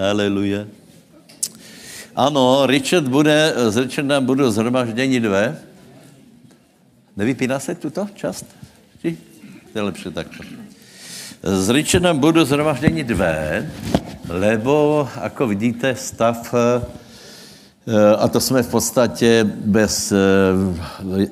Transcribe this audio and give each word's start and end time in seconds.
Haleluja. 0.00 0.64
Ano, 2.16 2.66
Richard 2.66 3.04
bude, 3.08 3.52
s 3.56 3.76
Richardem 3.76 4.26
budu 4.26 4.50
zhromaždění 4.50 5.20
dvě. 5.20 5.56
Nevypíná 7.16 7.58
se 7.58 7.74
tuto 7.74 8.08
část? 8.14 8.46
Či? 9.02 9.18
To 9.72 9.78
je 9.78 9.82
lepší 9.82 10.10
takto. 10.10 10.44
S 11.42 11.68
Richardem 11.68 12.18
budu 12.18 12.44
zhromaždění 12.44 13.04
dvě, 13.04 13.70
lebo, 14.28 15.08
jako 15.22 15.46
vidíte, 15.46 15.96
stav 15.96 16.54
Eh, 16.54 16.99
a 18.18 18.28
to 18.28 18.40
jsme 18.40 18.62
v 18.62 18.70
podstatě 18.70 19.44
bez 19.64 20.12
eh, 20.12 20.16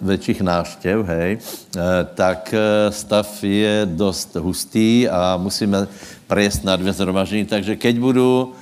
větších 0.03 0.41
náštěv, 0.41 1.07
hej, 1.07 1.39
eh, 1.39 1.81
tak 2.15 2.55
stav 2.91 3.45
je 3.45 3.83
dost 3.85 4.35
hustý 4.35 5.09
a 5.09 5.37
musíme 5.37 5.87
prejet 6.27 6.65
na 6.65 6.77
dvě 6.77 6.93
zhromaždění, 6.93 7.45
takže 7.45 7.77
keď 7.77 7.99
budu, 7.99 8.53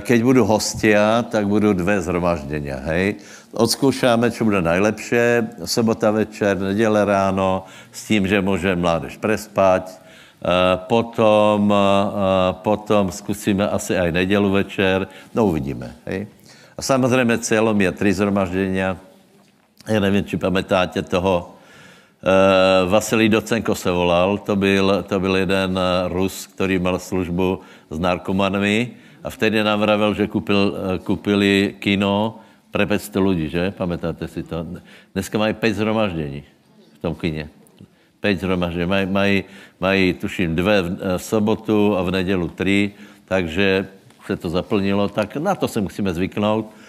keď 0.00 0.22
budu 0.22 0.44
hostia, 0.44 1.22
tak 1.22 1.48
budu 1.48 1.72
dvě 1.72 2.00
zhromaždění, 2.00 2.70
hej. 2.70 3.14
Odzkoušáme, 3.52 4.30
co 4.30 4.44
bude 4.44 4.62
najlepší, 4.62 5.16
sobota 5.64 6.10
večer, 6.10 6.58
neděle 6.58 7.04
ráno, 7.04 7.64
s 7.92 8.06
tím, 8.06 8.26
že 8.26 8.40
může 8.40 8.76
mládež 8.76 9.16
prespat, 9.16 10.00
potom, 10.76 11.74
potom 12.52 13.12
zkusíme 13.12 13.68
asi 13.68 13.98
aj 13.98 14.12
nedělu 14.12 14.50
večer, 14.50 15.08
no 15.34 15.46
uvidíme, 15.46 15.96
hej. 16.06 16.26
A 16.80 16.82
samozřejmě 16.82 17.38
cílem 17.38 17.80
je 17.80 17.92
tři 17.92 18.12
zhromaždění. 18.12 18.76
Já 18.76 18.96
nevím, 20.00 20.24
či 20.24 20.36
pamätáte 20.40 21.04
toho, 21.04 21.60
Uh, 22.20 22.90
Vasilij 22.90 23.28
Docenko 23.28 23.74
se 23.74 23.90
volal, 23.90 24.38
to 24.38 24.56
byl, 24.56 25.04
to 25.08 25.20
byl 25.20 25.36
jeden 25.36 25.78
eh, 25.78 26.08
Rus, 26.08 26.46
který 26.46 26.78
měl 26.78 26.98
službu 26.98 27.60
s 27.90 27.98
narkomanmi 27.98 28.90
a 29.24 29.30
vtedy 29.30 29.64
nám 29.64 29.80
vravel, 29.80 30.14
že 30.14 30.28
kupil, 30.28 30.76
uh, 30.76 30.98
kupili 31.00 31.80
kino 31.80 32.38
pre 32.70 32.86
500 32.86 33.16
lidí, 33.16 33.48
že? 33.48 33.72
Pamätáte 33.72 34.28
si 34.28 34.44
to? 34.44 34.66
Dneska 35.16 35.38
mají 35.38 35.54
5 35.56 35.74
zhromaždění 35.74 36.44
v 36.94 36.98
tom 37.00 37.14
kině. 37.14 37.48
5 38.20 38.40
zhromaždění. 38.40 38.86
Mají, 38.86 39.06
mají, 39.06 39.44
mají, 39.80 40.12
tuším, 40.12 40.56
dvě 40.56 40.82
v, 40.82 41.16
v 41.16 41.22
sobotu 41.24 41.96
a 41.96 42.02
v 42.02 42.10
nedělu 42.10 42.48
tři, 42.48 42.92
takže 43.24 43.88
se 44.26 44.36
to 44.36 44.48
zaplnilo, 44.48 45.08
tak 45.08 45.36
na 45.36 45.54
to 45.54 45.68
se 45.68 45.80
musíme 45.80 46.14
zvyknout. 46.14 46.79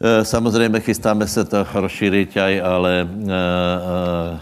Eh, 0.00 0.24
samozřejmě 0.24 0.80
chystáme 0.80 1.26
se 1.26 1.44
to 1.44 1.66
rozšířit, 1.74 2.36
ale 2.62 3.08
uh, 3.10 3.18
uh, 3.18 4.38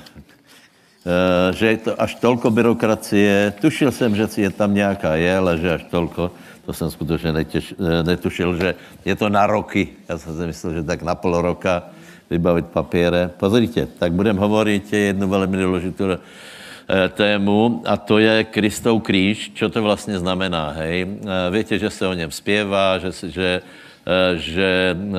že 1.57 1.67
je 1.67 1.77
to 1.77 2.03
až 2.03 2.15
tolko 2.15 2.51
byrokracie. 2.51 3.53
Tušil 3.61 3.93
jsem, 3.93 4.17
že 4.17 4.29
je 4.37 4.51
tam 4.51 4.75
nějaká 4.75 5.17
je, 5.17 5.37
ale 5.37 5.59
že 5.59 5.75
až 5.75 5.85
tolko, 5.91 6.31
to 6.67 6.73
jsem 6.73 6.91
skutečně 6.91 7.33
netěš, 7.33 7.75
netušil, 8.03 8.57
že 8.57 8.75
je 9.05 9.17
to 9.17 9.29
na 9.29 9.47
roky. 9.47 9.89
Já 10.09 10.19
jsem 10.19 10.37
si 10.37 10.47
myslel, 10.47 10.75
že 10.75 10.83
tak 10.83 11.03
na 11.03 11.15
pol 11.15 11.41
roka 11.41 11.83
vybavit 12.31 12.67
papíre. 12.67 13.31
Pozrite, 13.37 13.87
tak 13.99 14.13
budem 14.13 14.37
hovorit 14.37 14.93
jednu 14.93 15.29
velmi 15.29 15.57
důležitou 15.57 16.05
tému 17.15 17.83
a 17.87 17.97
to 17.97 18.19
je 18.19 18.45
Kristov 18.45 19.03
kříž. 19.03 19.53
Co 19.55 19.69
to 19.69 19.83
vlastně 19.83 20.19
znamená, 20.19 20.71
hej? 20.71 21.07
Víte, 21.51 21.79
že 21.79 21.91
se 21.91 22.07
o 22.07 22.13
něm 22.13 22.31
zpěvá, 22.31 22.99
že, 22.99 23.11
že 23.31 23.61
Eh, 23.61 23.96
že 24.37 24.95
eh, 24.95 25.19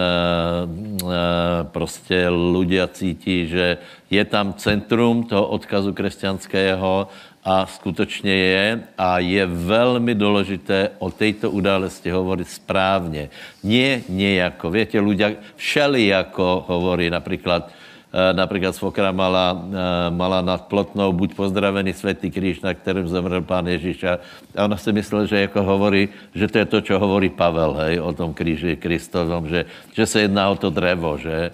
eh, 1.03 1.63
prostě 1.75 2.31
ľudia 2.31 2.87
cítí, 2.87 3.47
že 3.47 3.77
je 4.07 4.23
tam 4.25 4.53
centrum 4.55 5.27
toho 5.27 5.47
odkazu 5.47 5.93
křesťanského 5.93 7.07
a 7.43 7.65
skutečně 7.65 8.35
je 8.35 8.83
a 8.97 9.19
je 9.19 9.45
velmi 9.45 10.15
důležité 10.15 10.89
o 10.99 11.11
této 11.11 11.51
události 11.51 12.09
hovorit 12.09 12.47
správně. 12.47 13.29
Nie 13.63 14.03
nejako. 14.09 14.71
Víte, 14.71 14.99
ľudia 14.99 15.35
všeli 15.55 16.07
jako 16.07 16.65
hovorí 16.67 17.09
například 17.09 17.71
Eh, 17.71 17.86
například 18.33 18.75
svokra 18.75 19.11
mala, 19.11 19.51
eh, 19.53 20.09
mala 20.09 20.41
nad 20.41 20.65
Plotnou, 20.67 21.13
buď 21.13 21.35
pozdravený 21.35 21.93
světý 21.93 22.31
kříž, 22.31 22.61
na 22.61 22.73
kterém 22.73 23.07
zemřel 23.07 23.41
pán 23.41 23.67
Ježíš. 23.67 24.03
A 24.03 24.19
ona 24.65 24.77
si 24.77 24.91
myslela, 24.93 25.25
že 25.25 25.39
jako 25.39 25.63
hovorí, 25.63 26.09
že 26.35 26.47
to 26.47 26.57
je 26.57 26.65
to, 26.65 26.81
co 26.81 26.99
hovorí 26.99 27.29
Pavel, 27.29 27.73
hej, 27.73 27.99
o 27.99 28.13
tom 28.13 28.33
kříži 28.33 28.75
Kristovom, 28.75 29.47
že, 29.47 29.65
že 29.93 30.05
se 30.05 30.21
jedná 30.21 30.49
o 30.49 30.55
to 30.55 30.69
drevo, 30.69 31.17
že 31.17 31.51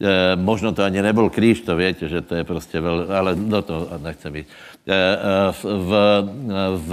e, 0.00 0.36
možno 0.36 0.72
to 0.72 0.82
ani 0.82 1.02
nebyl 1.02 1.30
kříž, 1.30 1.60
to 1.60 1.76
víte, 1.76 2.08
že 2.08 2.20
to 2.20 2.34
je 2.34 2.44
prostě 2.44 2.80
vel, 2.80 3.06
ale 3.10 3.34
do 3.34 3.62
toho 3.62 3.88
nechcem 4.02 4.36
jít. 4.36 4.46
E, 4.86 5.16
v, 5.52 5.64
v, 5.64 5.90
v 6.76 6.90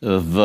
v, 0.00 0.36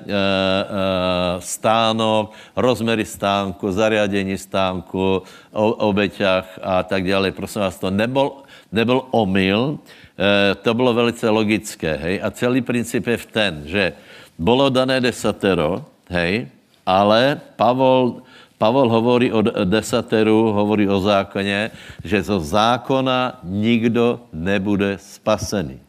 stánok, 1.39 2.33
rozmery 2.55 3.05
stánku, 3.05 3.71
zariadení 3.71 4.37
stánku, 4.37 5.23
o, 5.53 5.71
obeťach 5.87 6.59
a 6.61 6.83
tak 6.83 7.07
dále. 7.07 7.31
Prosím 7.31 7.61
vás, 7.61 7.79
to 7.79 7.89
nebol, 7.89 8.43
nebol 8.71 9.07
omyl, 9.11 9.79
e, 10.17 10.55
to 10.55 10.73
bylo 10.73 10.93
velice 10.93 11.29
logické. 11.29 11.95
Hej? 11.95 12.19
A 12.23 12.31
celý 12.31 12.61
princip 12.61 13.07
je 13.07 13.17
v 13.17 13.25
ten, 13.25 13.61
že 13.65 13.93
bylo 14.39 14.69
dané 14.69 15.01
desatero, 15.01 15.85
hej, 16.09 16.47
ale 16.85 17.41
Pavol, 17.55 18.21
Pavol 18.57 18.89
hovorí 18.89 19.31
o 19.31 19.41
desateru, 19.63 20.51
hovorí 20.51 20.89
o 20.89 20.99
zákoně, 20.99 21.71
že 22.03 22.23
zo 22.23 22.39
zákona 22.39 23.39
nikdo 23.43 24.19
nebude 24.33 24.97
spasený. 24.97 25.79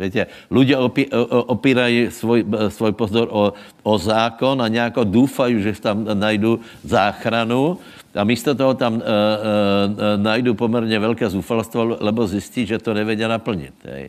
Víte, 0.00 0.32
ľudia 0.48 0.80
opí, 0.80 1.04
opírají 1.28 2.08
svoj, 2.08 2.48
svoj 2.72 2.92
pozor 2.96 3.28
o, 3.28 3.52
o 3.84 3.94
zákon 4.00 4.56
a 4.56 4.68
nějako 4.68 5.04
doufají, 5.04 5.60
že 5.60 5.76
tam 5.76 6.08
najdu 6.08 6.60
záchranu 6.80 7.76
a 8.16 8.24
místo 8.24 8.54
toho 8.56 8.74
tam 8.74 8.96
e, 8.96 9.04
e, 9.04 10.16
najdu 10.16 10.54
poměrně 10.54 10.98
velké 10.98 11.28
zúfalstvo, 11.28 12.00
lebo 12.00 12.26
zjistí, 12.26 12.66
že 12.66 12.78
to 12.78 12.94
nevědí 12.94 13.22
naplnit. 13.28 13.74
Hej. 13.84 14.08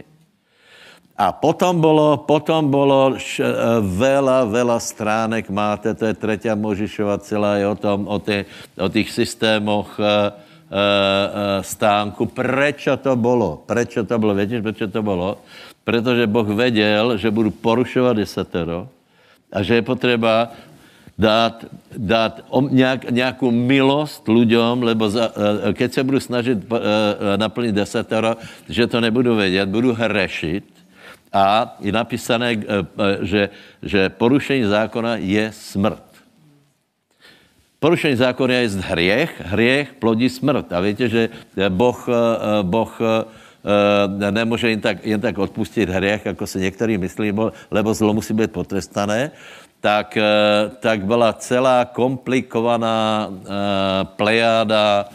A 1.22 1.30
potom 1.32 1.78
bylo, 1.78 2.18
potom 2.18 2.66
bylo 2.66 3.14
š, 3.14 3.46
e, 3.46 3.54
vela, 3.82 4.42
vela 4.50 4.82
stránek 4.82 5.54
máte, 5.54 5.94
to 5.94 6.10
je 6.10 6.14
třetí 6.18 6.50
Možišova 6.58 7.22
celá 7.22 7.62
je 7.62 7.68
o 7.68 7.78
tom, 7.78 8.10
o, 8.10 8.18
tě, 8.18 8.46
o 8.82 8.90
těch 8.90 9.06
systémoch 9.12 10.02
e, 10.02 10.02
e, 10.02 10.32
stánku. 11.62 12.26
Prečo 12.26 12.98
to 12.98 13.14
bylo? 13.14 13.62
Prečo 13.70 14.02
to 14.02 14.18
bylo? 14.18 14.34
Víte, 14.34 14.62
proč 14.66 14.82
to 14.90 15.02
bylo? 15.06 15.38
Protože 15.86 16.26
Boh 16.26 16.48
věděl, 16.50 17.18
že 17.18 17.30
budu 17.30 17.52
porušovat 17.54 18.18
desatero 18.18 18.90
a 19.54 19.62
že 19.62 19.76
je 19.78 19.82
potřeba 19.86 20.50
dát, 21.18 21.66
dát 21.98 22.42
nějak, 22.70 23.12
nějakou 23.14 23.52
milost 23.52 24.26
lidem, 24.26 24.84
lebo 24.84 25.10
za, 25.10 25.30
keď 25.74 25.94
se 25.94 26.04
budu 26.04 26.20
snažit 26.20 26.58
naplnit 27.38 27.78
desatero, 27.78 28.42
že 28.70 28.88
to 28.88 29.02
nebudu 29.02 29.36
vědět, 29.36 29.70
budu 29.70 29.94
hrešit, 29.94 30.81
a 31.32 31.80
je 31.80 31.92
napísané, 31.92 32.60
eh, 32.60 32.60
eh, 32.60 33.18
že, 33.24 33.42
že 33.80 34.02
porušení 34.12 34.68
zákona 34.68 35.16
je 35.24 35.48
smrt. 35.56 36.04
Porušení 37.80 38.16
zákona 38.20 38.54
je 38.54 38.70
hriech, 38.70 39.32
hriech 39.42 39.90
plodí 39.98 40.30
smrt. 40.30 40.70
A 40.76 40.84
víte, 40.84 41.10
že 41.10 41.32
Boh, 41.72 41.98
eh, 42.06 42.64
boh 42.64 42.92
nemůže 44.32 44.70
jen 44.70 44.82
tak, 44.82 45.06
jen 45.06 45.22
tak 45.22 45.38
odpustit 45.38 45.90
hriech, 45.90 46.26
jako 46.26 46.48
se 46.48 46.60
některý 46.60 46.98
myslí, 46.98 47.34
lebo 47.72 47.94
zlo 47.94 48.14
musí 48.14 48.34
být 48.34 48.52
potrestané, 48.52 49.32
tak, 49.80 50.18
tak 50.80 51.06
byla 51.06 51.34
celá 51.34 51.86
komplikovaná 51.86 53.30
plejáda 54.18 55.06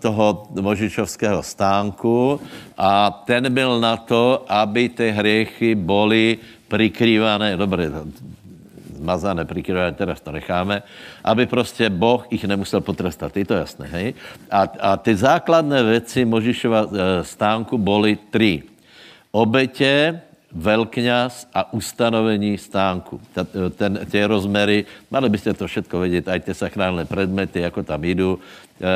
toho 0.00 0.48
Možičovského 0.60 1.42
stánku 1.42 2.40
a 2.78 3.10
ten 3.24 3.54
byl 3.54 3.80
na 3.80 3.96
to, 3.96 4.44
aby 4.48 4.88
ty 4.88 5.10
hriechy 5.10 5.74
byly 5.74 6.38
prikrývané, 6.68 7.56
dobře, 7.56 7.90
zmazané, 8.96 9.44
prikryvané, 9.44 9.92
teraz 9.92 10.20
to 10.20 10.32
necháme, 10.32 10.82
aby 11.24 11.46
prostě 11.46 11.90
Boh 11.90 12.26
ich 12.30 12.44
nemusel 12.44 12.80
potrestat, 12.80 13.36
je 13.36 13.44
to 13.44 13.54
jasné, 13.54 13.86
hej? 13.86 14.14
A, 14.50 14.60
a 14.80 14.90
ty 14.96 15.16
základné 15.16 15.82
věci 15.82 16.24
Možišova 16.24 16.80
e, 16.82 17.24
stánku 17.24 17.78
boli 17.78 18.18
tři. 18.30 18.62
Obetě, 19.30 20.20
velkňaz 20.52 21.48
a 21.54 21.72
ustanovení 21.72 22.58
stánku. 22.58 23.20
Ten, 23.76 24.00
ty 24.10 24.24
rozmery, 24.24 24.84
mali 25.10 25.28
byste 25.28 25.54
to 25.54 25.66
všetko 25.66 26.00
vědět, 26.00 26.28
aj 26.28 26.40
ty 26.40 26.54
sachrálné 26.54 27.04
predmety, 27.04 27.60
jako 27.60 27.82
tam 27.82 28.04
jdu. 28.04 28.38
E, 28.80 28.86
e, 28.86 28.90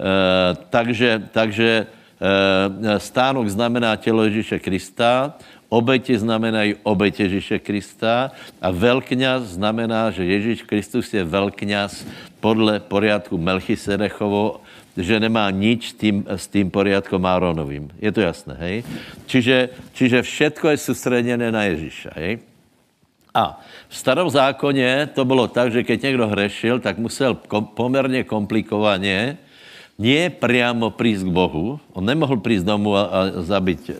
e, 0.00 0.56
takže 0.70 1.28
takže 1.32 1.86
e, 2.80 3.00
stánok 3.00 3.48
znamená 3.48 3.96
tělo 3.96 4.24
Ježíše 4.24 4.58
Krista, 4.58 5.34
obeti 5.68 6.18
znamenají 6.18 6.74
obeti 6.82 7.22
Ježíše 7.22 7.58
Krista 7.58 8.30
a 8.60 8.68
velkňaz 8.70 9.42
znamená, 9.56 10.10
že 10.10 10.24
Ježíš 10.24 10.62
Kristus 10.62 11.08
je 11.14 11.24
velkňaz 11.24 12.06
podle 12.40 12.80
poriadku 12.80 13.38
Melchisedechovo 13.38 14.61
že 14.96 15.20
nemá 15.20 15.48
nič 15.50 15.92
s 15.92 15.94
tím, 15.96 16.24
s 16.28 16.44
tím 16.46 16.68
poriadkom 16.68 17.24
Áronovým. 17.24 17.88
Je 17.96 18.12
to 18.12 18.20
jasné, 18.20 18.54
hej? 18.60 18.76
Čiže, 19.26 19.56
čiže 19.96 20.18
všetko 20.22 20.68
je 20.68 20.76
soustředěné 20.76 21.52
na 21.52 21.64
Ježíša, 21.64 22.10
hej? 22.16 22.44
A 23.34 23.56
v 23.88 23.94
starom 23.96 24.28
zákoně 24.30 25.08
to 25.14 25.24
bylo 25.24 25.48
tak, 25.48 25.72
že 25.72 25.84
keď 25.84 26.02
někdo 26.02 26.28
hrešil, 26.28 26.80
tak 26.80 26.98
musel 26.98 27.34
kom, 27.48 27.64
poměrně 27.64 28.24
komplikovaně 28.24 29.38
nie 30.02 30.32
priamo 30.32 30.90
prísť 30.90 31.28
k 31.28 31.34
Bohu. 31.34 31.76
On 31.92 32.04
nemohl 32.04 32.40
prísť 32.40 32.64
domu 32.64 32.96
a, 32.96 33.02
a 33.06 33.20
zabiť, 33.44 33.82
e, 33.86 33.94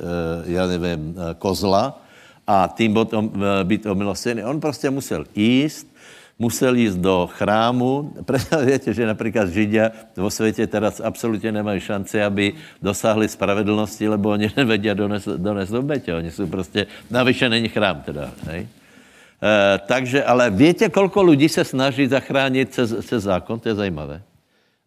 ja 0.56 0.64
nevím, 0.64 1.12
e, 1.12 1.36
kozla 1.36 2.00
a 2.48 2.66
tým 2.72 2.96
potom 2.96 3.28
e, 3.28 3.64
být 3.64 3.86
omilostený. 3.86 4.44
On 4.44 4.60
prostě 4.60 4.90
musel 4.90 5.24
jíst, 5.36 5.91
musel 6.38 6.74
jít 6.74 6.94
do 6.94 7.28
chrámu. 7.32 8.12
Víte, 8.66 8.94
že 8.94 9.06
například 9.06 9.48
Židia 9.48 9.90
vo 10.16 10.30
světě 10.30 10.66
teraz 10.66 11.00
absolutně 11.00 11.52
nemají 11.52 11.80
šanci, 11.80 12.22
aby 12.22 12.52
dosáhli 12.82 13.28
spravedlnosti, 13.28 14.08
lebo 14.08 14.30
oni 14.30 14.50
nevedí 14.56 14.90
donést, 14.94 15.28
donést 15.28 15.72
obětě. 15.72 16.14
Oni 16.14 16.30
jsou 16.30 16.46
prostě, 16.46 16.86
navyše 17.10 17.48
není 17.48 17.68
chrám 17.68 18.02
teda, 18.02 18.30
hej? 18.46 18.66
E, 19.42 19.78
takže, 19.86 20.24
ale 20.24 20.50
víte, 20.50 20.88
kolko 20.88 21.22
lidí 21.22 21.48
se 21.48 21.64
snaží 21.64 22.06
zachránit 22.06 22.74
cez, 22.74 22.94
cez 23.06 23.22
zákon? 23.22 23.60
To 23.60 23.68
je 23.68 23.74
zajímavé. 23.74 24.22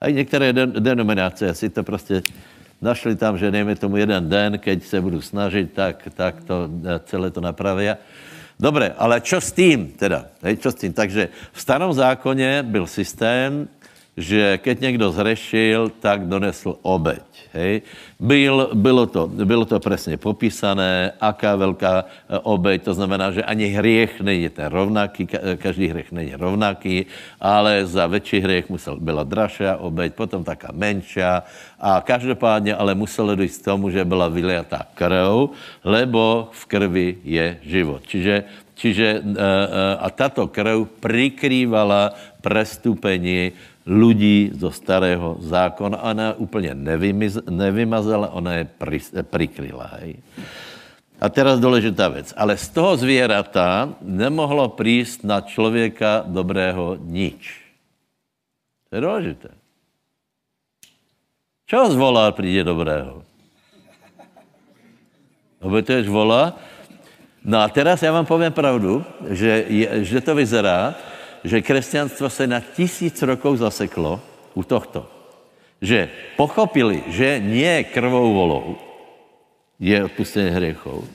A 0.01 0.07
i 0.07 0.13
některé 0.13 0.53
denominace 0.53 1.53
si 1.53 1.69
to 1.69 1.83
prostě 1.83 2.23
našli 2.81 3.15
tam, 3.15 3.37
že 3.37 3.51
nejme 3.51 3.75
tomu 3.75 3.97
jeden 3.97 4.29
den, 4.29 4.59
keď 4.59 4.83
se 4.83 5.01
budu 5.01 5.21
snažit, 5.21 5.73
tak, 5.73 6.07
tak 6.13 6.43
to 6.43 6.69
e, 6.85 6.99
celé 7.05 7.31
to 7.31 7.41
napraví. 7.41 7.89
Dobré, 8.55 8.95
ale 8.95 9.19
čo 9.19 9.43
s 9.43 9.51
tím 9.51 9.91
teda? 9.99 10.31
Hej, 10.39 10.63
čo 10.63 10.71
s 10.71 10.79
tím? 10.79 10.93
Takže 10.95 11.29
v 11.51 11.59
starom 11.61 11.93
zákoně 11.93 12.63
byl 12.63 12.87
systém, 12.87 13.67
že 14.17 14.57
keď 14.63 14.79
někdo 14.79 15.11
zrešil, 15.11 15.91
tak 15.99 16.31
donesl 16.31 16.79
obeď. 16.81 17.27
Hej. 17.53 17.81
Byl, 18.19 18.69
bylo, 18.73 19.05
to, 19.05 19.27
bylo 19.27 19.65
to 19.65 19.79
přesně 19.79 20.17
popísané, 20.17 21.11
aká 21.21 21.55
velká 21.55 22.05
eh, 22.07 22.39
obeď, 22.43 22.83
to 22.83 22.93
znamená, 22.93 23.31
že 23.31 23.43
ani 23.43 23.67
hriech 23.67 24.21
není 24.21 24.49
ten 24.49 24.71
rovnaký, 24.71 25.27
každý 25.57 25.87
hriech 25.87 26.11
není 26.11 26.35
rovnaký, 26.35 27.05
ale 27.39 27.85
za 27.85 28.07
větší 28.07 28.39
hriech 28.39 28.69
musel, 28.69 28.99
byla 28.99 29.23
dražší 29.23 29.63
obeď, 29.77 30.13
potom 30.13 30.43
taká 30.43 30.71
menší 30.71 31.21
a 31.79 32.03
každopádně 32.03 32.75
ale 32.75 32.95
muselo 32.95 33.35
dojít 33.35 33.57
k 33.57 33.65
tomu, 33.65 33.89
že 33.89 34.05
byla 34.05 34.27
vyliatá 34.27 34.87
krv, 34.95 35.51
lebo 35.83 36.49
v 36.51 36.65
krvi 36.65 37.07
je 37.23 37.59
život. 37.63 38.01
Čiže 38.07 38.43
Čiže 38.75 39.07
eh, 39.07 39.23
eh, 39.23 39.95
a 40.03 40.07
tato 40.11 40.51
krv 40.51 40.99
prikrývala 40.99 42.11
prestupení 42.43 43.55
lidí 43.85 44.51
zo 44.53 44.73
starého 44.73 45.37
zákona. 45.39 46.01
Ona 46.01 46.33
úplně 46.33 46.75
nevymiz, 46.75 47.37
nevymazala, 47.49 48.33
ona 48.33 48.53
je 48.53 48.65
pri, 48.65 48.99
prikryla. 49.23 49.87
Hej. 50.01 50.17
A 51.21 51.29
teraz 51.29 51.59
důležitá 51.59 52.07
věc. 52.07 52.33
Ale 52.37 52.57
z 52.57 52.69
toho 52.69 52.97
zvěrata 52.97 53.93
nemohlo 54.01 54.69
prísť 54.69 55.23
na 55.23 55.41
člověka 55.41 56.23
dobrého 56.27 56.97
nič. 56.99 57.61
To 58.89 58.95
je 58.95 59.01
důležité. 59.01 59.49
Čo 61.65 61.89
zvolá 61.89 62.31
přijde 62.31 62.63
dobrého? 62.63 63.23
Obetuješ 65.61 66.07
vola? 66.07 66.53
No 67.45 67.61
a 67.61 67.69
teraz 67.69 68.01
já 68.01 68.11
vám 68.11 68.25
povím 68.25 68.51
pravdu, 68.51 69.05
že, 69.29 69.65
je, 69.69 70.05
že 70.05 70.21
to 70.21 70.35
vyzerá, 70.35 70.93
že 71.45 71.61
křesťanstvo 71.61 72.29
se 72.29 72.49
na 72.49 72.59
tisíc 72.59 73.21
rokov 73.21 73.61
zaseklo 73.61 74.17
u 74.57 74.65
tohto. 74.65 75.05
Že 75.77 76.09
pochopili, 76.33 77.05
že 77.13 77.37
nie 77.37 77.85
krvou 77.85 78.33
volou 78.33 78.81
je 79.77 79.93
odpustení 80.01 80.49
hriechov, 80.49 81.05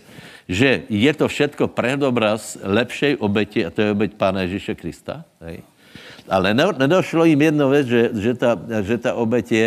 že 0.47 0.87
je 0.87 1.13
to 1.17 1.27
všetko 1.27 1.75
predobraz 1.75 2.55
lepšej 2.63 3.19
obeti, 3.19 3.67
a 3.67 3.75
to 3.75 3.83
je 3.83 3.95
obeť 3.95 4.15
Pána 4.15 4.47
Ježíše 4.47 4.79
Krista. 4.79 5.27
Hej. 5.43 5.67
Ale 6.31 6.55
nedošlo 6.55 7.27
jim 7.27 7.43
jedno 7.43 7.67
věc, 7.75 7.87
že, 7.87 8.03
že, 8.15 8.33
ta, 8.39 8.55
že 8.87 8.97
ta 8.99 9.19
obeť 9.19 9.47
je 9.53 9.67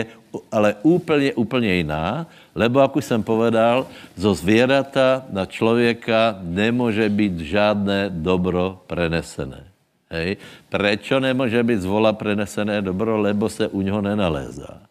ale 0.51 0.75
úplně, 0.81 1.33
úplně 1.33 1.73
jiná, 1.73 2.27
lebo, 2.55 2.79
jak 2.79 2.95
už 2.95 3.05
jsem 3.05 3.23
povedal, 3.23 3.87
zo 4.15 4.33
zvěrata 4.33 5.25
na 5.29 5.45
člověka 5.45 6.39
nemůže 6.41 7.09
být 7.09 7.39
žádné 7.39 8.09
dobro 8.09 8.81
prenesené. 8.87 9.72
Hej. 10.13 10.37
Prečo 10.69 11.19
nemůže 11.19 11.63
být 11.63 11.81
z 11.81 11.89
vola 11.89 12.13
prenesené 12.13 12.81
dobro, 12.81 13.17
lebo 13.17 13.49
se 13.49 13.67
u 13.67 13.81
něho 13.81 14.01
nenalézá. 14.01 14.85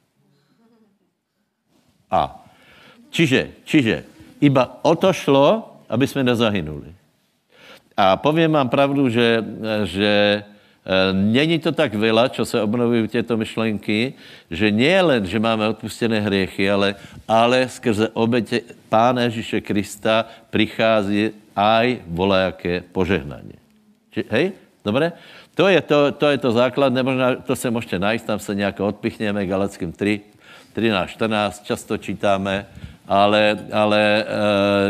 A. 2.10 2.42
Čiže, 3.10 3.62
čiže, 3.64 4.04
iba 4.40 4.82
o 4.82 4.92
to 4.98 5.12
šlo, 5.12 5.78
aby 5.88 6.04
jsme 6.06 6.26
nezahynuli. 6.26 6.90
A 7.96 8.16
povím 8.16 8.52
vám 8.52 8.68
pravdu, 8.68 9.08
že, 9.08 9.44
že 9.84 10.42
Eh, 10.82 11.14
není 11.14 11.62
to 11.62 11.70
tak 11.70 11.94
veľa, 11.94 12.26
čo 12.34 12.42
se 12.42 12.58
obnovují 12.58 13.06
těto 13.06 13.38
myšlenky, 13.38 14.18
že 14.50 14.66
nie 14.66 14.98
len, 14.98 15.22
že 15.22 15.38
máme 15.38 15.62
odpustené 15.70 16.18
hriechy, 16.18 16.66
ale, 16.66 16.98
ale 17.22 17.70
skrze 17.70 18.10
obete 18.18 18.66
Pána 18.90 19.30
Ježíše 19.30 19.62
Krista 19.62 20.26
přichází 20.50 21.30
aj 21.54 22.02
volajaké 22.10 22.82
požehnání. 22.90 23.54
Hej? 24.26 24.58
Dobré? 24.84 25.12
To 25.54 25.68
je 25.68 25.80
to, 25.80 26.12
to 26.12 26.26
je 26.28 26.38
to 26.38 26.52
základné, 26.52 27.02
možná 27.02 27.36
to 27.36 27.56
se 27.56 27.70
můžete 27.70 27.98
najít, 27.98 28.24
tam 28.24 28.38
se 28.38 28.54
nějak 28.54 28.80
odpichneme, 28.80 29.46
Galeckým 29.46 29.92
3, 29.92 30.20
13, 30.72 31.10
14, 31.10 31.64
často 31.64 31.98
čítáme, 31.98 32.66
ale, 33.08 33.58
ale 33.72 34.24
eh, 34.24 34.26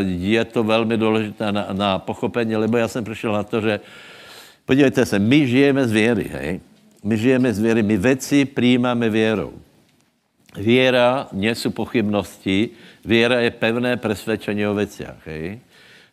je 0.05 0.45
to 0.45 0.63
velmi 0.63 0.97
důležité 0.97 1.51
na, 1.51 1.67
na 1.71 1.99
pochopení, 1.99 2.55
lebo 2.55 2.77
já 2.77 2.87
jsem 2.87 3.03
přišel 3.03 3.33
na 3.33 3.43
to, 3.43 3.61
že 3.61 3.79
Podívejte 4.65 5.05
se, 5.05 5.19
my 5.19 5.47
žijeme 5.47 5.87
z 5.87 5.91
věry, 5.91 6.29
hej? 6.33 6.59
My 7.03 7.17
žijeme 7.17 7.53
z 7.53 7.59
věry, 7.59 7.83
my 7.83 7.97
věci 7.97 8.45
přijímáme 8.45 9.09
věrou. 9.09 9.53
Věra 10.57 11.27
nie 11.31 11.55
jsou 11.55 11.69
pochybnosti, 11.69 12.69
věra 13.05 13.39
je 13.39 13.51
pevné 13.51 13.97
přesvědčení 13.97 14.67
o 14.67 14.73
věcech, 14.73 15.07
hej? 15.25 15.59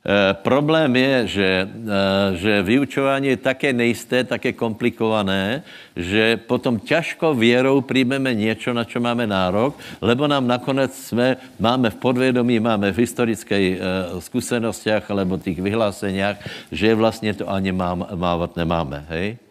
E, 0.01 0.35
problém 0.35 0.97
je, 0.97 1.27
že, 1.27 1.69
e, 1.69 2.37
že 2.37 2.63
vyučování 2.63 3.29
je 3.29 3.37
také 3.37 3.73
nejisté, 3.73 4.25
také 4.25 4.53
komplikované, 4.53 5.63
že 5.97 6.37
potom 6.37 6.81
těžko 6.81 7.35
věrou 7.35 7.81
přijmeme 7.81 8.35
něco, 8.35 8.73
na 8.73 8.85
čo 8.85 9.01
máme 9.01 9.27
nárok, 9.27 9.77
lebo 10.01 10.25
nám 10.25 10.47
nakonec 10.49 10.97
jsme, 10.97 11.37
máme 11.61 11.91
v 11.91 12.01
podvědomí, 12.01 12.61
máme 12.61 12.93
v 12.93 12.99
historických 12.99 13.77
e, 13.77 13.81
zkušenostech 14.21 15.11
alebo 15.11 15.39
těch 15.39 15.61
vyhláseniach, 15.61 16.37
že 16.73 16.95
vlastně 16.95 17.35
to 17.35 17.51
ani 17.51 17.73
mám, 17.73 18.07
mávat 18.15 18.57
nemáme. 18.57 19.05
Hej? 19.09 19.50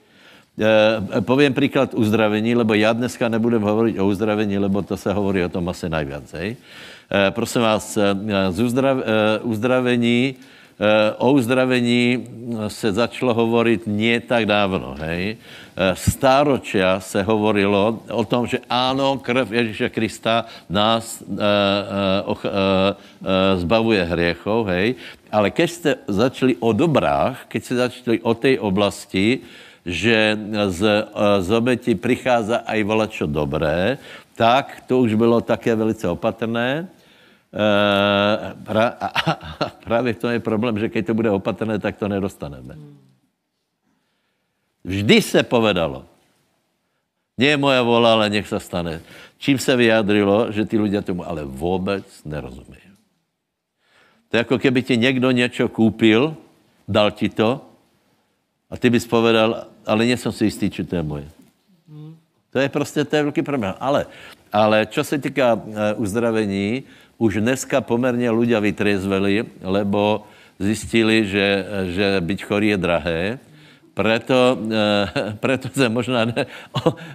E, 0.59 1.21
povím 1.21 1.53
příklad 1.53 1.93
uzdravení, 1.93 2.55
lebo 2.55 2.73
já 2.73 2.93
dneska 2.93 3.29
nebudem 3.29 3.61
hovorit 3.61 3.99
o 3.99 4.07
uzdravení, 4.07 4.57
lebo 4.57 4.81
to 4.81 4.97
se 4.97 5.13
hovorí 5.13 5.43
o 5.43 5.49
tom 5.49 5.69
asi 5.69 5.89
najviac. 5.89 6.33
Hej? 6.33 6.57
Eh, 7.09 7.31
prosím 7.31 7.61
vás, 7.61 7.97
eh, 7.97 8.05
z 8.53 8.59
uzdrav, 8.59 8.97
eh, 9.01 9.03
uzdravení, 9.41 10.35
o 11.19 11.35
uzdravení 11.35 12.23
se 12.71 12.87
začalo 12.95 13.35
hovorit 13.35 13.83
nie 13.83 14.15
tak 14.23 14.47
dávno, 14.47 14.95
hej. 15.03 15.35
Stáročia 15.75 17.03
se 17.03 17.19
hovorilo 17.19 17.99
o 18.07 18.23
tom, 18.23 18.47
že 18.47 18.63
ano, 18.71 19.19
krev 19.19 19.51
Ježíše 19.51 19.91
Krista 19.91 20.47
nás 20.71 21.19
zbavuje 23.59 23.99
hriechov, 24.07 24.71
hej. 24.71 24.95
Ale 25.27 25.51
keď 25.51 25.67
jste 25.67 25.91
začali 26.07 26.55
o 26.63 26.71
dobrách, 26.71 27.43
keď 27.51 27.59
jste 27.59 27.75
začali 27.75 28.17
o 28.23 28.31
té 28.31 28.55
oblasti, 28.55 29.43
že 29.89 30.37
z, 30.69 30.81
z 31.39 31.49
obeti 31.51 31.95
přichází 31.97 32.53
aj 32.53 32.79
volačo 32.85 33.25
dobré, 33.25 33.97
tak 34.37 34.85
to 34.87 35.01
už 35.01 35.17
bylo 35.17 35.41
také 35.41 35.75
velice 35.75 36.05
opatrné. 36.07 36.87
Uh, 37.49 38.53
pra, 38.61 38.93
a, 39.01 39.07
a, 39.09 39.33
právě 39.83 40.13
to 40.13 40.29
je 40.29 40.39
problém, 40.39 40.77
že 40.79 40.89
když 40.89 41.05
to 41.05 41.13
bude 41.17 41.33
opatrné, 41.33 41.81
tak 41.81 41.97
to 41.97 42.07
nedostaneme. 42.07 42.77
Vždy 44.85 45.21
se 45.21 45.43
povedalo. 45.43 46.05
Nie 47.39 47.57
moja 47.57 47.81
vola, 47.81 48.13
ale 48.13 48.29
nech 48.29 48.47
se 48.47 48.59
stane. 48.59 49.01
Čím 49.37 49.57
se 49.57 49.75
vyjádřilo, 49.75 50.51
že 50.51 50.65
ty 50.65 50.79
lidé 50.79 51.01
tomu 51.01 51.25
ale 51.25 51.41
vůbec 51.43 52.05
nerozumí. 52.25 52.83
To 54.29 54.37
je 54.37 54.39
jako 54.39 54.59
keby 54.59 54.83
ti 54.83 54.97
někdo 54.97 55.31
něco 55.31 55.69
koupil, 55.69 56.35
dal 56.87 57.11
ti 57.11 57.29
to 57.29 57.68
a 58.69 58.77
ty 58.77 58.89
bys 58.89 59.07
povedal, 59.09 59.65
ale 59.85 60.05
nejsem 60.05 60.31
si 60.31 60.45
jistý, 60.45 60.69
či 60.69 60.83
to 60.85 60.95
je 60.95 61.03
moje. 61.03 61.27
To 62.49 62.59
je 62.59 62.69
prostě, 62.69 63.05
to 63.05 63.15
je 63.15 63.23
velký 63.23 63.41
problém. 63.41 63.73
Ale, 63.79 64.05
ale 64.53 64.85
čo 64.85 65.03
se 65.03 65.17
týká 65.17 65.53
uh, 65.53 65.61
uzdravení, 65.97 66.83
už 67.17 67.43
dneska 67.43 67.81
poměrně 67.81 68.31
ľudia 68.31 68.59
vytriezveli, 68.59 69.43
lebo 69.61 70.23
zjistili, 70.59 71.27
že, 71.27 71.65
že 71.91 72.05
byť 72.23 72.39
chorý 72.43 72.67
je 72.67 72.77
drahé, 72.77 73.21
preto, 73.93 74.55
e, 74.55 75.35
preto 75.43 75.67
se 75.67 75.89
možná, 75.89 76.25
ne, 76.25 76.47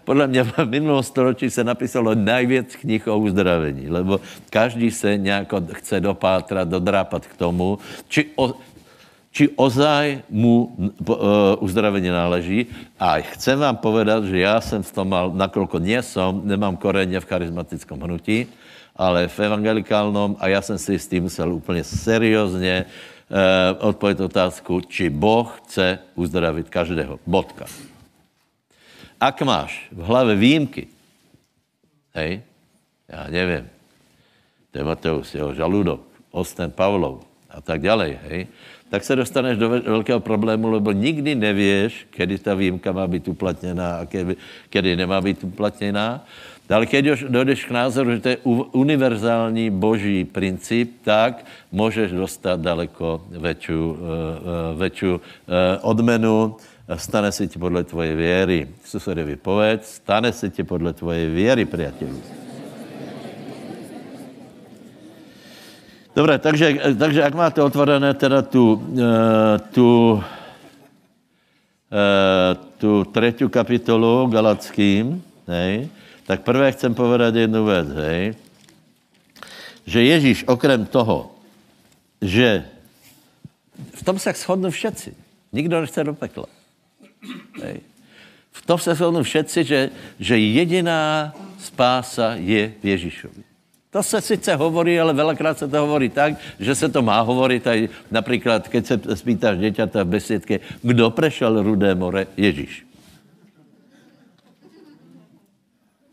podle 0.05 0.27
mě 0.29 0.45
v 0.45 0.53
minulém 0.69 1.03
storočí 1.03 1.51
se 1.51 1.65
napísalo 1.65 2.15
nejvíc 2.15 2.77
knih 2.77 3.09
o 3.09 3.19
uzdravení, 3.19 3.89
lebo 3.89 4.21
každý 4.51 4.91
se 4.91 5.17
nějak 5.17 5.49
chce 5.73 6.01
dopátrat, 6.01 6.69
dodrápat 6.69 7.27
k 7.27 7.37
tomu, 7.37 7.79
či, 8.09 8.29
o, 8.37 8.53
či 9.35 9.51
ozaj 9.59 10.23
mu 10.31 10.71
uh, 10.71 11.59
uzdravení 11.59 12.07
náleží. 12.07 12.71
A 13.03 13.19
chcem 13.35 13.59
vám 13.59 13.83
povedat, 13.83 14.31
že 14.31 14.39
já 14.39 14.63
jsem 14.63 14.79
v 14.79 14.93
tom 14.95 15.11
mal, 15.11 15.35
nakolko 15.35 15.83
nie 15.83 15.99
som, 16.07 16.47
nemám 16.47 16.79
koreně 16.79 17.19
v 17.19 17.27
charismatickom 17.27 17.99
hnutí, 17.99 18.47
ale 18.95 19.27
v 19.27 19.37
evangelikálnom 19.43 20.39
a 20.39 20.49
já 20.49 20.63
jsem 20.63 20.79
si 20.79 20.95
s 20.95 21.11
tím 21.11 21.27
musel 21.27 21.51
úplně 21.51 21.83
seriózně 21.83 22.87
uh, 22.87 23.91
odpovědět 23.91 24.23
otázku, 24.31 24.81
či 24.87 25.11
Boh 25.11 25.51
chce 25.67 25.99
uzdravit 26.15 26.71
každého. 26.71 27.19
Bodka. 27.27 27.67
Ak 29.19 29.43
máš 29.43 29.91
v 29.91 29.99
hlave 29.99 30.39
výjimky, 30.39 30.87
hej, 32.15 32.43
já 33.09 33.27
nevím, 33.31 33.67
Timoteus, 34.71 35.35
jeho 35.35 35.55
žaludok, 35.55 36.07
Osten 36.31 36.71
Pavlov 36.71 37.27
a 37.51 37.61
tak 37.61 37.83
dále, 37.83 38.19
hej, 38.31 38.47
tak 38.95 39.05
se 39.05 39.17
dostaneš 39.17 39.59
do 39.59 39.69
velkého 39.69 40.21
problému, 40.21 40.71
lebo 40.71 40.93
nikdy 40.93 41.35
nevíš, 41.35 42.07
kdy 42.17 42.39
ta 42.39 42.55
výjimka 42.55 42.93
má 42.93 43.07
být 43.07 43.29
uplatněná 43.29 43.97
a 43.97 44.05
kdy, 44.05 44.37
kdy 44.71 44.97
nemá 44.97 45.21
být 45.21 45.45
uplatněná. 45.45 46.25
Ale 46.71 46.87
když 46.87 47.25
dojdeš 47.29 47.65
k 47.65 47.71
názoru, 47.71 48.11
že 48.11 48.21
to 48.21 48.29
je 48.29 48.37
univerzální 48.73 49.71
boží 49.71 50.25
princip, 50.25 51.03
tak 51.03 51.45
můžeš 51.73 52.13
dostat 52.13 52.61
daleko 52.61 53.27
větší, 53.31 53.73
větší 54.79 55.07
odmenu. 55.83 56.57
Stane 56.97 57.33
se 57.33 57.47
ti 57.47 57.59
podle 57.59 57.85
tvoje 57.85 58.15
věry. 58.15 58.69
Susedovi 58.85 59.37
povedz, 59.37 59.95
stane 59.95 60.33
se 60.33 60.51
ti 60.51 60.63
podle 60.63 60.93
tvoje 60.93 61.31
věry, 61.31 61.65
přátelé. 61.65 62.44
Dobré, 66.15 66.39
takže, 66.39 66.95
takže 66.99 67.21
jak 67.21 67.35
máte 67.35 67.63
otvorené 67.63 68.15
teda 68.15 68.43
tu, 68.43 68.79
tu, 69.75 70.23
tu 72.79 73.05
třetí 73.05 73.49
kapitolu 73.49 74.27
Galackým, 74.27 75.23
hej, 75.47 75.89
tak 76.27 76.43
prvé 76.43 76.73
chcem 76.73 76.95
povedat 76.95 77.35
jednu 77.35 77.67
věc, 77.67 77.89
hej, 77.89 78.35
že 79.87 80.03
Ježíš 80.03 80.45
okrem 80.47 80.87
toho, 80.87 81.35
že 82.23 82.65
v 83.95 84.03
tom 84.03 84.19
se 84.19 84.33
shodnou 84.33 84.71
všetci. 84.71 85.15
Nikdo 85.53 85.81
nechce 85.81 86.05
do 86.05 86.15
pekla. 86.15 86.47
Hej. 87.63 87.81
V 88.53 88.67
tom 88.67 88.79
se 88.79 88.95
shodnou 88.95 89.23
všetci, 89.23 89.65
že, 89.65 89.91
že 90.21 90.39
jediná 90.39 91.35
spása 91.59 92.35
je 92.35 92.73
v 92.83 92.85
Ježíšovi. 92.87 93.44
To 93.95 94.03
se 94.03 94.21
sice 94.21 94.51
hovorí, 94.59 94.99
ale 95.01 95.15
velakrát 95.15 95.59
se 95.59 95.69
to 95.71 95.79
hovorí 95.79 96.11
tak, 96.11 96.35
že 96.59 96.75
se 96.75 96.89
to 96.91 96.99
má 97.03 97.21
hovorit 97.23 97.63
aj 97.63 97.89
například, 98.11 98.67
keď 98.69 98.83
se 98.87 99.01
spýtáš 99.15 99.59
děťata 99.59 100.03
v 100.03 100.19
besiedke, 100.19 100.61
kdo 100.83 101.15
prešel 101.15 101.63
Rudé 101.63 101.95
more? 101.95 102.27
Ježíš. 102.35 102.83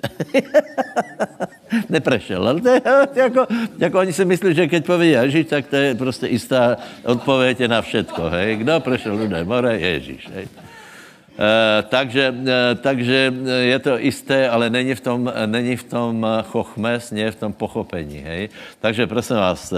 Neprešel, 1.90 2.48
ale 2.48 2.62
to 2.62 2.70
je, 2.70 2.82
jako, 3.16 3.48
jako 3.78 4.00
oni 4.00 4.14
si 4.14 4.26
myslí, 4.26 4.54
že 4.54 4.68
keď 4.68 4.86
poví 4.86 5.10
Ježíš, 5.10 5.46
tak 5.46 5.68
to 5.68 5.76
je 5.76 5.96
prostě 5.96 6.28
jistá 6.28 6.78
odpověď 7.06 7.66
na 7.66 7.82
všetko, 7.82 8.30
hej. 8.30 8.56
Kdo 8.62 8.80
prešel 8.80 9.18
Rudé 9.18 9.44
more? 9.44 9.80
Ježíš, 9.80 10.30
hej. 10.34 10.46
E, 11.42 11.84
takže, 11.90 12.36
e, 12.46 12.76
takže 12.76 13.34
je 13.62 13.80
to 13.80 13.98
jisté, 13.98 14.50
ale 14.50 14.70
není 14.70 14.94
v 14.96 15.02
tom, 15.02 15.34
není 15.46 15.76
v 15.76 15.84
tom 15.84 16.22
chochmes, 16.54 17.12
nie 17.12 17.32
v 17.32 17.36
tom 17.36 17.54
pochopení. 17.54 18.22
Hej? 18.22 18.50
Takže 18.78 19.08
prosím 19.08 19.36
vás, 19.36 19.74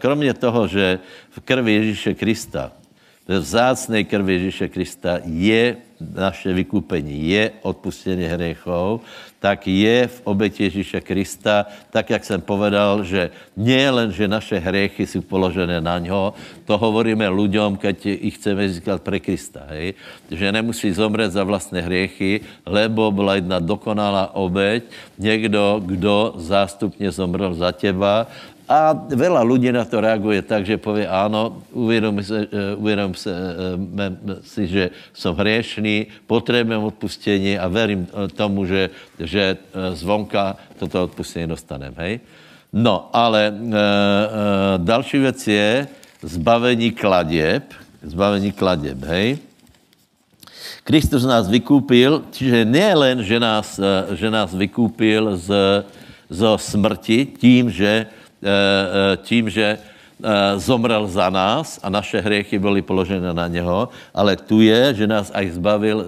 kromě 0.00 0.34
toho, 0.34 0.64
že 0.68 0.98
v 1.30 1.40
krvi 1.44 1.72
Ježíše 1.72 2.14
Krista, 2.14 2.72
v 3.28 3.42
zácné 3.42 4.04
krvi 4.04 4.32
Ježíše 4.32 4.68
Krista 4.68 5.18
je 5.24 5.76
naše 6.00 6.52
vykupení, 6.52 7.28
je 7.28 7.50
odpustění 7.62 8.24
hriechov, 8.24 9.00
tak 9.40 9.66
je 9.66 10.06
v 10.06 10.18
oběti 10.24 10.62
Ježíše 10.64 11.00
Krista, 11.00 11.66
tak 11.90 12.10
jak 12.10 12.24
jsem 12.24 12.40
povedal, 12.40 13.04
že 13.04 13.30
nie 13.56 13.90
len, 13.90 14.12
že 14.12 14.28
naše 14.28 14.58
hriechy 14.58 15.06
jsou 15.06 15.20
položené 15.20 15.80
na 15.80 15.98
něho, 15.98 16.34
to 16.64 16.78
hovoríme 16.78 17.28
lidem, 17.28 17.76
keď 17.76 18.06
ich 18.06 18.36
chceme 18.40 18.68
získat 18.68 19.02
pre 19.02 19.20
Krista, 19.20 19.68
hej? 19.70 19.94
že 20.30 20.52
nemusí 20.52 20.92
zomřet 20.92 21.32
za 21.32 21.44
vlastné 21.44 21.80
hriechy, 21.80 22.40
lebo 22.66 23.12
byla 23.12 23.34
jedna 23.34 23.58
dokonalá 23.58 24.34
obeť, 24.34 24.84
někdo, 25.18 25.80
kdo 25.84 26.34
zástupně 26.36 27.10
zomrel 27.12 27.54
za 27.54 27.72
těba 27.72 28.26
a 28.66 28.94
veľa 28.94 29.46
ľudí 29.46 29.70
na 29.70 29.86
to 29.86 30.02
reaguje 30.02 30.42
tak, 30.42 30.66
že 30.66 30.74
povie 30.74 31.06
áno, 31.06 31.62
uvědom, 31.70 32.18
se, 32.22 32.50
eh, 32.50 32.74
uvědom 32.74 33.14
se, 33.14 33.30
eh, 33.30 34.42
si, 34.42 34.66
že 34.66 34.84
som 35.14 35.38
hriešný, 35.38 36.26
potřebujem 36.26 36.82
odpustení 36.82 37.58
a 37.58 37.70
verím 37.70 38.10
eh, 38.10 38.28
tomu, 38.34 38.66
že, 38.66 38.90
že 39.22 39.56
zvonka 39.94 40.58
toto 40.78 41.06
odpustení 41.06 41.46
dostanem. 41.46 41.94
Hej? 41.96 42.20
No, 42.76 43.08
ale 43.12 43.48
e, 43.48 43.52
e, 43.52 43.54
další 44.76 45.18
věc 45.18 45.48
je 45.48 45.88
zbavení 46.22 46.90
kladěb. 46.90 47.72
Zbavení 48.02 48.52
kladěb, 48.52 49.04
hej? 49.04 49.38
Kristus 50.84 51.26
nás 51.26 51.50
vykúpil, 51.50 52.30
čiže 52.30 52.62
nie 52.62 52.94
len, 52.94 53.18
že 53.18 53.42
nás, 53.42 53.74
že 54.14 54.30
nás 54.30 54.54
vykúpil 54.54 55.34
z, 55.34 55.50
zo 56.30 56.54
smrti 56.54 57.26
tím, 57.26 57.70
že 57.70 58.06
tím, 59.16 59.50
že 59.50 59.78
eh, 59.78 60.58
zomrel 60.58 61.06
za 61.06 61.30
nás 61.30 61.80
a 61.82 61.90
naše 61.90 62.20
hriechy 62.20 62.58
byly 62.58 62.82
položené 62.82 63.34
na 63.34 63.48
něho, 63.48 63.88
ale 64.14 64.36
tu 64.36 64.60
je, 64.60 64.94
že 64.94 65.06
nás 65.06 65.30
aj 65.34 65.50
zbavil, 65.50 66.06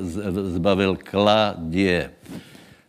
zbavil 0.56 0.96
kladě. 0.96 2.10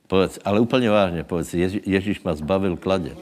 Povedz, 0.08 0.40
ale 0.46 0.60
úplně 0.60 0.90
vážně, 0.90 1.24
povedz, 1.24 1.54
Ježí, 1.54 1.82
Ježíš 1.86 2.22
má 2.24 2.34
zbavil 2.34 2.78
kladě. 2.78 3.14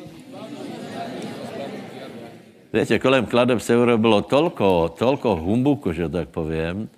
Víte, 2.73 2.99
kolem 2.99 3.25
kladeb 3.25 3.59
se 3.59 3.73
bylo 3.97 4.21
tolko, 4.21 4.95
tolko 4.99 5.35
humbuku, 5.35 5.91
že 5.93 6.09
tak 6.09 6.29
povím, 6.29 6.89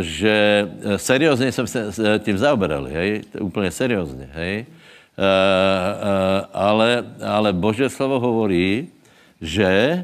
že 0.00 0.68
seriózně 0.96 1.52
jsem 1.52 1.66
se 1.66 1.92
tím 2.18 2.38
zaoberal, 2.38 2.84
hej, 2.84 3.22
úplně 3.40 3.70
seriózně, 3.70 4.28
hej. 4.32 4.66
Eh, 5.14 5.22
eh, 5.22 6.40
ale, 6.50 7.06
ale 7.22 7.54
Bože 7.54 7.86
slovo 7.86 8.18
hovorí, 8.18 8.90
že 9.38 10.02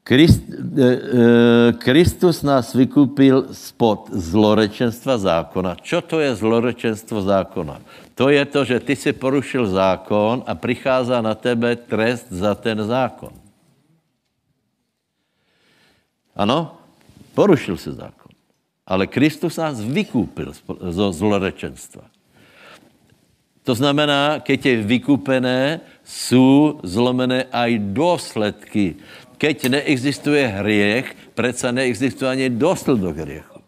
Krist, 0.00 0.40
eh, 0.48 1.76
Kristus 1.76 2.40
nás 2.40 2.72
vykupil 2.72 3.52
spod 3.52 4.08
zlorečenstva 4.12 5.20
zákona. 5.20 5.76
Čo 5.84 6.00
to 6.00 6.24
je 6.24 6.32
zlorečenstvo 6.32 7.20
zákona? 7.20 7.84
To 8.16 8.32
je 8.32 8.44
to, 8.48 8.64
že 8.64 8.80
ty 8.80 8.96
si 8.96 9.12
porušil 9.12 9.68
zákon 9.68 10.40
a 10.48 10.56
přichází 10.56 11.20
na 11.20 11.36
tebe 11.36 11.76
trest 11.76 12.32
za 12.32 12.56
ten 12.56 12.80
zákon. 12.80 13.32
Ano? 16.32 16.80
Porušil 17.36 17.76
si 17.76 17.92
zákon. 17.92 18.32
Ale 18.88 19.04
Kristus 19.04 19.56
nás 19.60 19.80
vykúpil 19.84 20.52
zo 20.92 21.06
zlorečenstva. 21.12 22.13
To 23.64 23.72
znamená, 23.74 24.44
keď 24.44 24.66
je 24.66 24.76
vykupené, 24.84 25.80
jsou 26.04 26.80
zlomené 26.84 27.48
aj 27.48 27.80
důsledky. 27.96 28.94
Keď 29.40 29.68
neexistuje 29.68 30.46
hriech, 30.46 31.16
přece 31.34 31.72
neexistuje 31.72 32.30
ani 32.30 32.50
důsledok 32.50 33.16
hriechu. 33.16 33.60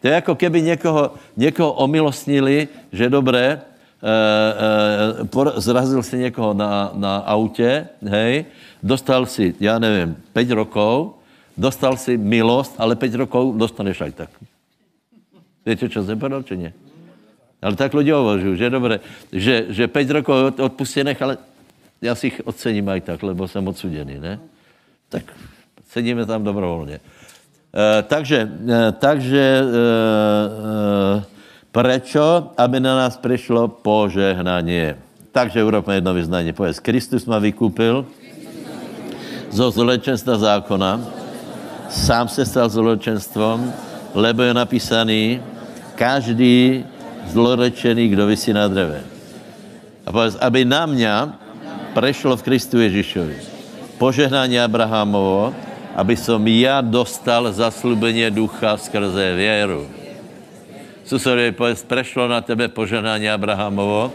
To 0.00 0.08
je 0.08 0.14
jako 0.14 0.34
keby 0.34 0.62
někoho, 0.62 1.14
někoho 1.36 1.72
omilostnili, 1.72 2.68
že 2.92 3.10
dobré, 3.10 3.46
e, 3.46 3.58
e, 5.56 5.60
zrazil 5.60 6.02
si 6.02 6.18
někoho 6.18 6.54
na, 6.54 6.90
na 6.94 7.16
autě, 7.16 7.88
hej, 8.02 8.44
dostal 8.82 9.26
si, 9.26 9.54
já 9.60 9.78
nevím, 9.78 10.16
5 10.32 10.50
rokov 10.50 11.16
dostal 11.56 11.96
si 11.96 12.20
milost, 12.20 12.74
ale 12.78 12.96
5 12.96 13.14
rokov 13.14 13.56
dostaneš 13.56 14.00
aj 14.00 14.12
tak. 14.12 14.30
Viete, 15.66 15.88
čo 15.88 16.04
jsem 16.04 16.20
či 16.46 16.56
nie? 16.56 16.70
Ale 17.62 17.74
tak 17.76 17.96
ľudia 17.96 18.20
uvažujú, 18.20 18.54
že 18.54 18.66
dobre, 18.68 19.00
že, 19.32 19.72
že 19.72 19.84
5 19.88 20.16
rokov 20.20 20.36
odpustených, 20.60 21.22
ale 21.22 21.34
já 22.02 22.14
si 22.14 22.26
ich 22.26 22.40
ocením 22.44 22.88
aj 22.88 23.00
tak, 23.00 23.22
lebo 23.22 23.48
jsem 23.48 23.64
odsudený, 23.68 24.20
ne? 24.20 24.38
Tak 25.08 25.24
sedíme 25.88 26.26
tam 26.26 26.44
dobrovolně. 26.44 27.00
E, 27.76 28.02
takže, 28.02 28.48
e, 28.68 28.92
takže 28.92 29.44
e, 29.44 29.64
e, 29.64 31.24
prečo? 31.72 32.52
Aby 32.56 32.80
na 32.80 32.96
nás 32.96 33.16
přišlo 33.16 33.68
požehnanie. 33.68 34.96
Takže 35.32 35.64
urobme 35.64 35.94
jedno 35.94 36.14
vyznání. 36.14 36.52
Povedz, 36.52 36.80
Kristus 36.80 37.28
ma 37.28 37.36
vykúpil 37.38 38.08
zo 39.52 39.70
zlečenstva 39.70 40.36
zákona, 40.36 41.00
sám 41.88 42.28
se 42.28 42.44
stal 42.44 42.68
zlečenstvom, 42.68 43.72
lebo 44.16 44.42
je 44.42 44.52
napísaný, 44.54 45.40
každý 45.94 46.84
zlorečený, 47.28 48.08
kdo 48.08 48.26
vysí 48.26 48.52
na 48.52 48.68
dreve. 48.68 49.04
A 50.06 50.12
povedz, 50.12 50.36
aby 50.40 50.64
na 50.64 50.86
mě 50.86 51.12
prešlo 51.94 52.36
v 52.36 52.42
Kristu 52.42 52.80
Ježišovi 52.80 53.56
požehnání 53.98 54.60
Abrahamovo, 54.60 55.54
aby 55.96 56.16
som 56.16 56.44
já 56.46 56.80
dostal 56.80 57.52
zaslubení 57.52 58.30
ducha 58.30 58.76
skrze 58.76 59.34
věru. 59.34 59.88
Susovi, 61.04 61.52
povedz, 61.52 61.82
prešlo 61.82 62.28
na 62.28 62.40
tebe 62.40 62.68
požehnání 62.68 63.30
Abrahamovo. 63.30 64.12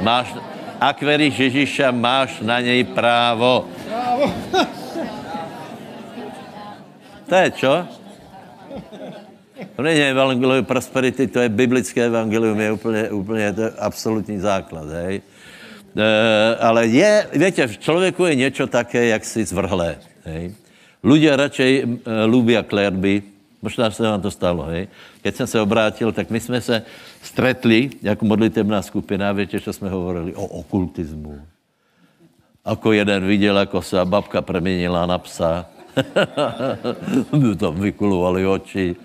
Máš, 0.00 0.34
ak 0.80 0.98
veríš 0.98 1.38
Ježíša, 1.38 1.94
máš 1.94 2.40
na 2.42 2.58
něj 2.58 2.84
právo. 2.90 3.70
Právo. 3.86 4.26
To 7.28 7.34
je 7.34 7.50
čo? 7.54 7.74
To 9.76 9.82
není 9.82 10.00
evangelium 10.00 10.64
prosperity, 10.64 11.26
to 11.26 11.40
je 11.40 11.48
biblické 11.48 12.04
evangelium, 12.06 12.60
je 12.60 12.72
úplně, 12.72 13.02
úplně 13.10 13.52
to 13.52 13.60
je 13.62 13.70
absolutní 13.78 14.38
základ, 14.38 14.88
hej. 14.88 15.22
E, 15.96 16.56
ale 16.56 16.86
je, 16.86 17.26
víte, 17.32 17.66
v 17.66 17.78
člověku 17.78 18.24
je 18.26 18.34
něco 18.34 18.66
také, 18.66 19.06
jak 19.06 19.24
si 19.24 19.44
zvrhlé, 19.44 19.96
hej. 20.24 20.54
Ľudia 21.02 21.34
radšej 21.34 21.72
e, 21.82 21.84
ľúbia 22.30 22.62
klerby, 22.62 23.26
možná 23.58 23.90
se 23.90 24.06
vám 24.06 24.22
to 24.22 24.30
stalo, 24.30 24.70
hej. 24.70 24.88
Keď 25.22 25.32
jsem 25.34 25.46
se 25.46 25.58
obrátil, 25.60 26.12
tak 26.12 26.30
my 26.30 26.40
jsme 26.40 26.60
se 26.60 26.82
stretli 27.22 27.90
jako 28.02 28.24
modlitebná 28.24 28.82
skupina, 28.82 29.32
víte, 29.32 29.60
co 29.60 29.72
jsme 29.72 29.90
hovorili 29.90 30.34
o 30.34 30.46
okultismu. 30.46 31.40
Ako 32.64 32.92
jeden 32.92 33.26
viděl, 33.26 33.58
ako 33.58 33.82
se 33.82 34.04
babka 34.04 34.42
preměnila 34.42 35.06
na 35.06 35.18
psa. 35.18 35.66
to 37.58 37.72
vykulovali 37.72 38.46
oči 38.46 38.96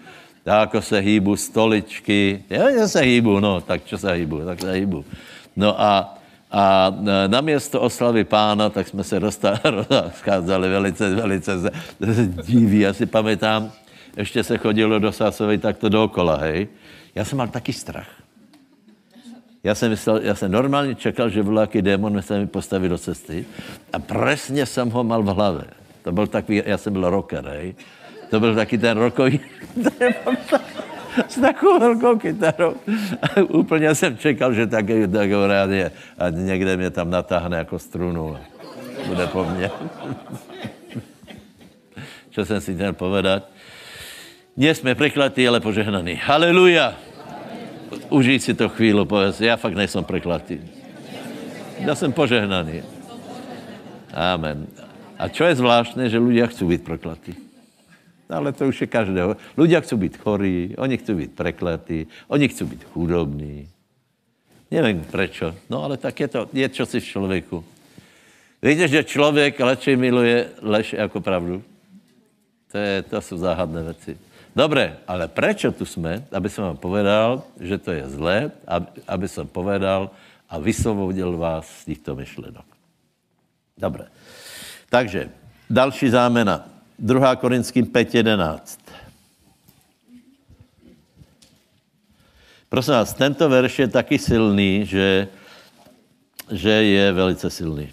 ako 0.47 0.81
se 0.81 0.99
hýbu 0.99 1.35
stoličky. 1.35 2.43
Já 2.49 2.87
se 2.87 3.01
hýbu, 3.01 3.39
no, 3.39 3.61
tak 3.61 3.85
čo 3.85 3.97
se 3.97 4.13
hýbu, 4.13 4.45
tak 4.45 4.61
se 4.61 4.71
hýbu. 4.71 5.05
No 5.55 5.81
a, 5.81 6.17
a 6.51 6.93
na 7.27 7.41
město 7.41 7.81
oslavy 7.81 8.23
pána, 8.23 8.69
tak 8.69 8.87
jsme 8.87 9.03
se 9.03 9.19
rozcházeli 9.89 10.69
velice, 10.69 11.15
velice 11.15 11.51
diví. 12.47 12.79
Já 12.79 12.93
si 12.93 13.05
pamätám, 13.05 13.71
ještě 14.17 14.43
se 14.43 14.57
chodilo 14.57 14.99
do 14.99 15.11
Sásovej 15.11 15.57
takto 15.57 15.89
dookola, 15.89 16.37
hej. 16.37 16.67
Já 17.15 17.25
jsem 17.25 17.37
mal 17.37 17.47
taky 17.47 17.73
strach. 17.73 18.09
Já 19.63 19.75
jsem, 19.75 19.89
myslel, 19.89 20.17
já 20.23 20.35
jsem 20.35 20.51
normálně 20.51 20.95
čekal, 20.95 21.29
že 21.29 21.43
nějaký 21.43 21.81
démon 21.81 22.21
se 22.21 22.39
mi 22.39 22.47
postaví 22.47 22.89
do 22.89 22.97
cesty 22.97 23.45
a 23.93 23.99
přesně 23.99 24.65
jsem 24.65 24.89
ho 24.89 25.03
mal 25.03 25.23
v 25.23 25.25
hlavě. 25.25 25.65
To 26.03 26.11
byl 26.11 26.27
takový, 26.27 26.63
já 26.65 26.77
jsem 26.77 26.93
byl 26.93 27.09
rocker, 27.09 27.45
hej. 27.45 27.75
To 28.29 28.39
byl 28.39 28.55
taky 28.55 28.77
ten 28.77 28.97
rokový 28.97 29.39
s 31.27 31.35
takovou 31.41 31.79
velkou 31.79 32.17
kytarou. 32.17 32.75
Úplně 33.47 33.95
jsem 33.95 34.17
čekal, 34.17 34.53
že 34.53 34.67
tak, 34.67 34.85
tak 35.11 35.29
rád 35.47 35.69
je 35.69 35.91
a 36.17 36.29
někde 36.29 36.77
mě 36.77 36.89
tam 36.89 37.09
natáhne 37.09 37.57
jako 37.57 37.79
strunu. 37.79 38.37
Bude 39.07 39.27
po 39.27 39.45
mně. 39.45 39.71
Co 42.31 42.45
jsem 42.45 42.61
si 42.61 42.75
chtěl 42.75 42.93
povedat? 42.93 43.49
Nie 44.57 44.75
jsme 44.75 44.95
preklatí, 44.95 45.47
ale 45.47 45.59
požehnaní. 45.59 46.19
Haleluja. 46.23 46.93
Užij 48.09 48.39
si 48.39 48.53
to 48.53 48.69
chvíli, 48.69 49.05
povedz. 49.05 49.41
Já 49.41 49.55
fakt 49.55 49.73
nejsem 49.73 50.03
preklatý. 50.03 50.59
Já 51.79 51.95
jsem 51.95 52.13
požehnaný. 52.13 52.81
Amen. 54.13 54.67
A 55.17 55.29
čo 55.29 55.49
je 55.49 55.57
zvláštné, 55.57 56.09
že 56.09 56.21
ľudia 56.21 56.45
chcú 56.49 56.69
být 56.73 56.85
preklatí. 56.85 57.46
Ale 58.27 58.51
to 58.51 58.67
už 58.67 58.83
je 58.83 58.87
každého. 58.87 59.39
Ľudia 59.55 59.79
chcú 59.79 59.95
být 60.03 60.19
chorí, 60.19 60.75
oni 60.75 60.99
chcú 60.99 61.23
být 61.23 61.31
prekletí, 61.31 62.07
oni 62.27 62.45
chcú 62.51 62.63
být 62.67 62.83
chudobní. 62.91 63.67
Nevím 64.67 64.99
prečo, 65.07 65.55
no 65.71 65.83
ale 65.83 65.95
tak 65.95 66.19
je 66.19 66.27
to, 66.27 66.39
je 66.51 66.67
si 66.67 66.99
v 66.99 67.05
člověku. 67.05 67.63
Víte, 68.61 68.87
že 68.87 69.03
člověk 69.03 69.59
radšej 69.59 69.95
miluje 69.95 70.49
lež 70.61 70.93
jako 70.93 71.21
pravdu? 71.21 71.63
To, 72.71 72.77
je, 72.77 73.01
to 73.01 73.21
jsou 73.21 73.37
záhadné 73.37 73.83
věci. 73.83 74.17
Dobré, 74.55 74.97
ale 75.07 75.27
prečo 75.27 75.71
tu 75.71 75.85
jsme? 75.85 76.25
Aby 76.31 76.49
jsem 76.49 76.63
vám 76.63 76.77
povedal, 76.77 77.43
že 77.59 77.77
to 77.77 77.91
je 77.91 78.09
zlé, 78.09 78.51
aby, 78.67 78.87
aby 79.07 79.27
jsem 79.27 79.47
povedal 79.47 80.09
a 80.49 80.59
vysvobodil 80.59 81.37
vás 81.37 81.69
z 81.69 81.85
těchto 81.85 82.15
myšlenok. 82.15 82.65
Dobré. 83.77 84.05
Takže, 84.89 85.29
další 85.69 86.09
zámena. 86.09 86.76
2. 86.99 87.35
Korinským 87.35 87.85
5.11. 87.85 88.77
Prosím 92.69 92.93
vás, 92.93 93.13
tento 93.13 93.49
verš 93.49 93.79
je 93.79 93.87
taky 93.87 94.19
silný, 94.19 94.85
že, 94.85 95.27
že 96.51 96.69
je 96.69 97.05
velice 97.11 97.49
silný. 97.49 97.89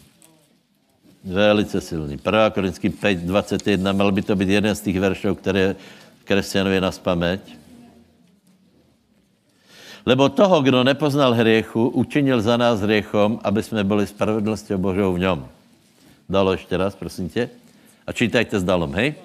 Velice 1.25 1.81
silný. 1.81 2.17
1. 2.17 2.51
Korinským 2.51 2.93
5.21, 2.93 3.93
měl 3.93 4.13
by 4.13 4.23
to 4.23 4.37
být 4.37 4.49
jeden 4.49 4.75
z 4.75 4.81
těch 4.81 5.01
veršů, 5.01 5.35
které 5.35 5.77
kresťanovi 6.25 6.81
na 6.81 6.91
paměť. 6.91 7.41
Lebo 10.07 10.29
toho, 10.29 10.63
kdo 10.63 10.85
nepoznal 10.85 11.35
hriechu, 11.35 11.89
učinil 11.89 12.41
za 12.41 12.57
nás 12.57 12.81
hriechom, 12.81 13.41
aby 13.45 13.63
jsme 13.63 13.85
byli 13.85 14.07
spravedlností 14.07 14.75
Božou 14.77 15.13
v 15.13 15.19
něm. 15.19 15.49
Dalo 16.29 16.53
ještě 16.53 16.77
raz, 16.77 16.95
prosím 16.97 17.29
tě. 17.29 17.64
A 18.05 18.13
čítajte 18.13 18.61
s 18.61 18.65
dalom, 18.65 18.93
hej? 19.01 19.17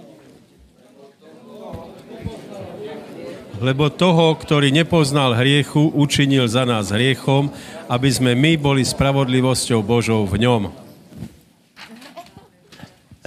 Lebo 3.60 3.92
toho, 3.92 4.40
ktorý 4.40 4.72
nepoznal 4.72 5.36
hriechu, 5.36 5.92
učinil 5.92 6.48
za 6.48 6.64
nás 6.64 6.96
hriechom, 6.96 7.52
aby 7.92 8.08
sme 8.08 8.32
my 8.32 8.56
boli 8.56 8.88
spravodlivosťou 8.88 9.84
Božou 9.84 10.24
v 10.24 10.48
ňom. 10.48 10.72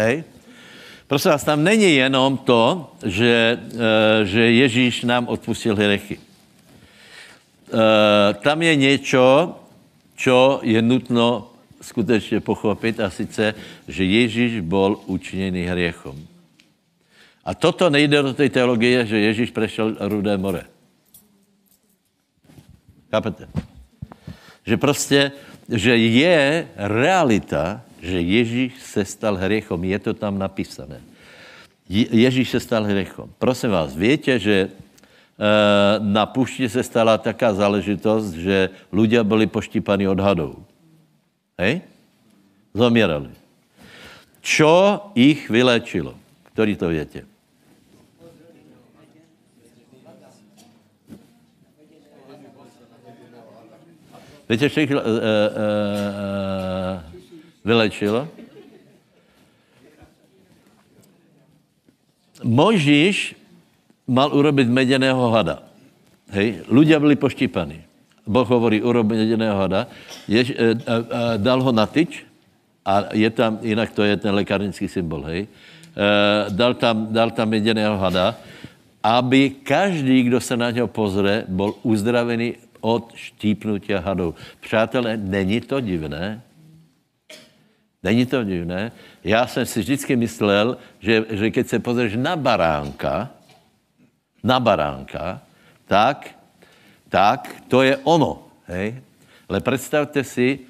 Hej? 0.01 0.25
Prosím 1.05 1.37
vás, 1.37 1.45
tam 1.45 1.61
není 1.61 2.01
jenom 2.01 2.41
to, 2.41 2.88
že, 3.05 3.61
e, 3.61 4.25
že 4.25 4.57
Ježíš 4.57 5.05
nám 5.05 5.29
odpustil 5.29 5.77
hriechy. 5.77 6.17
E, 6.17 6.21
tam 8.41 8.57
je 8.65 8.73
něco, 8.73 9.25
čo 10.17 10.65
je 10.65 10.81
nutno 10.81 11.52
skutečně 11.83 12.40
pochopit 12.40 13.01
a 13.01 13.11
sice, 13.11 13.55
že 13.88 14.05
Ježíš 14.05 14.61
byl 14.61 14.97
učiněný 15.07 15.62
hriechom. 15.66 16.16
A 17.45 17.55
toto 17.55 17.90
nejde 17.90 18.23
do 18.23 18.35
té 18.35 18.49
teologie, 18.49 19.07
že 19.07 19.18
Ježíš 19.18 19.51
prešel 19.51 19.99
rudé 20.01 20.38
more. 20.38 20.64
Chápete? 23.11 23.49
Že 24.66 24.77
prostě, 24.77 25.33
že 25.68 25.97
je 25.97 26.68
realita, 26.77 27.83
že 28.03 28.21
Ježíš 28.21 28.73
se 28.79 29.05
stal 29.05 29.37
hriechom. 29.37 29.85
Je 29.85 29.99
to 29.99 30.14
tam 30.14 30.38
napísané. 30.38 31.03
Ježíš 31.92 32.51
se 32.51 32.61
stal 32.61 32.85
hriechom. 32.85 33.31
Prosím 33.38 33.71
vás, 33.71 33.97
víte, 33.97 34.38
že 34.38 34.71
eh, 34.71 34.73
na 35.99 36.27
pušti 36.27 36.68
se 36.68 36.83
stala 36.83 37.18
taká 37.18 37.55
záležitost, 37.55 38.38
že 38.38 38.71
ľudia 38.95 39.27
byli 39.27 39.51
poštípaní 39.51 40.09
od 40.09 40.23
hadou. 40.23 40.62
Hej? 41.59 41.83
Zomírali. 42.75 43.31
Čo 44.41 45.01
ich 45.15 45.51
vylečilo? 45.51 46.15
Který 46.53 46.77
to 46.77 46.88
větě? 46.88 47.25
Víte, 54.49 54.69
čo 54.69 54.81
ich 54.85 54.91
uh, 54.91 55.01
uh, 55.01 55.01
vylečilo? 57.65 58.29
Možíš 62.45 63.33
mal 64.05 64.35
urobit 64.35 64.69
meděného 64.69 65.31
hada. 65.31 65.62
Hej, 66.29 66.69
ľudia 66.69 67.01
byli 67.01 67.17
poštípaní. 67.17 67.91
Boh 68.27 68.49
hovorí, 68.49 68.83
urob 68.83 69.11
jediného 69.11 69.59
hada, 69.59 69.87
jež, 70.29 70.51
e, 70.51 70.55
e, 70.55 70.75
dal 71.37 71.63
ho 71.63 71.73
na 71.73 71.87
tyč 71.87 72.23
a 72.85 73.15
je 73.15 73.31
tam, 73.31 73.59
jinak 73.63 73.91
to 73.91 74.03
je 74.03 74.17
ten 74.17 74.35
lékárnický 74.35 74.89
symbol, 74.89 75.23
hej. 75.23 75.47
dal 76.49 76.75
tam, 76.75 77.13
dal 77.13 77.31
tam 77.31 77.53
jediného 77.53 77.99
hada, 77.99 78.35
aby 79.03 79.51
každý, 79.51 80.23
kdo 80.23 80.41
se 80.41 80.57
na 80.57 80.71
něho 80.71 80.89
pozře, 80.89 81.45
byl 81.49 81.75
uzdravený 81.83 82.55
od 82.81 83.13
štípnutia 83.15 84.01
hadou. 84.01 84.35
Přátelé, 84.61 85.17
není 85.17 85.61
to 85.61 85.81
divné? 85.81 86.43
Není 88.03 88.27
to 88.27 88.45
divné? 88.45 88.93
Já 89.25 89.47
jsem 89.47 89.67
si 89.67 89.81
vždycky 89.81 90.17
myslel, 90.17 90.77
že, 91.01 91.25
že 91.31 91.51
keď 91.51 91.67
se 91.67 91.79
pozřeš 91.79 92.17
na 92.17 92.37
baránka, 92.37 93.31
na 94.43 94.61
baránka, 94.61 95.41
tak, 95.87 96.35
tak 97.12 97.68
to 97.68 97.85
je 97.85 98.01
ono. 98.09 98.48
Hej? 98.64 98.96
Ale 99.44 99.61
představte 99.61 100.25
si, 100.25 100.64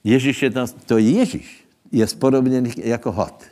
Ježíš 0.00 0.42
je 0.42 0.50
tam, 0.50 0.64
to 0.88 0.96
je 0.96 1.10
Ježíš, 1.20 1.48
je 1.92 2.06
spodobněný 2.06 2.72
jako 2.76 3.12
had. 3.12 3.44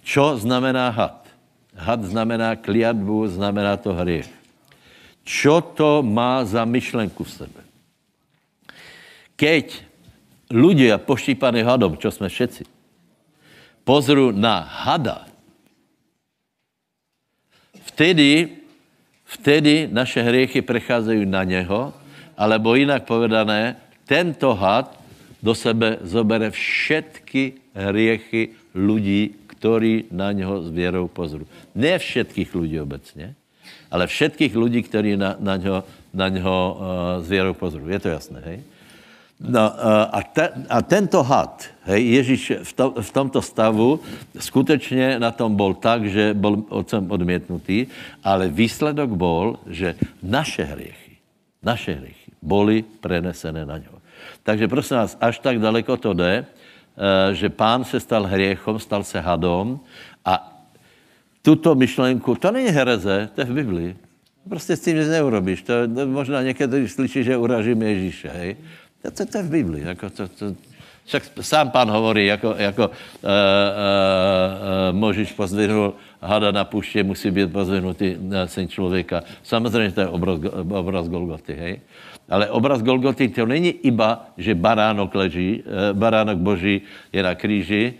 Čo 0.00 0.40
znamená 0.40 0.88
had? 0.88 1.28
Had 1.76 2.00
znamená 2.04 2.56
kliatbu, 2.56 3.28
znamená 3.28 3.76
to 3.76 3.92
hriech. 3.92 4.28
Čo 5.22 5.60
to 5.60 6.00
má 6.00 6.40
za 6.48 6.64
myšlenku 6.64 7.20
v 7.20 7.30
sebe? 7.30 7.60
Keď 9.36 9.84
ľudia 10.48 10.96
poštípaní 10.96 11.60
hadom, 11.60 12.00
čo 12.00 12.08
jsme 12.08 12.32
všetci, 12.32 12.64
pozru 13.84 14.32
na 14.32 14.64
hada, 14.64 15.28
vtedy, 17.92 18.57
vtedy 19.28 19.88
naše 19.92 20.24
hriechy 20.24 20.62
precházejí 20.64 21.26
na 21.26 21.44
něho, 21.44 21.92
alebo 22.36 22.74
jinak 22.74 23.04
povedané, 23.04 23.76
tento 24.08 24.54
had 24.56 24.88
do 25.42 25.54
sebe 25.54 26.00
zobere 26.00 26.50
všetky 26.50 27.76
hriechy 27.76 28.56
lidí, 28.74 29.36
ktorí 29.46 30.08
na 30.10 30.32
něho 30.32 30.62
s 30.62 30.70
věrou 30.70 31.08
pozru. 31.08 31.46
Ne 31.74 31.98
všetkých 31.98 32.54
lidí 32.54 32.80
obecně, 32.80 33.34
ale 33.90 34.06
všetkých 34.06 34.56
lidí, 34.56 34.82
kteří 34.82 35.16
na, 35.16 35.36
na 35.38 35.56
něho, 35.56 35.84
na 36.14 36.28
něho 36.28 36.78
uh, 36.78 37.24
s 37.24 37.28
věrou 37.28 37.54
pozru. 37.54 37.88
Je 37.88 37.98
to 37.98 38.08
jasné, 38.08 38.40
hej? 38.44 38.58
No, 39.38 39.70
a, 40.10 40.22
te, 40.22 40.50
a 40.68 40.82
tento 40.82 41.22
had, 41.22 41.62
hej, 41.86 42.02
Ježíš 42.10 42.42
v, 42.62 42.72
to, 42.72 42.84
v 42.98 43.10
tomto 43.10 43.38
stavu 43.42 44.00
skutečně 44.38 45.18
na 45.18 45.30
tom 45.30 45.54
byl 45.56 45.74
tak, 45.74 46.10
že 46.10 46.34
byl 46.34 46.66
otcem 46.68 47.10
odmětnutý, 47.10 47.86
ale 48.24 48.48
výsledok 48.48 49.10
byl, 49.10 49.58
že 49.66 49.94
naše 50.22 50.64
hriechy, 50.64 51.16
naše 51.62 51.92
hriechy 51.92 52.30
byly 52.42 52.82
prenesené 52.82 53.66
na 53.66 53.78
něho. 53.78 54.02
Takže 54.42 54.68
prosím 54.68 54.96
vás, 54.96 55.16
až 55.20 55.38
tak 55.38 55.58
daleko 55.58 55.96
to 55.96 56.12
jde, 56.12 56.42
eh, 56.42 57.34
že 57.34 57.48
pán 57.48 57.84
se 57.84 58.00
stal 58.00 58.26
hriechom, 58.26 58.78
stal 58.78 59.04
se 59.04 59.20
hadom 59.20 59.80
a 60.24 60.62
tuto 61.42 61.74
myšlenku, 61.74 62.34
to 62.34 62.50
není 62.50 62.68
hereze, 62.68 63.30
to 63.34 63.40
je 63.40 63.44
v 63.44 63.54
Biblii. 63.54 63.96
Prostě 64.48 64.76
s 64.76 64.80
tím 64.80 64.96
nic 64.96 65.08
neurobíš. 65.08 65.62
To, 65.62 65.72
to 65.94 66.06
možná 66.06 66.42
někdy 66.42 66.88
slyší, 66.88 67.24
že 67.24 67.36
uražím 67.36 67.82
Ježíše, 67.82 68.28
hej. 68.28 68.56
To, 69.02 69.10
to, 69.10 69.26
to 69.26 69.38
je 69.38 69.44
v 69.44 69.50
Biblii. 69.50 69.84
Jako 69.84 70.10
to, 70.10 70.28
to, 70.28 70.54
však 71.04 71.22
sám 71.40 71.70
pán 71.70 71.90
hovorí, 71.90 72.26
jako, 72.26 72.54
jako 72.58 72.86
uh, 72.88 72.92
uh, 72.92 73.30
uh, 74.92 74.92
Možíš 74.92 75.32
pozdvihnul 75.32 75.94
hada 76.20 76.50
na 76.50 76.64
puště, 76.64 77.02
musí 77.02 77.30
být 77.30 77.52
pozdvihnutý 77.52 78.16
syn 78.44 78.68
člověka. 78.68 79.22
Samozřejmě 79.42 79.92
to 79.92 80.00
je 80.00 80.08
obraz, 80.08 80.38
obraz 80.70 81.08
Golgoty, 81.08 81.54
hej. 81.54 81.80
Ale 82.28 82.50
obraz 82.50 82.82
Golgoty 82.82 83.28
to 83.28 83.46
není 83.46 83.68
iba, 83.68 84.28
že 84.36 84.54
baránok 84.54 85.14
leží, 85.14 85.64
baránok 85.92 86.38
boží 86.38 86.84
je 87.12 87.22
na 87.22 87.34
kříži, 87.34 87.94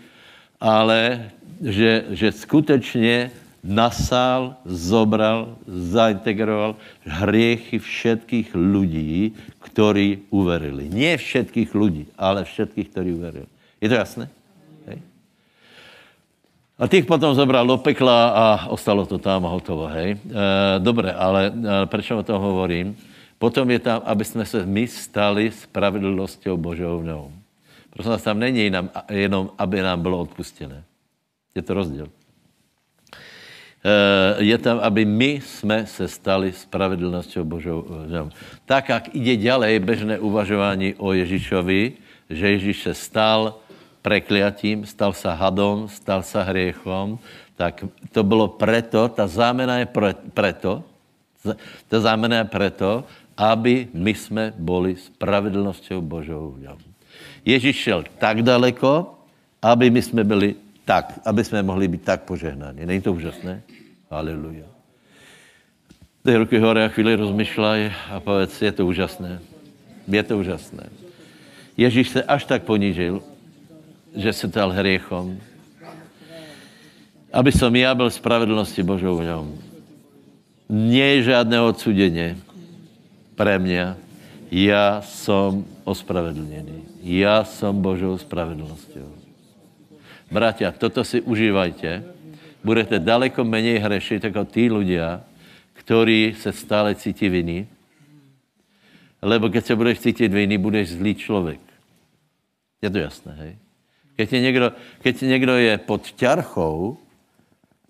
ale 0.61 1.33
že, 1.65 2.05
že 2.09 2.31
skutečně 2.31 3.31
nasál, 3.63 4.55
zobral, 4.65 5.57
zaintegroval 5.67 6.75
hriechy 7.05 7.79
všetkých 7.79 8.55
lidí, 8.55 9.33
kteří 9.79 10.27
uverili. 10.29 10.91
Ne 10.91 11.15
všetkých 11.15 11.71
lidí, 11.71 12.03
ale 12.19 12.43
všetkých, 12.43 12.87
kteří 12.91 13.11
uverili. 13.15 13.47
Je 13.79 13.87
to 13.87 13.95
jasné? 13.95 14.27
Hej? 14.91 14.99
A 16.75 16.83
těch 16.87 17.07
potom 17.07 17.31
zobral 17.31 17.63
do 17.63 17.79
pekla 17.79 18.29
a 18.29 18.67
ostalo 18.67 19.07
to 19.07 19.15
tam 19.15 19.47
a 19.47 19.49
hotovo, 19.55 19.87
hej. 19.87 20.19
E, 20.19 20.19
dobré, 20.83 21.15
ale 21.15 21.47
e, 21.47 21.51
proč 21.87 22.11
o 22.11 22.27
tom 22.27 22.43
hovorím? 22.43 22.91
Potom 23.39 23.71
je 23.71 23.79
tam, 23.79 24.03
aby 24.03 24.23
jsme 24.27 24.43
se 24.43 24.67
my 24.67 24.83
stali 24.83 25.47
spravedlností 25.47 26.51
Božou 26.59 26.99
vnou. 26.99 27.31
Prosím 27.89 28.11
vás, 28.11 28.23
tam 28.23 28.39
není 28.39 28.67
jenom, 28.67 28.91
jenom, 29.07 29.55
aby 29.55 29.79
nám 29.79 30.03
bylo 30.03 30.19
odpustené. 30.27 30.83
Je 31.55 31.63
to 31.63 31.71
rozdíl. 31.73 32.11
Eh, 33.79 34.43
je 34.43 34.57
tam, 34.57 34.79
aby 34.83 35.05
my 35.05 35.39
jsme 35.39 35.87
se 35.87 36.07
stali 36.07 36.51
spravedlností 36.51 37.39
Božou. 37.47 37.87
Tak, 38.65 38.89
jak 38.89 39.15
jde 39.15 39.35
ďalej 39.35 39.79
bežné 39.79 40.19
uvažování 40.19 40.99
o 40.99 41.13
Ježíšovi, 41.13 41.93
že 42.29 42.45
Ježíš 42.49 42.83
se 42.83 42.93
stal 42.93 43.55
prekliatím, 44.01 44.85
stal 44.85 45.13
se 45.13 45.31
hadom, 45.31 45.87
stal 45.87 46.23
se 46.23 46.43
hriechom, 46.43 47.19
tak 47.55 47.85
to 48.11 48.23
bylo 48.23 48.47
preto, 48.47 49.07
ta 49.07 49.27
zámena 49.27 49.79
je 49.79 49.87
pre, 49.87 50.15
preto, 50.33 50.83
ta 51.87 51.97
zámena 51.99 52.43
je 52.43 52.47
preto, 52.51 53.03
aby 53.39 53.87
my 53.95 54.11
jsme 54.11 54.53
byli 54.59 54.95
spravedlností 54.95 55.95
Božou. 56.03 56.59
Ježíš 57.47 57.75
šel 57.75 58.03
tak 58.19 58.43
daleko, 58.43 59.15
aby 59.63 59.87
my 59.87 60.01
jsme 60.01 60.23
byli 60.23 60.55
tak, 60.89 61.21
aby 61.21 61.45
jsme 61.45 61.61
mohli 61.61 61.85
být 61.85 62.01
tak 62.01 62.25
požehnáni. 62.25 62.81
Není 62.85 63.01
to 63.05 63.13
úžasné? 63.13 63.61
Haleluja. 64.09 64.65
Dej 66.25 66.35
ruky 66.41 66.57
hore 66.57 66.81
a 66.81 66.89
chvíli 66.89 67.13
rozmyšlej 67.13 67.93
a 68.09 68.17
povedz, 68.17 68.57
je 68.57 68.73
to 68.73 68.89
úžasné. 68.89 69.37
Je 70.09 70.23
to 70.25 70.41
úžasné. 70.41 70.89
Ježíš 71.77 72.09
se 72.09 72.25
až 72.25 72.49
tak 72.49 72.65
ponížil, 72.65 73.21
že 74.17 74.33
se 74.33 74.49
stal 74.49 74.73
hriechom, 74.73 75.37
aby 77.29 77.53
som 77.53 77.69
já 77.69 77.93
byl 77.93 78.09
spravedlnosti 78.09 78.81
Božou 78.81 79.21
v 79.21 79.29
něm. 79.29 79.45
Nie 80.69 81.21
je 81.21 81.29
žádné 81.37 81.61
odsudenie 81.61 82.33
pre 83.37 83.61
mě. 83.61 83.93
Já 84.49 85.05
jsem 85.05 85.65
ospravedlněný. 85.85 86.81
Já 87.05 87.45
jsem 87.45 87.77
Božou 87.77 88.17
spravedlnosťou. 88.17 89.18
Bratia, 90.31 90.71
toto 90.71 91.03
si 91.03 91.21
užívajte. 91.21 92.03
Budete 92.63 92.99
daleko 92.99 93.43
méně 93.43 93.79
hřešit 93.79 94.23
jako 94.23 94.45
tí 94.45 94.69
ľudia, 94.69 95.21
kteří 95.73 96.35
se 96.37 96.51
stále 96.53 96.95
cítí 96.95 97.29
viny. 97.29 97.67
Lebo 99.21 99.49
keď 99.49 99.65
se 99.65 99.75
budeš 99.75 99.99
cítit 99.99 100.33
viny, 100.33 100.57
budeš 100.57 100.89
zlý 100.89 101.15
člověk. 101.15 101.59
Je 102.81 102.89
to 102.89 102.97
jasné, 102.97 103.33
hej? 103.33 103.57
Keď, 104.15 104.33
je 104.33 104.39
někdo, 104.41 104.71
keď 105.01 105.21
někdo 105.21 105.57
je 105.57 105.77
pod 105.77 106.11
ťarchou, 106.11 106.97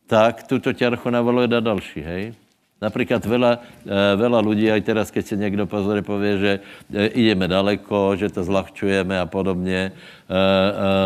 tak 0.08 0.44
tuto 0.48 0.74
ťarchu 0.74 1.10
navoluje 1.10 1.48
na 1.48 1.60
další, 1.60 2.02
hej? 2.02 2.34
Například 2.82 3.26
vela, 3.26 3.60
eh, 3.60 4.16
vela 4.16 4.40
lidí, 4.40 4.72
aj 4.72 4.82
teraz, 4.82 5.12
keď 5.12 5.26
se 5.26 5.36
někdo 5.36 5.68
pozore 5.68 6.02
pově, 6.02 6.32
že 6.38 6.52
eh, 6.60 7.08
ideme 7.08 7.48
daleko, 7.48 8.16
že 8.16 8.32
to 8.32 8.44
zlahčujeme 8.44 9.20
a 9.20 9.28
podobně, 9.28 9.92
eh, 9.92 10.36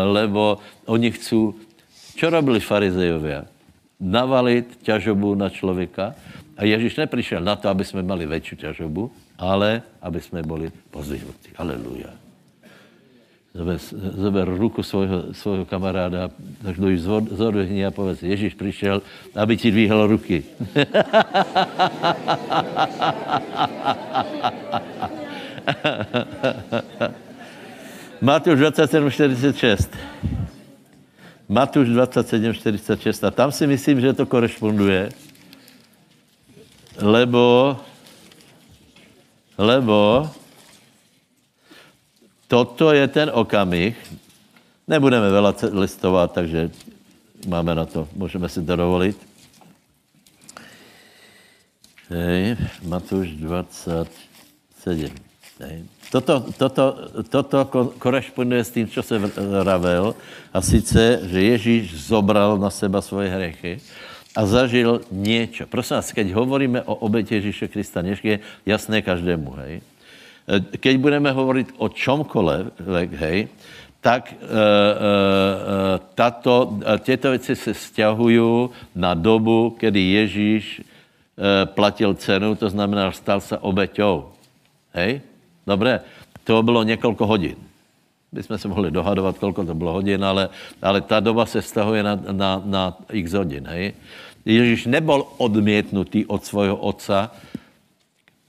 lebo 0.06 0.58
oni 0.86 1.10
chcou, 1.10 1.54
čo 2.14 2.30
robili 2.30 2.62
farizejovia? 2.62 3.44
Navalit 4.00 4.86
ťažobu 4.86 5.34
na 5.34 5.50
člověka 5.50 6.14
a 6.56 6.64
Ježíš 6.64 6.96
nepřišel 6.96 7.42
na 7.42 7.56
to, 7.56 7.68
aby 7.68 7.84
jsme 7.84 8.02
mali 8.02 8.26
větší 8.26 8.56
ťažobu, 8.56 9.10
ale 9.38 9.82
aby 10.02 10.20
jsme 10.20 10.42
byli 10.42 10.70
pozdvihnutí. 10.90 11.58
Aleluja 11.58 12.23
zober, 14.18 14.50
ruku 14.50 14.82
svojho, 14.82 15.30
svojho 15.30 15.64
kamaráda, 15.64 16.28
tak 16.62 16.74
do 16.74 16.90
zodvihni 17.30 17.86
a 17.86 17.94
povedz, 17.94 18.22
Ježíš 18.22 18.54
přišel, 18.54 19.02
aby 19.34 19.56
ti 19.56 19.70
dvíhal 19.70 20.06
ruky. 20.06 20.42
Matouš 28.20 28.58
27.46. 28.58 29.88
Matouš 31.48 31.88
27.46. 31.88 33.26
A 33.26 33.30
tam 33.30 33.52
si 33.52 33.66
myslím, 33.66 34.00
že 34.00 34.12
to 34.12 34.26
korešponduje, 34.26 35.08
lebo, 36.98 37.76
lebo 39.58 40.26
toto 42.48 42.92
je 42.92 43.08
ten 43.08 43.30
okamih. 43.34 43.96
Nebudeme 44.88 45.30
vela 45.30 45.54
listovat, 45.72 46.32
takže 46.32 46.70
máme 47.46 47.74
na 47.74 47.84
to, 47.84 48.08
můžeme 48.16 48.48
si 48.48 48.62
to 48.62 48.76
dovolit. 48.76 49.16
Hej, 52.08 52.56
Matuš 52.84 53.28
27. 53.28 55.10
Hej. 55.60 55.84
Toto, 56.12 56.46
toto, 56.58 56.84
toto 57.28 57.58
korešponduje 57.98 58.64
s 58.64 58.70
tím, 58.70 58.88
co 58.88 59.02
se 59.02 59.18
vravel, 59.18 60.14
a 60.52 60.60
sice, 60.60 61.20
že 61.26 61.42
Ježíš 61.42 62.06
zobral 62.06 62.58
na 62.58 62.70
seba 62.70 63.02
svoje 63.02 63.28
hrechy 63.28 63.80
a 64.36 64.46
zažil 64.46 65.00
něco. 65.10 65.66
Prosím 65.66 65.96
vás, 65.96 66.12
keď 66.12 66.32
hovoríme 66.32 66.82
o 66.82 66.94
obětě 66.94 67.34
Ježíše 67.34 67.68
Krista, 67.68 68.02
než 68.02 68.24
je 68.24 68.38
jasné 68.66 69.02
každému, 69.02 69.50
hej. 69.50 69.80
Keď 70.80 70.94
budeme 71.00 71.32
hovorit 71.32 71.72
o 71.80 71.88
čomkoliv, 71.88 72.68
hej, 73.16 73.48
tak 74.04 74.32
e, 74.32 74.36
e, 74.36 74.46
tato, 76.14 76.76
tyto 77.00 77.30
věci 77.30 77.56
se 77.56 77.72
vzťahují 77.72 78.68
na 78.92 79.16
dobu, 79.16 79.72
kdy 79.80 80.00
Ježíš 80.00 80.64
e, 80.80 80.84
platil 81.66 82.14
cenu, 82.14 82.54
to 82.54 82.68
znamená, 82.68 83.08
stal 83.16 83.40
se 83.40 83.56
obeťou. 83.56 84.28
Hej? 84.92 85.24
Dobré, 85.66 86.00
to 86.44 86.62
bylo 86.62 86.84
několik 86.84 87.20
hodin. 87.20 87.56
My 88.32 88.42
jsme 88.42 88.58
se 88.58 88.68
mohli 88.68 88.90
dohadovat, 88.90 89.38
kolko 89.38 89.64
to 89.64 89.74
bylo 89.74 89.92
hodin, 89.92 90.24
ale, 90.24 90.48
ale 90.82 91.00
ta 91.00 91.20
doba 91.20 91.46
se 91.46 91.62
stahuje 91.62 92.02
na, 92.02 92.20
na, 92.32 92.62
na 92.64 92.82
x 93.08 93.32
hodin. 93.32 93.64
Hej? 93.72 93.96
Ježíš 94.44 94.86
nebyl 94.86 95.24
odmětnutý 95.40 96.26
od 96.26 96.44
svého 96.44 96.76
otca, 96.76 97.32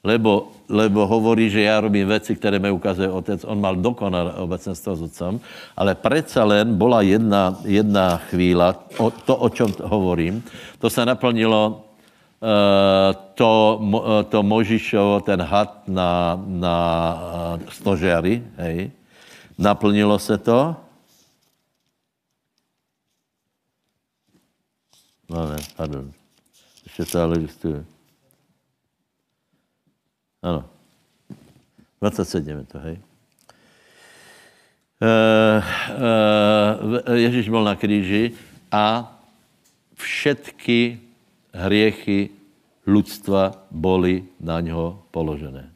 lebo, 0.03 0.51
lebo 0.69 1.07
hovorí, 1.07 1.49
že 1.49 1.61
já 1.61 1.79
robím 1.81 2.07
věci, 2.07 2.35
které 2.35 2.59
mi 2.59 2.71
ukazuje 2.71 3.09
otec. 3.09 3.43
On 3.43 3.61
mal 3.61 3.75
dokonalé 3.75 4.33
obecenstvo 4.33 4.95
s 4.95 5.01
otcem, 5.01 5.39
ale 5.77 5.95
přece 5.95 6.43
len 6.43 6.75
byla 6.77 7.01
jedna, 7.01 7.57
jedna 7.65 8.17
chvíla, 8.17 8.75
o, 8.97 9.11
to, 9.11 9.35
o 9.35 9.49
čem 9.49 9.67
hovorím, 9.83 10.43
to 10.79 10.89
se 10.89 11.05
naplnilo 11.05 11.85
Eh, 12.45 13.13
to, 13.33 13.49
eh, 13.81 14.23
to 14.29 14.43
Možišovo, 14.43 15.23
ten 15.25 15.41
had 15.41 15.87
na, 15.87 16.37
na 16.45 16.77
eh, 17.57 17.71
stožiari, 17.71 18.43
hej, 18.57 18.91
naplnilo 19.57 20.19
se 20.19 20.37
to. 20.37 20.75
No 25.29 25.49
ne, 25.49 25.57
pardon. 25.75 26.11
Ještě 26.83 27.05
to 27.05 27.21
ale 27.21 27.37
listuje. 27.37 27.85
Ano. 30.45 30.61
27 32.01 32.45
je 32.45 32.65
to, 32.69 32.77
hej. 32.85 32.97
Uh, 35.01 35.59
uh, 37.09 37.15
Ježíš 37.17 37.49
byl 37.49 37.63
na 37.63 37.75
kříži 37.75 38.31
a 38.71 39.09
všetky 39.97 41.01
hriechy 41.49 42.29
ľudstva 42.85 43.65
boli 43.73 44.29
na 44.37 44.61
něho 44.61 45.01
položené. 45.11 45.73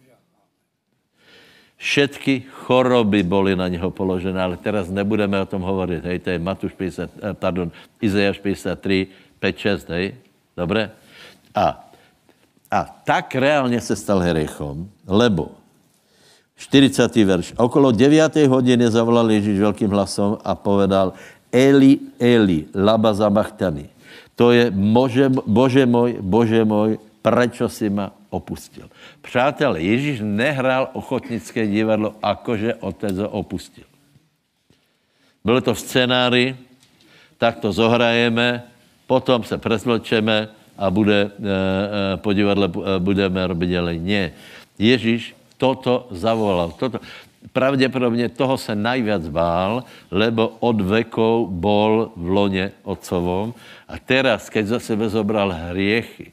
Všetky 1.80 2.46
choroby 2.52 3.24
boli 3.24 3.56
na 3.56 3.68
něho 3.68 3.90
položené, 3.92 4.38
ale 4.38 4.60
teraz 4.60 4.92
nebudeme 4.92 5.40
o 5.42 5.48
tom 5.48 5.64
hovorit. 5.64 6.04
Hej, 6.04 6.20
to 6.20 6.30
je 6.30 6.40
Matuš 6.40 6.76
50, 6.76 7.08
eh, 7.08 7.34
pardon, 7.34 7.72
Izajáš 8.04 8.38
53, 8.44 9.08
5, 9.40 9.58
6, 9.58 9.90
hej? 9.90 10.06
Dobré? 10.54 10.92
A, 11.56 11.89
a 12.72 12.86
tak 13.04 13.36
reálně 13.36 13.82
se 13.82 13.96
stal 13.96 14.20
hriechom, 14.20 14.90
lebo 15.08 15.52
40. 16.60 17.16
verš. 17.16 17.54
Okolo 17.58 17.92
9. 17.92 18.36
hodiny 18.36 18.92
zavolal 18.92 19.32
Ježíš 19.32 19.60
velkým 19.60 19.90
hlasom 19.90 20.38
a 20.44 20.56
povedal 20.56 21.14
Eli, 21.52 22.00
Eli, 22.20 22.68
laba 22.76 23.14
zabachtani. 23.14 23.90
To 24.36 24.52
je, 24.52 24.72
bože, 24.72 25.30
bože 25.30 25.86
můj, 25.86 26.20
bože 26.22 26.66
můj, 26.66 27.00
prečo 27.22 27.70
si 27.70 27.90
ma 27.90 28.12
opustil. 28.30 28.92
Přátelé, 29.22 29.82
Ježíš 29.82 30.20
nehrál 30.24 30.92
ochotnické 30.94 31.68
divadlo, 31.68 32.16
akože 32.22 32.76
otec 32.84 33.18
ho 33.18 33.30
opustil. 33.30 33.88
Bylo 35.44 35.62
to 35.62 35.74
v 35.74 35.80
scénáři, 35.80 36.56
tak 37.38 37.60
to 37.60 37.72
zohrajeme, 37.72 38.64
potom 39.08 39.44
se 39.44 39.58
prezvlčeme 39.58 40.59
a 40.80 40.88
bude, 40.88 41.20
e, 41.20 41.28
e, 41.28 42.18
po 42.24 42.32
divadle 42.32 42.72
e, 42.72 43.00
budeme. 43.04 43.44
Ne. 44.00 44.32
Ježíš 44.80 45.36
toto 45.60 46.08
zavolal. 46.16 46.72
Toto 46.80 47.04
pravděpodobně 47.52 48.30
toho 48.30 48.58
se 48.58 48.76
najviac 48.76 49.28
bál, 49.28 49.84
lebo 50.12 50.56
od 50.60 50.82
vekov 50.82 51.52
bol 51.52 52.12
v 52.16 52.28
loně 52.30 52.72
otcovom 52.84 53.54
a 53.88 54.00
teraz, 54.00 54.48
keď 54.48 54.66
za 54.66 54.80
sebe 54.80 55.10
zobral 55.10 55.52
hriechy 55.52 56.32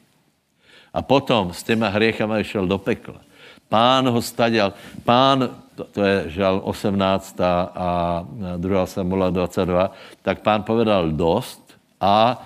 a 0.94 1.02
potom 1.02 1.52
s 1.52 1.62
těma 1.62 1.88
hriechama 1.88 2.42
šel 2.42 2.66
do 2.66 2.78
pekla, 2.78 3.20
pán 3.68 4.08
ho 4.08 4.22
staděl, 4.22 4.72
pán, 5.04 5.50
to, 5.74 5.84
to 5.84 6.00
je 6.02 6.40
žal 6.40 6.60
18 6.64 7.40
a 7.74 8.24
2. 8.56 8.86
Samuela 8.86 9.30
22, 9.30 9.90
tak 10.22 10.40
pán 10.40 10.62
povedal 10.62 11.10
dost 11.12 11.62
a 12.00 12.40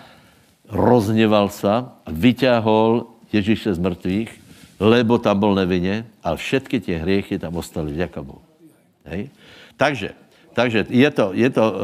rozněval 0.70 1.48
se 1.48 1.68
a 1.70 1.90
vyťahol 2.06 3.06
Ježíše 3.32 3.74
z 3.74 3.78
mrtvých, 3.78 4.30
lebo 4.80 5.18
tam 5.18 5.38
byl 5.38 5.54
nevinně, 5.54 6.06
ale 6.22 6.36
všetky 6.36 6.80
ty 6.80 6.94
hriechy 6.94 7.38
tam 7.38 7.56
ostali, 7.56 7.92
vďaka 7.92 8.22
Bohu. 8.22 8.42
Hej? 9.04 9.30
Takže, 9.76 10.10
takže 10.52 10.86
je 10.88 11.10
to, 11.10 11.30
je 11.32 11.50
to 11.50 11.64
uh, 11.72 11.78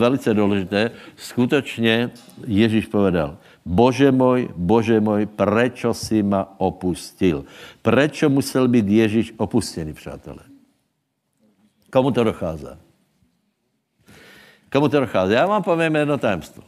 velice 0.00 0.34
důležité. 0.34 0.90
Skutečně 1.16 2.10
Ježíš 2.46 2.86
povedal, 2.86 3.38
Bože 3.66 4.12
můj, 4.12 4.48
Bože 4.56 5.00
můj, 5.00 5.26
prečo 5.26 5.94
si 5.94 6.22
ma 6.22 6.54
opustil? 6.58 7.44
Prečo 7.82 8.30
musel 8.30 8.68
být 8.68 8.88
Ježíš 8.88 9.34
opustený, 9.36 9.92
přátelé? 9.92 10.46
Komu 11.90 12.10
to 12.10 12.24
dochází? 12.24 12.66
Komu 14.72 14.88
to 14.88 15.00
dochází? 15.00 15.32
Já 15.34 15.46
vám 15.46 15.62
povím 15.62 15.96
jedno 15.96 16.18
tajemstvo. 16.18 16.62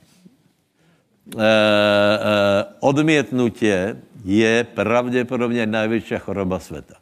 E, 1.37 1.45
e, 1.45 2.65
odmětnutě 2.81 3.97
je 4.25 4.65
pravděpodobně 4.65 5.67
největší 5.67 6.15
choroba 6.19 6.59
světa. 6.59 6.95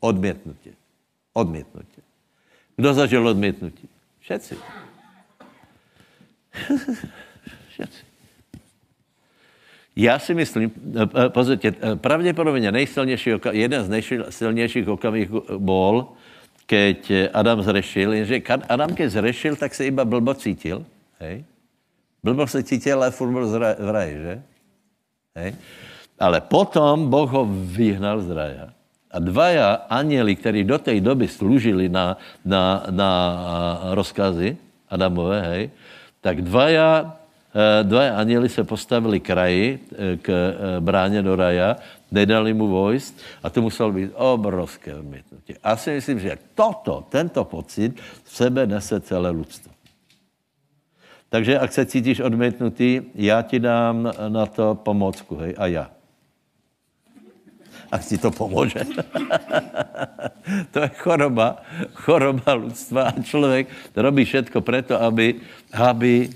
Odmětnutě. 0.00 0.70
Odmětnutí. 1.32 2.02
Kdo 2.76 2.94
zažil 2.94 3.28
odmětnutí? 3.28 3.88
Všetci. 4.20 4.56
Všetci. 7.68 8.06
Já 9.96 10.18
si 10.18 10.34
myslím, 10.34 10.72
eh, 11.00 11.28
pozrite, 11.28 11.68
eh, 11.68 11.96
pravděpodobně 11.96 12.72
nejsilnější, 12.72 13.30
jeden 13.50 13.84
z 13.84 13.88
nejsilnějších 13.88 14.88
okamihů 14.88 15.42
byl, 15.58 16.06
keď 16.66 17.12
Adam 17.32 17.62
zrešil, 17.62 18.12
jenže 18.12 18.42
Adam, 18.68 18.94
keď 18.94 19.10
zrešil, 19.10 19.56
tak 19.56 19.74
se 19.74 19.86
iba 19.86 20.04
blbo 20.04 20.34
cítil, 20.34 20.84
hej? 21.20 21.44
Blbo 22.26 22.46
se 22.46 22.62
cítil, 22.62 22.98
ale 22.98 23.14
furt 23.14 23.30
byl 23.30 23.46
v 23.78 23.90
raji, 23.90 24.14
že? 24.18 24.42
Hej? 25.38 25.54
Ale 26.18 26.40
potom 26.42 27.06
Boh 27.06 27.30
ho 27.30 27.46
vyhnal 27.46 28.18
z 28.26 28.30
raja 28.34 28.66
a 29.10 29.18
dvaja 29.22 29.86
anieli, 29.86 30.34
kteří 30.36 30.64
do 30.64 30.78
té 30.78 31.00
doby 31.00 31.28
služili 31.28 31.88
na, 31.88 32.18
na, 32.44 32.82
na 32.90 33.10
rozkazy 33.94 34.56
Adamové, 34.90 35.42
hej, 35.42 35.62
tak 36.20 36.42
dvaja, 36.42 37.14
eh, 37.54 37.82
dvaja 37.82 38.18
anieli 38.18 38.48
se 38.48 38.64
postavili 38.64 39.20
kraji 39.20 39.78
eh, 39.78 40.16
k 40.18 40.26
eh, 40.30 40.80
bráně 40.80 41.22
do 41.22 41.36
raja, 41.36 41.76
nedali 42.10 42.54
mu 42.54 42.66
vojst 42.66 43.18
a 43.42 43.50
to 43.50 43.62
muselo 43.62 43.92
být 43.92 44.10
obrovské 44.14 44.94
odmětnutí. 44.94 45.54
A 45.62 45.76
si 45.76 45.90
myslím, 45.90 46.18
že 46.18 46.38
toto, 46.54 47.06
tento 47.10 47.44
pocit 47.44 47.94
v 48.24 48.30
sebe 48.30 48.66
nese 48.66 49.00
celé 49.00 49.30
lidstvo. 49.30 49.75
Takže 51.28 51.58
ak 51.58 51.72
se 51.72 51.86
cítíš 51.86 52.20
odmětnutý, 52.20 53.02
já 53.14 53.42
ti 53.42 53.58
dám 53.58 54.12
na 54.28 54.46
to 54.46 54.74
pomocku, 54.74 55.36
hej, 55.36 55.54
a 55.58 55.66
já 55.66 55.90
a 57.92 57.98
ti 57.98 58.18
to 58.18 58.30
pomůže. 58.30 58.80
to 60.70 60.80
je 60.80 60.88
choroba, 60.88 61.62
choroba 61.94 62.54
lidstva 62.54 63.02
a 63.02 63.22
člověk 63.22 63.68
robí 63.96 64.24
všetko 64.24 64.60
preto, 64.60 65.02
aby, 65.02 65.34
aby 65.72 66.28
e, 66.28 66.30
e, 66.30 66.32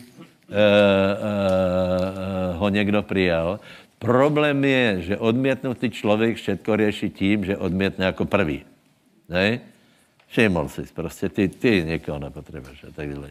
ho 2.57 2.69
někdo 2.69 3.03
přijal. 3.03 3.61
Problém 3.99 4.65
je, 4.65 5.03
že 5.03 5.19
odmětnutý 5.19 5.91
člověk 5.91 6.37
všetko 6.37 6.77
řeší 6.77 7.11
tím, 7.11 7.45
že 7.45 7.57
odmětne 7.57 8.05
jako 8.05 8.25
prvý. 8.25 8.63
Ne? 9.29 9.61
Všiml 10.29 10.69
jsi, 10.69 10.83
prostě 10.95 11.29
ty, 11.29 11.49
ty 11.49 11.85
někoho 11.87 12.19
nepotřebuješ 12.19 12.85
a 12.85 12.91
tak 12.95 13.15
dále. 13.15 13.31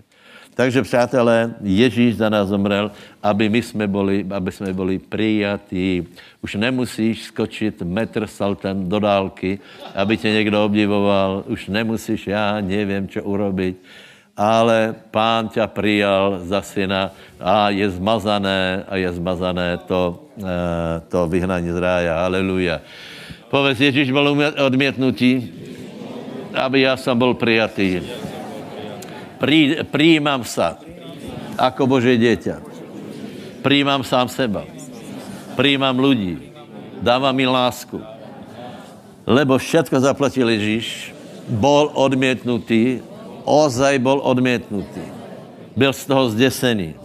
Takže, 0.59 0.81
přátelé, 0.81 1.55
Ježíš 1.63 2.19
za 2.19 2.29
nás 2.29 2.51
zomrel, 2.51 2.91
aby 3.23 3.49
my 3.49 3.61
jsme 3.61 3.87
byli, 3.87 4.25
aby 4.27 4.51
jsme 4.51 4.73
byli 4.73 4.99
přijatí. 4.99 6.03
Už 6.43 6.55
nemusíš 6.55 7.23
skočit 7.31 7.81
metr 7.81 8.27
saltem 8.27 8.89
do 8.89 8.99
dálky, 8.99 9.59
aby 9.95 10.17
tě 10.17 10.31
někdo 10.31 10.65
obdivoval. 10.65 11.43
Už 11.47 11.67
nemusíš, 11.67 12.27
já 12.27 12.59
nevím, 12.61 13.07
co 13.07 13.23
urobit. 13.23 13.79
Ale 14.37 14.95
pán 15.11 15.47
tě 15.47 15.63
přijal 15.63 16.39
za 16.43 16.61
syna 16.61 17.11
a 17.39 17.69
je 17.69 17.89
zmazané, 17.89 18.83
a 18.87 18.95
je 18.95 19.11
zmazané 19.15 19.77
to, 19.87 20.27
eh, 20.43 20.43
to 21.07 21.27
vyhnání 21.27 21.71
z 21.71 21.79
rája. 21.79 22.25
Aleluja. 22.25 22.83
Povedz, 23.47 23.79
Ježíš 23.79 24.11
byl 24.11 24.51
odmětnutí 24.65 25.53
aby 26.53 26.81
já 26.81 26.97
jsem 26.97 27.17
byl 27.17 27.33
přijatý. 27.33 28.01
Přijímám 29.91 30.43
se 30.43 30.75
jako 31.61 31.87
Boží 31.87 32.17
dieťa. 32.17 32.59
Přijímám 33.63 34.03
sám 34.03 34.27
seba. 34.29 34.63
Přijímám 35.55 35.99
ľudí. 35.99 36.51
Dávám 37.03 37.35
mi 37.35 37.47
lásku. 37.47 37.99
Lebo 39.27 39.57
všetko 39.57 39.99
zaplatil 39.99 40.49
Ježíš. 40.49 41.15
Bol 41.47 41.91
odmietnutý. 41.95 43.03
Ozaj 43.43 43.99
bol 43.99 44.19
odmietnutý. 44.23 45.03
Byl 45.75 45.93
z 45.93 46.03
toho 46.05 46.29
zdesený. 46.31 46.95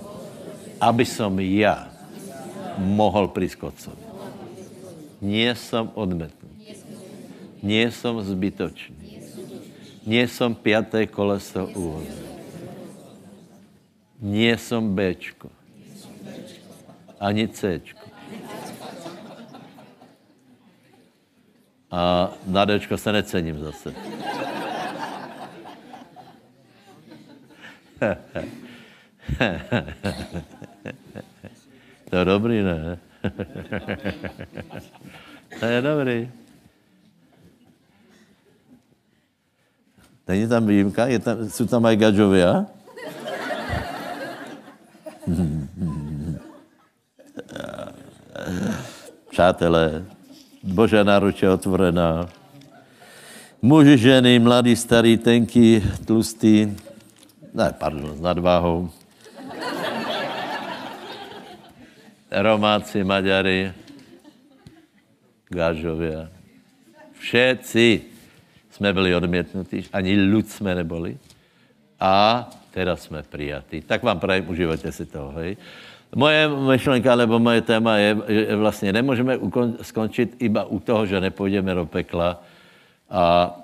Aby 0.78 1.06
som 1.06 1.34
ja 1.40 1.90
mohol 2.78 3.30
prísť 3.30 3.56
k. 3.58 3.62
Nie 5.22 5.54
som 5.54 5.90
odmetnutý. 5.94 6.74
Nie 7.64 7.88
som 7.90 8.20
zbytočný. 8.20 9.03
Nie 10.04 10.28
som 10.28 10.52
piaté 10.52 11.08
koleso 11.08 11.64
úvodu. 11.72 12.12
Nie 14.20 14.60
som 14.60 14.92
Bčko. 14.92 15.48
Ani 17.16 17.48
Cčko. 17.48 18.04
A 21.88 22.28
na 22.46 22.66
Dčko 22.66 22.98
se 23.00 23.12
necením 23.12 23.64
zase. 23.64 23.94
to 32.10 32.16
je 32.16 32.24
dobrý, 32.24 32.62
ne? 32.62 32.98
to 35.60 35.66
je 35.66 35.82
dobrý. 35.82 36.28
Není 40.28 40.48
tam 40.48 40.66
výjimka? 40.66 41.06
Je 41.06 41.18
tam, 41.18 41.50
jsou 41.50 41.66
tam 41.66 41.86
aj 41.86 41.96
gadžovia? 41.96 42.66
Přátelé, 49.30 50.04
Božá 50.62 51.02
náruč 51.04 51.42
je 51.42 51.50
otvorená. 51.50 52.28
Muži, 53.62 53.98
ženy, 53.98 54.38
mladý, 54.38 54.76
starý, 54.76 55.16
tenký, 55.16 55.80
tlustý, 56.04 56.72
ne, 57.54 57.72
pardon, 57.72 58.16
s 58.16 58.20
nadváhou. 58.20 58.92
Romáci, 62.30 63.04
Maďari, 63.04 63.72
Gážovia. 65.48 66.28
Všetci 67.18 68.13
jsme 68.74 68.92
byli 68.92 69.14
odmětnutí, 69.14 69.86
ani 69.92 70.18
ľud 70.18 70.50
jsme 70.50 70.74
neboli. 70.74 71.14
A 72.00 72.44
teraz 72.74 73.06
jsme 73.06 73.22
přijatí. 73.22 73.80
Tak 73.86 74.02
vám 74.02 74.18
prajem, 74.18 74.50
užívajte 74.50 74.92
si 74.92 75.06
toho, 75.06 75.30
hej. 75.38 75.56
Moje 76.14 76.48
myšlenka, 76.48 77.16
nebo 77.16 77.38
moje 77.38 77.62
téma 77.62 77.96
je, 77.96 78.10
že 78.28 78.56
vlastně 78.56 78.92
nemůžeme 78.92 79.38
skončit 79.82 80.36
iba 80.38 80.64
u 80.64 80.78
toho, 80.78 81.06
že 81.06 81.20
nepůjdeme 81.20 81.74
do 81.74 81.86
pekla 81.86 82.42
a 83.10 83.54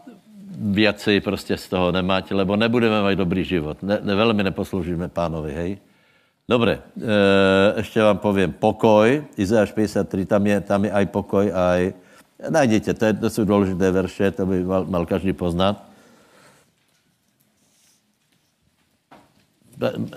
viacej 0.59 1.21
prostě 1.21 1.57
z 1.57 1.69
toho 1.69 1.93
nemáte, 1.93 2.35
lebo 2.35 2.57
nebudeme 2.57 3.03
mít 3.03 3.19
dobrý 3.19 3.45
život. 3.45 3.83
Ne, 3.83 3.99
ne, 4.03 4.15
velmi 4.15 4.43
neposloužíme 4.43 5.09
pánovi, 5.09 5.53
hej. 5.53 5.71
Dobre, 6.49 6.79
e, 6.79 7.79
ještě 7.79 8.03
vám 8.03 8.19
povím 8.19 8.53
pokoj, 8.53 9.25
Izajáš 9.37 9.73
53, 9.73 10.27
tam 10.27 10.47
je, 10.47 10.61
tam 10.61 10.85
je 10.85 10.91
aj 10.93 11.07
pokoj, 11.07 11.47
aj... 11.55 11.95
Najděte, 12.49 12.95
to, 12.95 13.05
je, 13.05 13.13
to 13.13 13.31
jsou 13.31 13.45
důležité 13.45 13.91
verše, 13.91 14.31
to 14.31 14.47
by 14.47 14.65
mal, 14.65 14.85
mal 14.85 15.07
každý 15.07 15.33
poznat. 15.33 15.85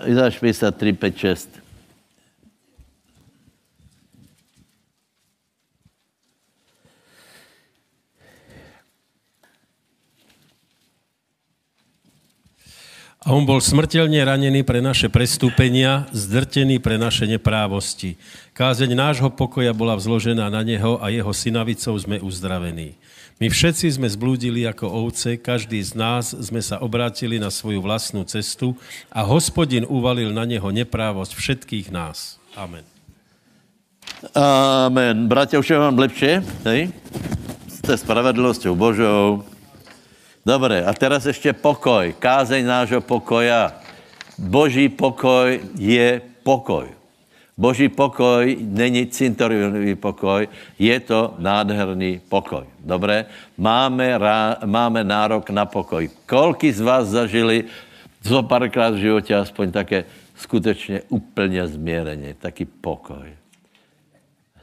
Izajáš 0.06 0.38
53, 0.38 0.92
5, 0.92 1.16
6. 1.16 1.63
A 13.24 13.32
on 13.32 13.48
bol 13.48 13.56
smrtelne 13.56 14.20
ranený 14.20 14.68
pre 14.68 14.84
naše 14.84 15.08
prestúpenia, 15.08 16.04
zdrtený 16.12 16.76
pre 16.76 17.00
naše 17.00 17.24
neprávosti. 17.24 18.20
Kázeň 18.52 18.92
nášho 18.92 19.32
pokoja 19.32 19.72
bola 19.72 19.96
vzložená 19.96 20.52
na 20.52 20.60
neho 20.60 21.00
a 21.00 21.08
jeho 21.08 21.32
synavicou 21.32 21.96
sme 21.96 22.20
uzdravení. 22.20 23.00
My 23.40 23.48
všetci 23.48 23.96
sme 23.96 24.12
zblúdili 24.12 24.68
ako 24.68 25.08
ovce, 25.08 25.40
každý 25.40 25.80
z 25.80 25.96
nás 25.96 26.36
sme 26.36 26.60
sa 26.60 26.84
obrátili 26.84 27.40
na 27.40 27.48
svoju 27.48 27.80
vlastnú 27.80 28.28
cestu 28.28 28.76
a 29.08 29.24
hospodin 29.24 29.88
uvalil 29.88 30.28
na 30.28 30.44
neho 30.44 30.68
neprávosť 30.68 31.32
všetkých 31.32 31.88
nás. 31.88 32.36
Amen. 32.52 32.84
Amen. 34.36 35.32
Bratia, 35.32 35.64
už 35.64 35.72
je 35.72 35.80
vám 35.80 35.96
lepšie? 35.96 36.44
Hej? 36.68 36.92
Ste 37.72 37.96
spravedlnosťou 37.96 38.76
Božou, 38.76 39.48
Dobre, 40.44 40.84
a 40.84 40.92
teraz 40.92 41.26
ještě 41.26 41.52
pokoj. 41.52 42.14
Kázeň 42.18 42.66
nášho 42.66 43.00
pokoja. 43.00 43.72
Boží 44.38 44.88
pokoj 44.92 45.60
je 45.78 46.20
pokoj. 46.44 46.92
Boží 47.56 47.88
pokoj 47.88 48.56
není 48.60 49.06
cintorionový 49.06 49.94
pokoj, 49.94 50.48
je 50.78 51.00
to 51.00 51.34
nádherný 51.38 52.20
pokoj. 52.28 52.66
Dobré? 52.82 53.30
Máme, 53.54 54.18
rá, 54.18 54.58
máme 54.66 55.06
nárok 55.06 55.50
na 55.54 55.64
pokoj. 55.64 56.10
Kolky 56.26 56.72
z 56.72 56.80
vás 56.82 57.08
zažili 57.08 57.64
zo 58.20 58.42
párkrát 58.42 58.90
v 58.90 59.06
životě 59.06 59.36
aspoň 59.36 59.70
také 59.70 60.04
skutečně 60.34 61.02
úplně 61.08 61.68
změreně, 61.68 62.34
taky 62.34 62.64
pokoj. 62.64 63.30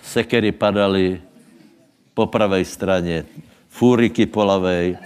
Sekery 0.04 0.52
padaly 0.52 1.22
po 2.14 2.28
pravé 2.28 2.66
straně, 2.66 3.24
fúriky 3.70 4.26
po 4.26 4.44
lavej, 4.44 4.98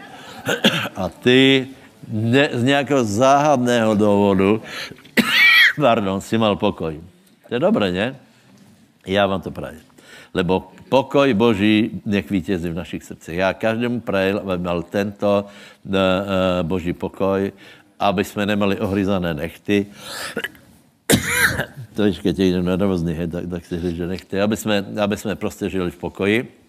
a 0.96 1.10
ty 1.10 1.68
ne, 2.08 2.50
z 2.54 2.64
nějakého 2.64 3.04
záhadného 3.04 3.96
důvodu, 3.96 4.62
pardon, 5.82 6.22
si 6.22 6.38
mal 6.38 6.56
pokoj. 6.56 7.02
To 7.48 7.56
je 7.56 7.60
dobré, 7.60 7.92
ne? 7.92 8.16
Já 9.08 9.28
vám 9.28 9.42
to 9.42 9.52
prajem. 9.52 9.82
Lebo 10.34 10.72
pokoj 10.90 11.34
Boží 11.34 12.02
nech 12.06 12.30
vítězí 12.30 12.70
v 12.70 12.76
našich 12.76 13.04
srdcích. 13.04 13.38
Já 13.38 13.54
každému 13.54 14.00
prajem, 14.00 14.38
aby 14.38 14.64
mal 14.64 14.84
tento 14.84 15.46
uh, 15.86 15.94
Boží 16.62 16.94
pokoj, 16.94 17.52
aby 18.00 18.24
jsme 18.24 18.46
nemali 18.46 18.80
ohryzané 18.80 19.34
nechty. 19.34 19.86
to 21.96 22.04
když 22.04 22.20
keď 22.20 22.40
jdem 22.40 22.66
nervózny, 22.66 23.28
tak, 23.28 23.50
tak 23.50 23.66
si 23.66 23.80
říct, 23.80 23.96
že 23.96 24.08
nechty. 24.08 24.42
Aby 24.42 24.58
jsme, 24.58 24.86
aby 25.02 25.18
jsme 25.18 25.36
prostě 25.36 25.70
žili 25.70 25.92
v 25.92 25.98
pokoji 25.98 26.64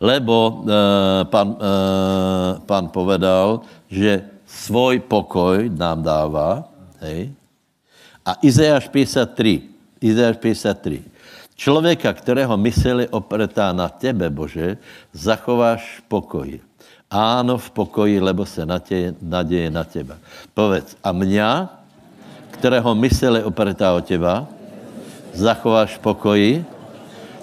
lebo 0.00 0.64
uh, 0.64 1.24
pan, 1.30 1.48
uh, 1.54 2.60
pan 2.66 2.88
povedal, 2.90 3.62
že 3.86 4.24
svoj 4.46 5.02
pokoj 5.06 5.70
nám 5.70 6.02
dává, 6.02 6.66
hej, 7.02 7.30
a 8.24 8.40
Izajáš 8.40 8.88
53, 8.88 9.62
Izajáš 10.00 10.36
53, 10.40 11.02
člověka, 11.54 12.12
kterého 12.12 12.56
mysl 12.56 13.06
opretá 13.10 13.72
na 13.72 13.88
tebe, 13.88 14.30
Bože, 14.30 14.80
zachováš 15.12 16.00
v 16.00 16.02
pokoji. 16.08 16.58
Áno, 17.12 17.60
v 17.60 17.68
pokoji, 17.70 18.16
lebo 18.18 18.42
se 18.46 18.66
naděje, 18.66 19.14
naděje 19.22 19.70
na 19.70 19.84
teba. 19.84 20.16
Povedz, 20.56 20.96
a 21.04 21.12
mňa, 21.12 21.68
kterého 22.58 22.90
mysl 22.96 23.44
opretá 23.44 23.94
o 23.94 24.00
teba, 24.00 24.48
zachováš 25.36 25.94
v 25.94 26.02
pokoji, 26.02 26.52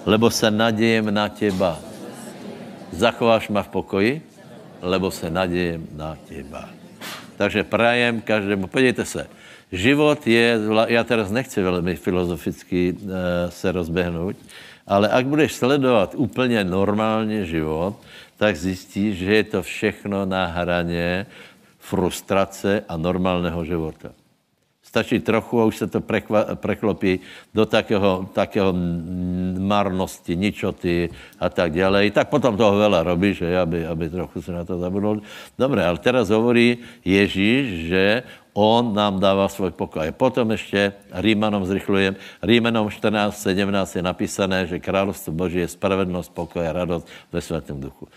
lebo 0.03 0.27
se 0.33 0.51
nadějem 0.51 1.13
na 1.13 1.29
teba 1.29 1.90
zachováš 2.91 3.49
ma 3.49 3.63
v 3.63 3.67
pokoji, 3.67 4.21
lebo 4.82 5.12
se 5.12 5.30
nadějem 5.30 5.88
na 5.95 6.17
těba. 6.25 6.69
Takže 7.38 7.63
prajem 7.63 8.21
každému, 8.21 8.67
podívejte 8.67 9.06
se, 9.06 9.27
život 9.72 10.28
je, 10.28 10.59
já 10.88 11.03
teraz 11.03 11.32
nechci 11.32 11.61
velmi 11.61 11.95
filozoficky 11.95 12.93
uh, 12.93 13.09
se 13.49 13.72
rozběhnout, 13.72 14.36
ale 14.88 15.09
ak 15.09 15.26
budeš 15.26 15.53
sledovat 15.53 16.13
úplně 16.18 16.63
normálně 16.63 17.45
život, 17.45 17.95
tak 18.38 18.55
zjistíš, 18.55 19.18
že 19.18 19.36
je 19.36 19.43
to 19.43 19.61
všechno 19.61 20.26
na 20.26 20.45
hraně 20.45 21.26
frustrace 21.80 22.84
a 22.89 22.97
normálného 22.97 23.65
života. 23.65 24.09
Stačí 24.91 25.23
trochu 25.23 25.55
a 25.55 25.71
už 25.71 25.75
se 25.77 25.87
to 25.87 26.03
prekva, 26.03 26.59
preklopí 26.59 27.23
do 27.55 27.63
takého, 27.63 28.27
takého 28.35 28.75
marnosti, 29.55 30.35
ničoty 30.35 31.07
a 31.39 31.47
tak 31.47 31.71
dále. 31.71 32.11
Tak 32.11 32.27
potom 32.27 32.59
toho 32.59 32.75
veľa 32.75 33.07
robíš, 33.07 33.47
že, 33.47 33.55
aby, 33.55 33.87
aby 33.87 34.11
trochu 34.11 34.43
se 34.43 34.51
na 34.51 34.67
to 34.67 34.75
zabudol. 34.83 35.23
Dobre, 35.55 35.79
ale 35.79 35.95
teraz 36.03 36.27
hovorí 36.27 36.83
Ježíš, 37.07 37.87
že 37.87 38.27
on 38.54 38.93
nám 38.93 39.20
dává 39.20 39.47
svůj 39.47 39.72
pokoj. 39.72 40.12
Potom 40.12 40.52
ještě 40.52 40.93
Rímanom 41.12 41.66
zrychlujem. 41.66 42.16
Rímanom 42.43 42.89
14, 42.89 43.41
17 43.41 43.95
je 43.95 44.04
napísané, 44.04 44.68
že 44.68 44.80
královstvo 44.80 45.34
Boží 45.34 45.60
je 45.60 45.68
spravedlnost, 45.68 46.34
pokoj 46.34 46.68
a 46.68 46.74
radost 46.74 47.08
ve 47.32 47.41
svatém 47.41 47.82
duchu. 47.82 48.08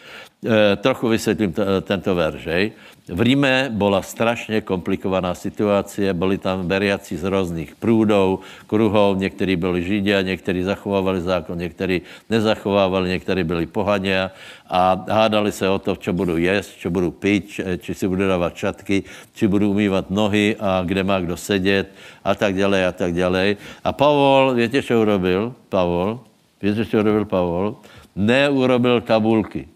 E, 0.47 0.77
trochu 0.77 1.09
vysvětlím 1.09 1.53
t- 1.53 1.81
tento 1.83 2.15
verš, 2.15 2.47
hej. 2.47 2.73
V 3.09 3.21
Ríme 3.21 3.69
byla 3.71 4.03
strašně 4.03 4.61
komplikovaná 4.61 5.35
situace, 5.35 6.15
byli 6.15 6.39
tam 6.39 6.69
beriaci 6.69 7.17
z 7.17 7.25
různých 7.25 7.77
průdou, 7.77 8.39
kruhov, 8.67 9.19
někteří 9.19 9.57
byli 9.57 9.83
židia, 9.83 10.23
někteří 10.23 10.63
zachovávali 10.63 11.21
zákon, 11.21 11.59
někteří 11.59 12.03
nezachovávali, 12.31 13.09
někteří 13.09 13.45
byli 13.45 13.67
pohaně 13.67 14.31
a 14.75 14.99
hádali 15.07 15.55
se 15.55 15.69
o 15.71 15.79
to, 15.79 15.95
co 15.95 16.11
budu 16.13 16.37
jíst, 16.37 16.83
co 16.83 16.91
budu 16.91 17.11
pít, 17.11 17.63
či, 17.79 17.95
si 17.95 18.09
budu 18.09 18.27
dávat 18.27 18.59
čatky, 18.59 19.07
či 19.35 19.47
budu 19.47 19.71
umývat 19.71 20.11
nohy 20.11 20.57
a 20.59 20.83
kde 20.83 21.07
má 21.07 21.21
kdo 21.23 21.37
sedět 21.39 21.95
a 22.25 22.35
tak 22.35 22.59
dále 22.59 22.87
a 22.87 22.93
tak 22.93 23.15
dále. 23.15 23.57
A 23.85 23.93
Pavol, 23.95 24.55
víte, 24.59 24.83
co 24.83 25.01
urobil? 25.01 25.55
Pavol, 25.69 26.21
víte, 26.63 26.83
co 26.87 26.99
urobil 26.99 27.25
Pavol? 27.25 27.79
Neurobil 28.17 29.01
tabulky 29.01 29.71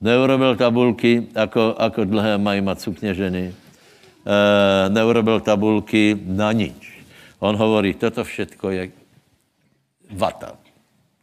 neurobil 0.00 0.56
tabulky, 0.56 1.32
ako, 1.34 1.74
ako 1.76 2.04
dlhé 2.04 2.38
mají 2.38 2.60
mať 2.60 2.78
sukně 2.80 3.14
ženy. 3.14 3.44
E, 3.50 4.36
neurobil 4.88 5.40
tabulky 5.40 6.14
na 6.26 6.52
nič. 6.52 7.02
On 7.40 7.56
hovorí, 7.56 7.94
toto 7.94 8.24
všetko 8.24 8.70
je 8.70 8.82
vata. 10.10 10.56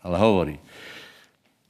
Ale 0.04 0.20
hovorí, 0.20 0.60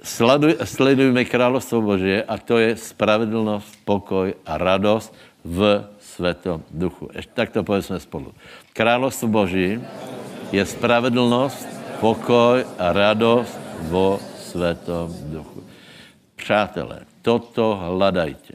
sleduj, 0.01 0.57
sledujme 0.63 1.25
královstvo 1.25 1.81
Božie 1.81 2.23
a 2.23 2.37
to 2.37 2.57
je 2.57 2.75
spravedlnost, 2.77 3.85
pokoj 3.85 4.33
a 4.45 4.57
radost 4.57 5.13
v 5.43 5.83
Svetom 5.99 6.63
duchu. 6.71 7.09
Ještě 7.13 7.31
tak 7.33 7.49
to 7.49 7.63
povedzme 7.63 7.99
spolu. 7.99 8.33
Královstvo 8.73 9.27
Boží 9.27 9.81
je 10.51 10.63
spravedlnost, 10.65 11.67
pokoj 11.99 12.65
a 12.79 12.93
radost 12.93 13.59
vo 13.89 14.19
Svetom 14.37 15.13
duchu. 15.33 15.63
Přátelé, 16.35 17.05
toto 17.21 17.75
hledajte. 17.75 18.53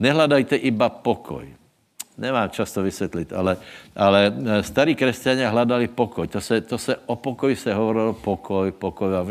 Nehledajte 0.00 0.56
iba 0.56 0.88
pokoj. 0.88 1.60
Nemám 2.20 2.50
často 2.50 2.82
vysvětlit, 2.82 3.32
ale, 3.32 3.56
ale 3.96 4.28
eh, 4.28 4.62
starí 4.62 4.92
křesťania 4.94 5.48
hledali 5.48 5.88
pokoj. 5.88 6.28
To 6.28 6.40
se, 6.40 6.60
to 6.60 6.78
se 6.78 6.96
o 7.06 7.16
pokoji 7.16 7.56
se 7.56 7.74
hovorilo 7.74 8.12
pokoj, 8.12 8.72
pokoj. 8.72 9.16
A 9.16 9.24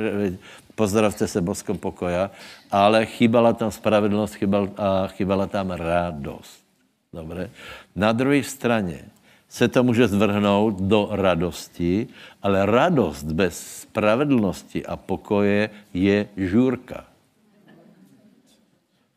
pozdravte 0.79 1.27
se 1.27 1.43
boskom 1.43 1.75
pokoja, 1.75 2.31
ale 2.71 3.03
chybala 3.03 3.51
tam 3.51 3.67
spravedlnost, 3.67 4.39
chybala, 4.39 4.71
a 4.79 5.11
chybala 5.11 5.43
tam 5.51 5.75
radost. 5.75 6.63
Dobre? 7.11 7.51
Na 7.91 8.15
druhé 8.15 8.39
straně 8.47 9.11
se 9.51 9.67
to 9.67 9.83
může 9.83 10.07
zvrhnout 10.07 10.79
do 10.79 11.11
radosti, 11.11 12.07
ale 12.39 12.63
radost 12.63 13.27
bez 13.27 13.83
spravedlnosti 13.83 14.85
a 14.87 14.95
pokoje 14.95 15.69
je 15.91 16.27
žůrka 16.37 17.03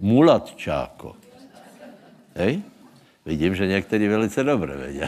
mulatčáko. 0.02 1.14
Hej? 2.34 2.62
Vidím, 3.26 3.54
že 3.54 3.66
někteří 3.66 4.08
velice 4.08 4.44
dobře 4.44 4.74
vědí. 4.76 5.00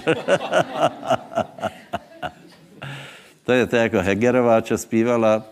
to 3.45 3.53
je 3.53 3.67
to 3.67 3.77
jako 3.77 3.99
Hegerová, 4.07 4.61
čo 4.61 4.79
zpívala 4.79 5.43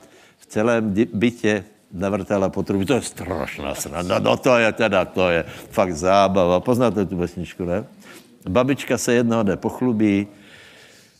celém 0.52 0.94
bytě 1.12 1.64
navrtala 1.92 2.48
potrubu. 2.48 2.84
To 2.84 3.00
je 3.00 3.08
strašná 3.08 3.74
sranda. 3.74 4.18
No 4.20 4.36
to 4.36 4.56
je 4.56 4.72
teda, 4.72 5.04
to 5.04 5.28
je 5.32 5.44
fakt 5.72 5.96
zábava. 5.96 6.60
Poznáte 6.60 7.04
tu 7.08 7.16
vesničku, 7.16 7.64
ne? 7.64 7.84
Babička 8.48 8.98
se 8.98 9.14
jednoho 9.22 9.42
dne 9.42 9.56
pochlubí, 9.56 10.26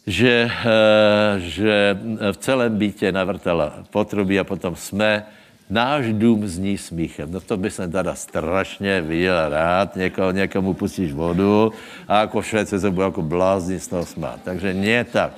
že, 0.06 0.50
eh, 0.50 1.32
že 1.38 1.96
v 2.32 2.36
celém 2.36 2.72
bytě 2.76 3.12
navrtala 3.12 3.86
potrubí 3.88 4.36
a 4.40 4.44
potom 4.44 4.76
jsme 4.76 5.24
náš 5.70 6.12
dům 6.12 6.48
zní 6.48 6.76
smíchem. 6.78 7.32
No 7.32 7.40
to 7.40 7.56
by 7.56 7.70
jsem 7.70 7.88
teda 7.92 8.14
strašně 8.14 9.00
viděl 9.00 9.48
rád, 9.48 9.96
někoho, 9.96 10.30
někomu 10.32 10.74
pustíš 10.74 11.12
vodu 11.12 11.72
a 12.08 12.26
jako 12.26 12.40
všetci 12.40 12.80
se 12.80 12.90
budou 12.90 13.06
jako 13.06 13.22
blázni 13.22 13.80
z 13.80 13.88
toho 13.88 14.04
smát. 14.04 14.40
Takže 14.44 14.74
nie 14.74 15.04
tak, 15.04 15.32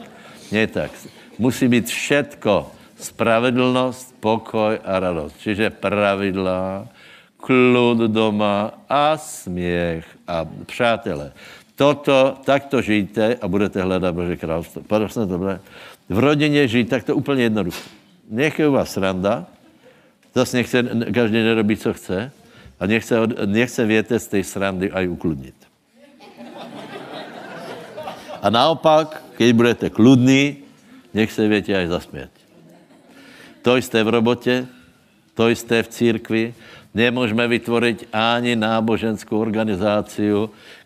nie 0.50 0.66
tak. 0.66 0.90
Musí 1.38 1.68
být 1.68 1.86
všetko, 1.86 2.73
spravedlnost, 3.04 4.14
pokoj 4.20 4.80
a 4.84 4.92
radost. 5.00 5.36
Čiže 5.38 5.70
pravidla, 5.70 6.88
klud 7.36 7.98
doma 8.08 8.72
a 8.88 9.16
směch 9.16 10.04
a 10.28 10.48
přátelé. 10.66 11.32
Toto, 11.76 12.38
takto 12.44 12.82
žijte 12.82 13.36
a 13.36 13.48
budete 13.48 13.82
hledat 13.82 14.14
Bože 14.14 14.36
království. 14.36 14.82
Prosím, 14.86 15.28
dobré. 15.28 15.60
V 16.08 16.18
rodině 16.18 16.68
žít 16.68 16.88
takto 16.88 17.16
úplně 17.16 17.42
jednoduše. 17.42 17.84
Nech 18.30 18.58
je 18.58 18.68
u 18.68 18.72
vás 18.72 18.92
sranda, 18.92 19.46
Zase 20.34 20.56
nechce 20.56 20.82
každý 21.14 21.36
nerobí, 21.36 21.76
co 21.76 21.94
chce 21.94 22.32
a 22.80 22.86
nechce, 22.86 23.14
nechce 23.46 23.84
věte 23.84 24.18
z 24.18 24.26
té 24.26 24.44
srandy 24.44 24.90
aj 24.90 25.08
ukludnit. 25.08 25.54
A 28.42 28.50
naopak, 28.50 29.22
když 29.36 29.52
budete 29.52 29.90
kludní, 29.90 30.56
nech 31.14 31.32
se 31.32 31.48
větě 31.48 31.76
aj 31.76 31.86
zasmět. 31.86 32.30
To 33.64 33.76
jste 33.76 34.04
v 34.04 34.08
robotě, 34.08 34.66
to 35.34 35.48
jste 35.48 35.82
v 35.82 35.88
církvi, 35.88 36.54
nemůžeme 36.94 37.48
vytvořit 37.48 38.08
ani 38.12 38.56
náboženskou 38.56 39.40
organizaci, 39.40 40.30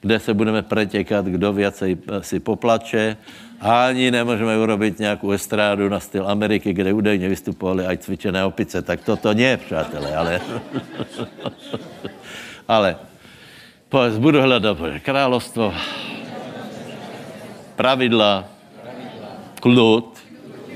kde 0.01 0.19
se 0.19 0.35
budeme 0.35 0.63
pretěkat, 0.63 1.27
kdo 1.27 1.53
viacej 1.53 1.99
si 2.21 2.41
poplače, 2.41 3.17
ani 3.61 4.11
nemůžeme 4.11 4.59
urobit 4.59 4.99
nějakou 4.99 5.31
estrádu 5.31 5.89
na 5.89 6.01
styl 6.01 6.23
Ameriky, 6.31 6.73
kde 6.73 6.93
údajně 6.93 7.29
vystupovali 7.29 7.87
aj 7.87 7.97
cvičené 7.99 8.45
opice. 8.45 8.83
Tak 8.83 9.03
toto 9.03 9.35
nie, 9.35 9.57
přátelé, 9.57 10.15
ale... 10.17 10.41
ale 12.69 12.97
povedz, 13.89 14.23
budu 14.23 14.39
hledat 14.39 14.79
královstvo, 15.03 15.75
pravidla, 17.75 18.47
klud 19.59 20.15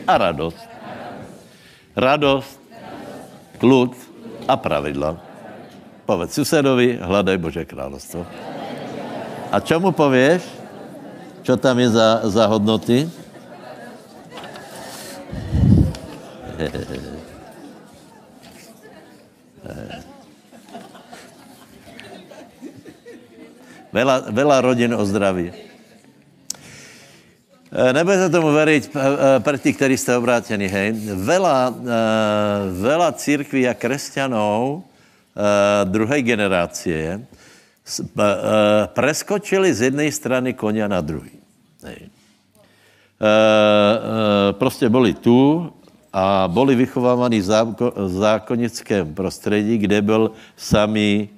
a 0.06 0.18
radost. 0.18 0.71
Radost, 1.96 2.60
klud 3.60 3.92
a 4.48 4.56
pravidla. 4.56 5.20
Povedz 6.06 6.34
susedovi, 6.34 6.98
hledaj 6.98 7.38
Bože 7.38 7.64
královstvo. 7.64 8.26
A 9.52 9.60
čemu 9.60 9.92
pověš? 9.92 10.42
Co 11.42 11.56
tam 11.56 11.78
je 11.78 11.88
za, 11.90 12.20
za 12.24 12.46
hodnoty? 12.46 13.10
Vela, 23.92 24.24
vela 24.32 24.60
rodin 24.60 24.94
o 24.94 25.04
zdraví. 25.04 25.52
Eh, 27.72 27.92
Nebudete 27.96 28.28
tomu 28.28 28.52
veriť, 28.52 28.92
eh, 28.92 29.40
eh, 29.40 29.58
tých, 29.64 29.76
ktorí 29.80 29.96
jste 29.96 30.12
obrátení, 30.12 30.68
hej. 30.68 30.92
Vela, 31.16 31.72
vela 32.76 33.08
církví 33.16 33.64
a 33.64 33.72
kresťanov 33.72 34.84
druhé 35.88 36.20
generácie 36.20 37.24
preskočili 38.92 39.72
z 39.72 39.88
jedné 39.88 40.12
strany 40.12 40.52
konia 40.52 40.84
na 40.84 41.00
druhý. 41.00 41.32
Hej. 41.80 42.12
Prostě 44.60 44.92
byli 44.92 45.16
tu 45.16 45.72
a 46.12 46.44
byli 46.52 46.84
vychovávaní 46.84 47.40
v 47.40 47.48
zákonickém 48.06 49.14
prostředí, 49.14 49.78
kde 49.78 50.02
byl 50.02 50.36
samý, 50.52 51.28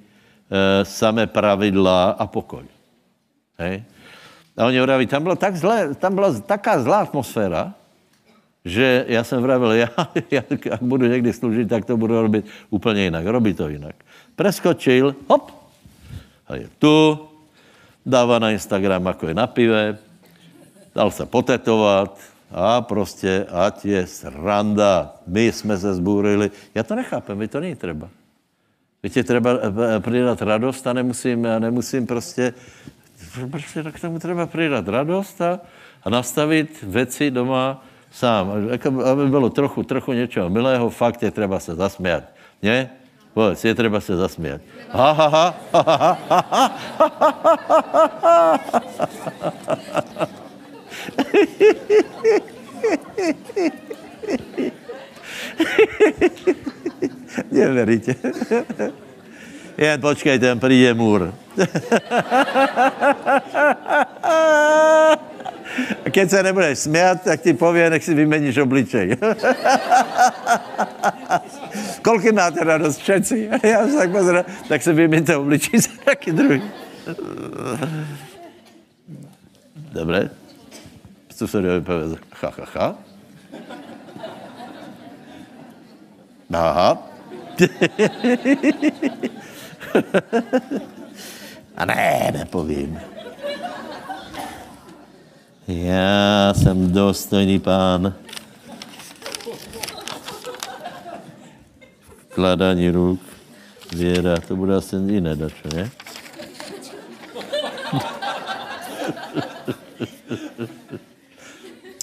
samé 0.83 1.27
pravidla 1.27 2.19
a 2.19 2.27
pokoj. 2.27 2.67
Hej. 3.57 3.94
A 4.57 4.65
oni 4.65 4.81
vraví, 4.81 5.07
tam 5.07 5.23
byla, 5.23 5.35
tak 5.35 5.55
zlé, 5.55 5.95
tam 5.95 6.15
byla 6.15 6.39
taká 6.39 6.81
zlá 6.81 6.99
atmosféra, 6.99 7.73
že 8.65 9.05
já 9.07 9.23
jsem 9.23 9.41
vravil, 9.41 9.71
já, 9.71 9.89
já, 10.31 10.43
jak 10.65 10.83
budu 10.83 11.05
někdy 11.05 11.33
služit, 11.33 11.69
tak 11.69 11.85
to 11.85 11.97
budu 11.97 12.21
robit 12.21 12.45
úplně 12.69 13.03
jinak, 13.03 13.25
robí 13.25 13.53
to 13.53 13.69
jinak. 13.69 13.95
Preskočil, 14.35 15.15
hop, 15.27 15.51
a 16.47 16.55
je 16.55 16.69
tu, 16.79 17.19
dává 18.05 18.39
na 18.39 18.51
Instagram, 18.51 19.05
jako 19.05 19.27
je 19.27 19.33
na 19.33 19.47
pive, 19.47 19.97
dal 20.95 21.11
se 21.11 21.25
potetovat 21.25 22.19
a 22.51 22.81
prostě, 22.81 23.45
ať 23.51 23.85
je 23.85 24.07
sranda, 24.07 25.15
my 25.27 25.51
jsme 25.51 25.77
se 25.77 25.93
zbůrili. 25.93 26.51
Já 26.75 26.83
to 26.83 26.95
nechápem, 26.95 27.39
vy 27.39 27.47
to 27.47 27.59
není 27.59 27.75
třeba. 27.75 28.09
Víte, 29.03 29.23
třeba 29.23 29.49
eh, 29.51 29.99
přidat 29.99 30.41
radost 30.41 30.87
a 30.87 30.93
nemusím, 30.93 31.41
nemusím 31.59 32.07
prostě, 32.07 32.53
prostě 33.51 33.83
k 33.91 33.99
tomu 33.99 34.19
třeba 34.19 34.45
přidat 34.45 34.87
radost 34.87 35.41
a, 35.41 35.59
a 36.03 36.09
nastavit 36.09 36.83
věci 36.83 37.31
doma 37.31 37.85
sám. 38.11 38.51
Aby 39.11 39.27
bylo 39.27 39.49
trochu, 39.49 39.83
trochu 39.83 40.13
něčeho 40.13 40.49
milého, 40.49 40.89
fakt 40.89 41.23
je 41.23 41.31
třeba 41.31 41.59
se 41.59 41.75
zasmět. 41.75 42.23
Ne? 42.63 42.89
Povedz, 43.33 43.65
je 43.65 43.75
třeba 43.75 43.99
se 43.99 44.15
zasmět. 44.15 44.61
Ha, 44.89 45.11
ha, 45.11 45.27
ha, 45.27 45.55
ha, 45.73 45.81
ha, 45.81 45.95
ha, 45.97 46.17
ha, 46.29 46.29
ha, 46.29 46.45
ha. 46.51 46.75
Neveríte. 57.51 58.15
Jen 59.77 60.01
počkejte, 60.01 60.55
přijde 60.55 60.93
můr. 60.93 61.33
A 66.05 66.09
keď 66.11 66.29
se 66.29 66.43
nebudeš 66.43 66.79
smět, 66.79 67.21
tak 67.23 67.41
ti 67.41 67.53
pově, 67.53 67.89
nech 67.89 68.03
si 68.03 68.13
vymeníš 68.13 68.57
obličej. 68.57 69.17
Kolik 72.01 72.33
máte 72.33 72.63
radost 72.63 72.97
všetci? 72.97 73.49
Já 73.63 73.87
se 73.87 73.97
tak 73.97 74.11
pozera, 74.11 74.45
tak 74.69 74.81
se 74.81 74.93
vyměňte 74.93 75.37
obličej 75.37 75.79
za 75.79 75.89
taky 76.05 76.31
druhý. 76.31 76.61
Dobré. 79.75 80.29
Co 81.35 81.47
se 81.47 81.61
dověděl? 81.61 82.17
Ha, 82.41 82.53
ha, 82.57 82.65
ha. 82.73 82.95
Aha. 86.53 87.07
A 91.77 91.85
ne, 91.85 92.31
nepovím. 92.33 92.99
Já 95.67 96.53
jsem 96.53 96.91
dostojný 96.91 97.59
pán. 97.59 98.13
Kladání 102.29 102.89
ruk, 102.89 103.19
věra, 103.95 104.35
to 104.47 104.55
bude 104.55 104.75
asi 104.75 104.95
jiné 104.95 105.35
dačo, 105.35 105.67
ne? 105.75 105.89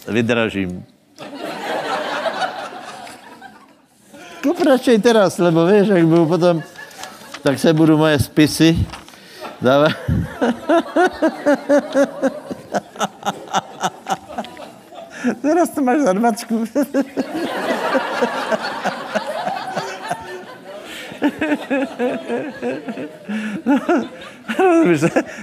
Vydražím. 0.08 0.84
Kup 4.42 4.60
radšej 4.60 4.98
teraz, 4.98 5.38
lebo 5.38 5.66
víš, 5.66 5.88
jak 5.88 6.06
budu 6.06 6.26
potom, 6.26 6.62
tak 7.42 7.58
se 7.58 7.72
budu 7.72 7.98
moje 7.98 8.18
spisy 8.18 8.86
dávat. 9.60 9.92
Teraz 15.42 15.70
to 15.70 15.82
máš 15.82 16.00
za 16.00 16.12
dvačku. 16.12 16.64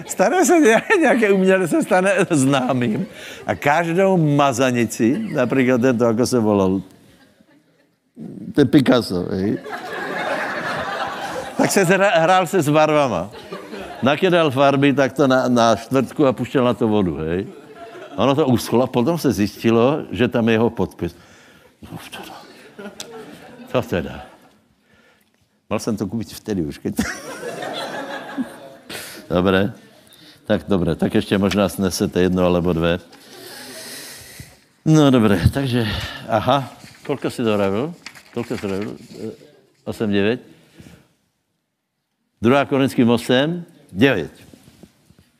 Stane 0.07 0.45
se 0.45 0.53
nějaké 0.99 1.31
uměle, 1.31 1.67
se 1.67 1.83
stane 1.83 2.11
známým 2.29 3.05
a 3.45 3.55
každou 3.55 4.17
mazanici, 4.17 5.19
například 5.33 5.81
tento, 5.81 6.03
jako 6.03 6.25
se 6.25 6.39
volal, 6.39 6.81
to 8.55 8.61
je 8.61 8.65
Picasso, 8.65 9.25
hej? 9.31 9.57
Tak 11.69 11.87
se 11.87 11.95
hrál 11.95 12.47
se 12.47 12.61
s 12.61 12.69
barvama. 12.69 13.29
Nakydal 14.01 14.51
farby, 14.51 14.93
tak 14.93 15.13
to 15.13 15.27
na, 15.27 15.47
na 15.47 15.75
čtvrtku 15.75 16.25
a 16.25 16.33
puštěl 16.33 16.63
na 16.63 16.73
to 16.73 16.87
vodu, 16.87 17.15
hej? 17.15 17.47
Ono 18.15 18.35
to 18.35 18.47
uschlo, 18.47 18.87
potom 18.87 19.17
se 19.17 19.31
zjistilo, 19.31 20.03
že 20.11 20.27
tam 20.27 20.47
je 20.47 20.53
jeho 20.53 20.69
podpis. 20.69 21.15
No, 21.81 21.99
teda. 22.11 22.35
Co 23.71 23.81
teda? 23.81 24.25
Mal 25.69 25.79
jsem 25.79 25.97
to 25.97 26.07
koupit 26.07 26.33
vtedy 26.33 26.61
už. 26.61 26.77
Keď... 26.77 26.95
dobré. 29.29 29.73
Tak 30.45 30.61
dobré, 30.67 30.95
tak 30.95 31.13
ještě 31.15 31.37
možná 31.37 31.69
snesete 31.69 32.21
jedno 32.21 32.45
alebo 32.45 32.73
dvě. 32.73 32.99
No 34.85 35.11
dobré, 35.11 35.41
takže, 35.53 35.87
aha, 36.27 36.73
kolko 37.05 37.29
si 37.29 37.43
doravil? 37.43 37.93
Kolko 38.33 38.57
si 38.57 38.61
doravil? 38.61 38.97
8, 39.85 40.11
9? 40.11 40.58
Druhá 42.41 42.63
Korinským 42.63 43.09
8, 43.09 43.63
9. 43.91 44.31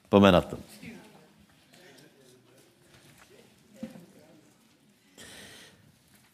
Pomen 0.10 0.34
na 0.34 0.42
to. 0.42 0.58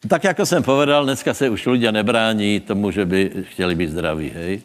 Tak 0.08 0.24
jako 0.24 0.46
jsem 0.46 0.62
povedal, 0.62 1.04
dneska 1.04 1.34
se 1.34 1.48
už 1.48 1.66
lidé 1.66 1.92
nebrání 1.92 2.60
tomu, 2.60 2.90
že 2.90 3.06
by 3.06 3.30
chtěli 3.42 3.74
být 3.74 3.90
zdraví, 3.90 4.30
hej? 4.34 4.62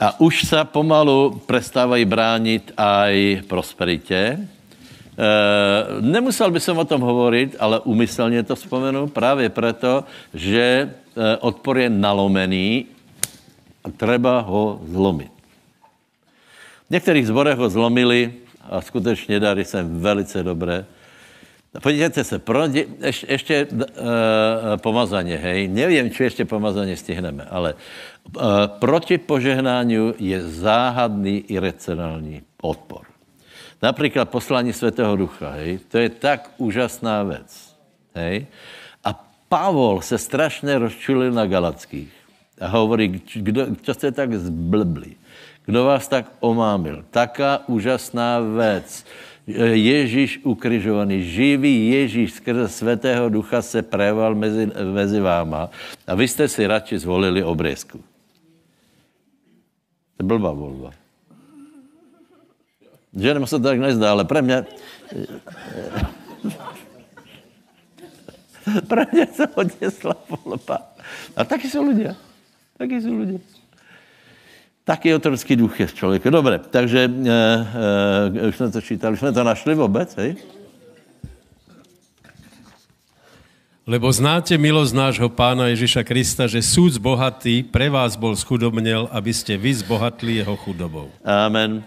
A 0.00 0.20
už 0.20 0.44
se 0.48 0.64
pomalu 0.64 1.42
prestávají 1.46 2.04
bránit 2.04 2.72
aj 2.76 3.42
prosperitě. 3.48 4.16
E, 4.16 5.28
nemusel 6.00 6.50
by 6.50 6.60
som 6.60 6.78
o 6.78 6.84
tom 6.84 7.00
hovorit, 7.00 7.56
ale 7.60 7.80
umyslně 7.80 8.42
to 8.42 8.56
vzpomenu 8.56 9.06
právě 9.06 9.48
proto, 9.48 10.04
že 10.34 10.64
e, 10.64 10.88
odpor 11.36 11.78
je 11.78 11.90
nalomený 11.90 12.91
a 13.84 13.90
treba 13.90 14.40
ho 14.40 14.80
zlomit. 14.84 15.32
V 16.86 16.90
některých 16.90 17.26
zborech 17.26 17.58
ho 17.58 17.70
zlomili 17.70 18.34
a 18.70 18.80
skutečně 18.80 19.40
dary 19.40 19.64
jsem 19.64 20.00
velice 20.00 20.42
dobré. 20.42 20.84
Podívejte 21.82 22.24
se, 22.24 22.38
pro, 22.38 22.62
ještě, 23.00 23.26
ještě 23.30 23.66
uh, 23.66 23.80
pomazaně, 24.76 25.36
hej, 25.36 25.68
nevím, 25.68 26.10
či 26.10 26.22
ještě 26.22 26.44
pomazaně 26.44 26.96
stihneme, 26.96 27.44
ale 27.44 27.74
uh, 28.36 28.42
proti 28.66 29.18
požehnání 29.18 30.12
je 30.18 30.42
záhadný 30.48 31.44
iracionální 31.48 32.42
odpor. 32.62 33.06
Například 33.82 34.28
poslání 34.28 34.72
Svatého 34.72 35.16
Ducha, 35.16 35.50
hej, 35.50 35.78
to 35.88 35.98
je 35.98 36.08
tak 36.08 36.50
úžasná 36.56 37.22
věc, 37.22 37.76
hej. 38.14 38.46
A 39.04 39.24
Pavol 39.48 40.00
se 40.00 40.18
strašně 40.18 40.78
rozčulil 40.78 41.32
na 41.32 41.46
Galackých 41.46 42.21
a 42.60 42.66
hovorí, 42.66 43.22
kdo, 43.34 43.66
čo 43.82 43.94
jste 43.94 44.12
tak 44.12 44.34
zblbli, 44.34 45.16
kdo 45.64 45.84
vás 45.84 46.08
tak 46.08 46.26
omámil, 46.40 47.04
taká 47.10 47.62
úžasná 47.66 48.40
věc, 48.40 49.04
Ježíš 49.72 50.40
ukrižovaný, 50.46 51.26
živý 51.26 51.90
Ježíš 51.90 52.32
skrze 52.32 52.68
Svatého 52.68 53.28
Ducha 53.28 53.62
se 53.62 53.82
preval 53.82 54.34
mezi, 54.34 54.70
mezi 54.94 55.20
váma 55.20 55.70
a 56.06 56.14
vy 56.14 56.28
jste 56.28 56.48
si 56.48 56.66
radši 56.66 56.98
zvolili 56.98 57.44
obrezku. 57.44 57.98
To 60.16 60.22
je 60.22 60.26
blbá 60.26 60.52
volba. 60.52 60.90
Ženem 63.16 63.46
se 63.46 63.60
tak 63.60 63.78
nezdá, 63.78 64.10
ale 64.10 64.24
pre 64.24 64.42
mě... 64.42 64.64
pre 68.88 69.06
mě 69.12 69.26
to 69.26 69.44
hodně 69.54 69.90
slabá 69.90 70.38
volba. 70.44 70.78
A 71.36 71.44
taky 71.44 71.70
jsou 71.70 71.88
lidé. 71.88 72.16
Taky 72.82 73.02
jsou 73.02 73.18
lidé. 73.18 73.38
Taky 74.84 75.14
otrocký 75.14 75.56
duch 75.56 75.80
je 75.80 75.86
v 75.86 75.94
člověku. 75.94 76.30
Dobře, 76.30 76.60
takže 76.70 77.00
e, 77.06 77.30
e, 78.42 78.48
už 78.48 78.56
jsme 78.56 78.70
to 78.70 78.80
čítali, 78.80 79.12
už 79.12 79.18
jsme 79.18 79.32
to 79.32 79.44
našli 79.44 79.74
vůbec, 79.74 80.16
hej? 80.16 80.34
Lebo 83.86 84.10
znáte 84.10 84.58
milosť 84.58 84.94
nášho 84.94 85.30
pána 85.30 85.70
Ježiša 85.70 86.02
Krista, 86.06 86.50
že 86.50 86.62
súd 86.62 86.98
bohatý 86.98 87.62
pre 87.62 87.86
vás 87.86 88.18
bol 88.18 88.34
schudobnel, 88.34 89.06
aby 89.14 89.30
ste 89.30 89.54
vy 89.54 89.74
zbohatli 89.78 90.42
jeho 90.42 90.58
chudobou. 90.58 91.06
Amen. 91.22 91.86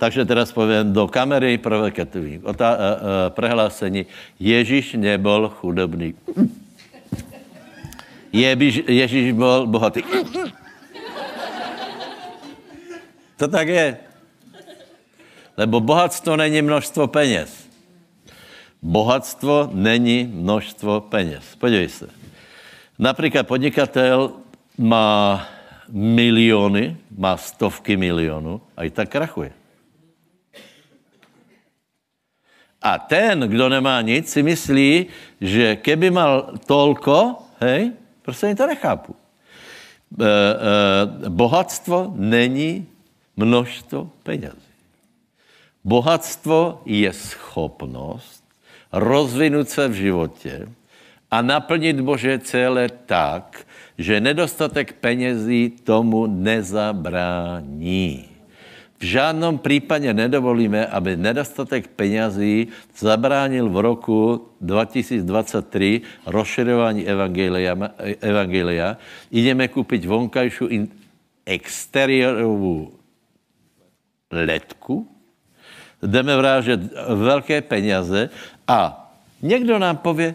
Takže 0.00 0.24
teraz 0.24 0.52
poviem 0.52 0.88
do 0.92 1.04
kamery 1.04 1.60
provokativní. 1.60 2.40
O 2.48 2.52
ta, 2.56 2.72
uh, 2.72 2.80
uh, 2.80 2.88
prehlásení. 3.32 4.08
Ježíš 4.40 4.96
nebol 4.96 5.52
chudobný. 5.60 6.16
Ježíš, 8.32 8.86
Ježíš 8.86 9.34
bol 9.34 9.66
bohatý. 9.66 10.02
To 13.36 13.48
tak 13.48 13.68
je. 13.68 13.96
Lebo 15.56 15.80
bohatstvo 15.80 16.36
není 16.36 16.62
množstvo 16.62 17.06
peněz. 17.08 17.68
Bohatstvo 18.82 19.70
není 19.72 20.24
množstvo 20.24 21.00
peněz. 21.00 21.56
Podívej 21.58 21.88
se. 21.88 22.08
Například 22.98 23.46
podnikatel 23.46 24.32
má 24.78 25.48
miliony, 25.88 26.96
má 27.18 27.36
stovky 27.36 27.96
milionů 27.96 28.60
a 28.76 28.84
i 28.84 28.90
tak 28.90 29.08
krachuje. 29.08 29.52
A 32.82 32.98
ten, 32.98 33.40
kdo 33.40 33.68
nemá 33.68 34.00
nic, 34.00 34.24
si 34.32 34.42
myslí, 34.42 35.06
že 35.40 35.76
keby 35.76 36.10
mal 36.10 36.56
tolko, 36.64 37.36
hej, 37.60 37.92
prostě 38.22 38.54
to 38.54 38.66
nechápu. 38.66 39.16
E, 40.20 40.24
e, 40.24 41.28
bohatstvo 41.28 42.12
není 42.16 42.86
množstvo 43.36 44.10
penězí. 44.22 44.70
Bohatstvo 45.84 46.82
je 46.84 47.12
schopnost 47.12 48.44
rozvinout 48.92 49.68
se 49.68 49.88
v 49.88 49.92
životě 49.92 50.68
a 51.30 51.42
naplnit 51.42 52.00
Bože 52.00 52.38
celé 52.38 52.88
tak, 52.88 53.66
že 53.98 54.20
nedostatek 54.20 54.92
penězí 54.92 55.70
tomu 55.70 56.26
nezabrání. 56.26 58.29
V 59.00 59.04
žádnom 59.04 59.58
případě 59.58 60.14
nedovolíme, 60.14 60.86
aby 60.86 61.16
nedostatek 61.16 61.88
penězí 61.96 62.68
zabránil 62.98 63.68
v 63.68 63.76
roku 63.80 64.48
2023 64.60 66.00
rozširování 66.26 67.08
evangelia. 67.08 67.76
evangelia. 68.20 68.96
Ideme 69.32 69.68
koupit 69.68 70.04
vonkajšiu 70.04 70.68
exteriorovou 71.46 72.92
letku, 74.30 75.08
jdeme 76.02 76.36
vrážet 76.36 76.80
velké 77.16 77.60
peněze 77.60 78.30
a 78.68 79.10
někdo 79.42 79.78
nám 79.78 79.96
pově, 79.96 80.34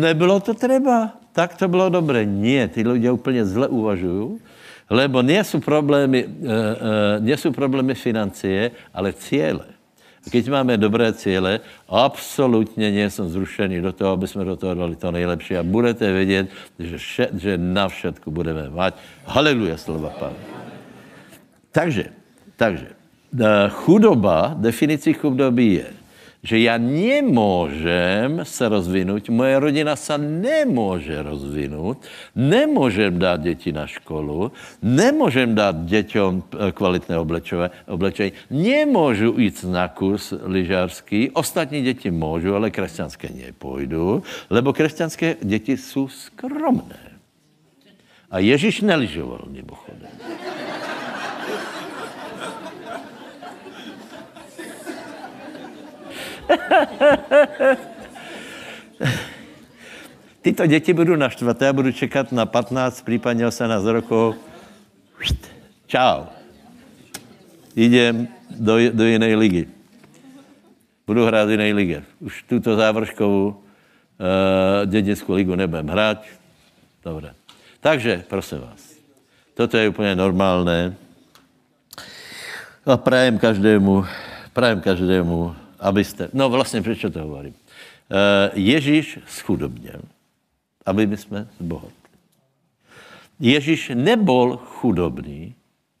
nebylo 0.00 0.40
to 0.40 0.54
třeba, 0.54 1.12
tak 1.32 1.56
to 1.56 1.68
bylo 1.68 1.88
dobré. 1.88 2.24
Nie, 2.24 2.68
ty 2.68 2.88
lidé 2.88 3.10
úplně 3.10 3.44
zle 3.44 3.68
uvažují, 3.68 4.38
lebo 4.90 5.22
nie 5.22 5.44
jsou 5.44 5.60
problémy, 5.60 6.24
uh, 6.24 6.30
uh, 6.30 7.20
nie 7.20 7.36
jsou 7.36 7.52
problémy 7.52 7.94
financie, 7.94 8.70
ale 8.94 9.12
cíle. 9.12 9.76
A 10.26 10.30
keď 10.30 10.50
máme 10.50 10.74
dobré 10.74 11.06
cíle, 11.14 11.62
absolutně 11.86 12.90
nejsem 12.90 13.30
zrušený 13.30 13.78
do 13.80 13.92
toho, 13.92 14.18
aby 14.18 14.26
jsme 14.26 14.44
do 14.44 14.56
toho 14.56 14.74
dali 14.74 14.96
to 14.98 15.10
nejlepší 15.10 15.56
a 15.56 15.62
budete 15.62 16.12
vědět, 16.12 16.46
že, 16.78 16.98
vše, 16.98 17.26
že 17.38 17.58
na 17.58 17.88
všetku 17.88 18.30
budeme 18.30 18.66
mať. 18.70 18.94
Haleluja, 19.22 19.78
slova 19.78 20.10
Pána. 20.10 20.34
Takže, 21.70 22.10
takže, 22.58 22.90
eh, 22.90 23.70
chudoba, 23.70 24.58
definicí 24.58 25.14
chudoby 25.14 25.64
je, 25.78 25.88
že 26.42 26.58
já 26.58 26.78
nemůžem 26.78 28.40
se 28.42 28.68
rozvinout, 28.68 29.28
moje 29.28 29.58
rodina 29.58 29.96
se 29.96 30.18
nemůže 30.18 31.22
rozvinout, 31.22 31.98
nemůžem 32.34 33.18
dát 33.18 33.40
děti 33.40 33.72
na 33.72 33.86
školu, 33.86 34.52
nemůžem 34.82 35.54
dát 35.54 35.84
děťom 35.84 36.42
eh, 36.68 36.72
kvalitné 36.72 37.18
oblečení, 37.86 38.32
nemůžu 38.50 39.34
jít 39.38 39.64
na 39.64 39.88
kurz 39.88 40.32
lyžářský, 40.42 41.30
ostatní 41.30 41.82
děti 41.82 42.10
můžu, 42.10 42.54
ale 42.54 42.70
křesťanské 42.70 43.28
nepůjdu, 43.46 44.22
lebo 44.50 44.72
křesťanské 44.72 45.36
děti 45.42 45.76
jsou 45.76 46.08
skromné. 46.08 47.16
A 48.30 48.38
Ježíš 48.38 48.80
neližoval 48.80 49.44
mimochodem. 49.48 50.10
Tyto 60.42 60.66
děti 60.66 60.92
budu 60.92 61.16
naštvat, 61.16 61.62
já 61.62 61.72
budu 61.72 61.92
čekat 61.92 62.32
na 62.32 62.46
15, 62.46 63.02
případně 63.02 63.46
18 63.46 63.84
rokov. 63.84 64.36
Čau. 65.86 66.24
Idem 67.76 68.28
do, 68.50 68.90
do 68.92 69.04
jiné 69.04 69.34
ligy. 69.34 69.68
Budu 71.06 71.26
hrát 71.26 71.44
v 71.44 71.50
jiné 71.50 71.72
ligy. 71.72 72.02
Už 72.20 72.42
tuto 72.42 72.76
závrškovou 72.76 73.48
uh, 73.48 73.56
dědickou 74.86 75.32
ligu 75.34 75.54
nebudem 75.54 75.88
hrát. 75.88 76.22
Dobré. 77.04 77.34
Takže, 77.80 78.24
prosím 78.28 78.58
vás, 78.58 78.94
toto 79.54 79.76
je 79.76 79.88
úplně 79.88 80.16
normálné. 80.16 80.94
A 82.86 82.96
prajem 82.96 83.38
každému, 83.38 84.04
prajem 84.52 84.80
každému, 84.80 85.56
abyste, 85.78 86.28
no 86.32 86.50
vlastně, 86.50 86.82
proč 86.82 87.00
to 87.12 87.20
hovorím? 87.20 87.54
Uh, 87.54 88.58
Ježíš 88.58 89.18
schudobněl, 89.26 90.00
aby 90.86 91.06
my 91.06 91.16
jsme 91.16 91.48
zbohatli. 91.60 91.90
Ježíš 93.40 93.92
nebol 93.94 94.56
chudobný, 94.56 95.54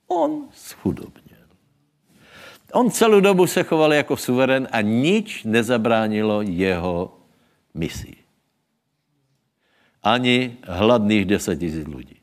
on 0.06 0.48
schudobněl. 0.52 1.46
On 2.72 2.90
celou 2.90 3.20
dobu 3.20 3.46
se 3.46 3.62
choval 3.62 3.92
jako 3.92 4.16
suverén 4.16 4.68
a 4.72 4.80
nič 4.80 5.44
nezabránilo 5.44 6.42
jeho 6.42 7.18
misii. 7.74 8.16
Ani 10.02 10.56
hladných 10.62 11.24
deset 11.24 11.58
tisíc 11.58 11.86
lidí. 11.86 12.16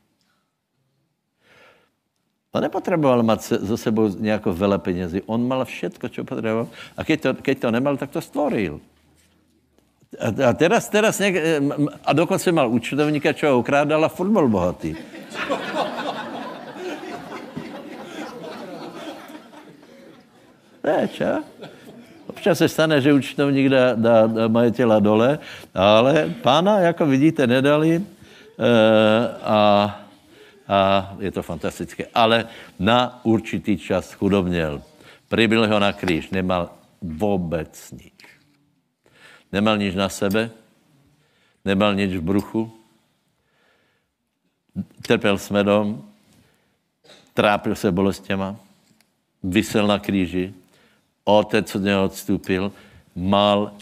On 2.54 2.62
nepotřeboval 2.62 3.22
mít 3.22 3.42
za 3.42 3.76
sebou 3.76 4.08
nějakou 4.08 4.52
vele 4.52 4.78
penězí. 4.78 5.22
On 5.26 5.48
mal 5.48 5.64
všetko, 5.64 6.08
co 6.08 6.24
potřeboval. 6.24 6.68
A 6.96 7.04
keď 7.04 7.20
to, 7.20 7.34
keď 7.34 7.58
to 7.58 7.70
nemal, 7.70 7.96
tak 7.96 8.10
to 8.10 8.20
stvoril. 8.20 8.80
A, 10.14 10.48
a 10.48 10.52
teraz, 10.52 10.88
teraz 10.88 11.18
něk, 11.18 11.34
a 12.04 12.12
dokonce 12.12 12.52
mal 12.52 12.70
účtovníka, 12.70 13.34
čo 13.34 13.50
ho 13.50 13.58
ukrádal 13.58 14.04
a 14.04 14.08
furt 14.08 14.30
bohatý. 14.30 14.94
Ne, 20.84 21.08
čo? 21.10 21.42
Občas 22.30 22.58
se 22.58 22.68
stane, 22.68 23.00
že 23.00 23.12
účtovník 23.12 23.66
dá, 23.68 23.94
dá, 23.98 24.26
dá 24.26 24.48
majitela 24.48 25.02
dole, 25.02 25.38
ale 25.74 26.30
pána, 26.42 26.78
jako 26.78 27.06
vidíte, 27.06 27.46
nedali. 27.46 27.98
E, 27.98 28.02
a 29.42 29.88
a 30.68 31.12
je 31.18 31.30
to 31.30 31.42
fantastické. 31.42 32.06
Ale 32.14 32.48
na 32.78 33.20
určitý 33.22 33.78
čas 33.78 34.12
chudobněl. 34.12 34.82
Přibyl 35.28 35.68
ho 35.68 35.78
na 35.78 35.92
kříž, 35.92 36.30
nemal 36.30 36.70
vůbec 37.02 37.90
nic. 37.90 38.14
Nemal 39.52 39.78
nic 39.78 39.94
na 39.94 40.08
sebe, 40.08 40.50
nemal 41.64 41.94
nic 41.94 42.12
v 42.12 42.20
bruchu, 42.20 42.72
trpěl 45.02 45.38
smedom, 45.38 46.04
trápil 47.34 47.74
se 47.74 47.92
bolestěma, 47.92 48.56
vysel 49.42 49.86
na 49.86 49.98
kříži, 49.98 50.54
otec 51.24 51.74
od 51.74 51.82
něho 51.82 52.04
odstúpil, 52.04 52.72
mal, 53.16 53.72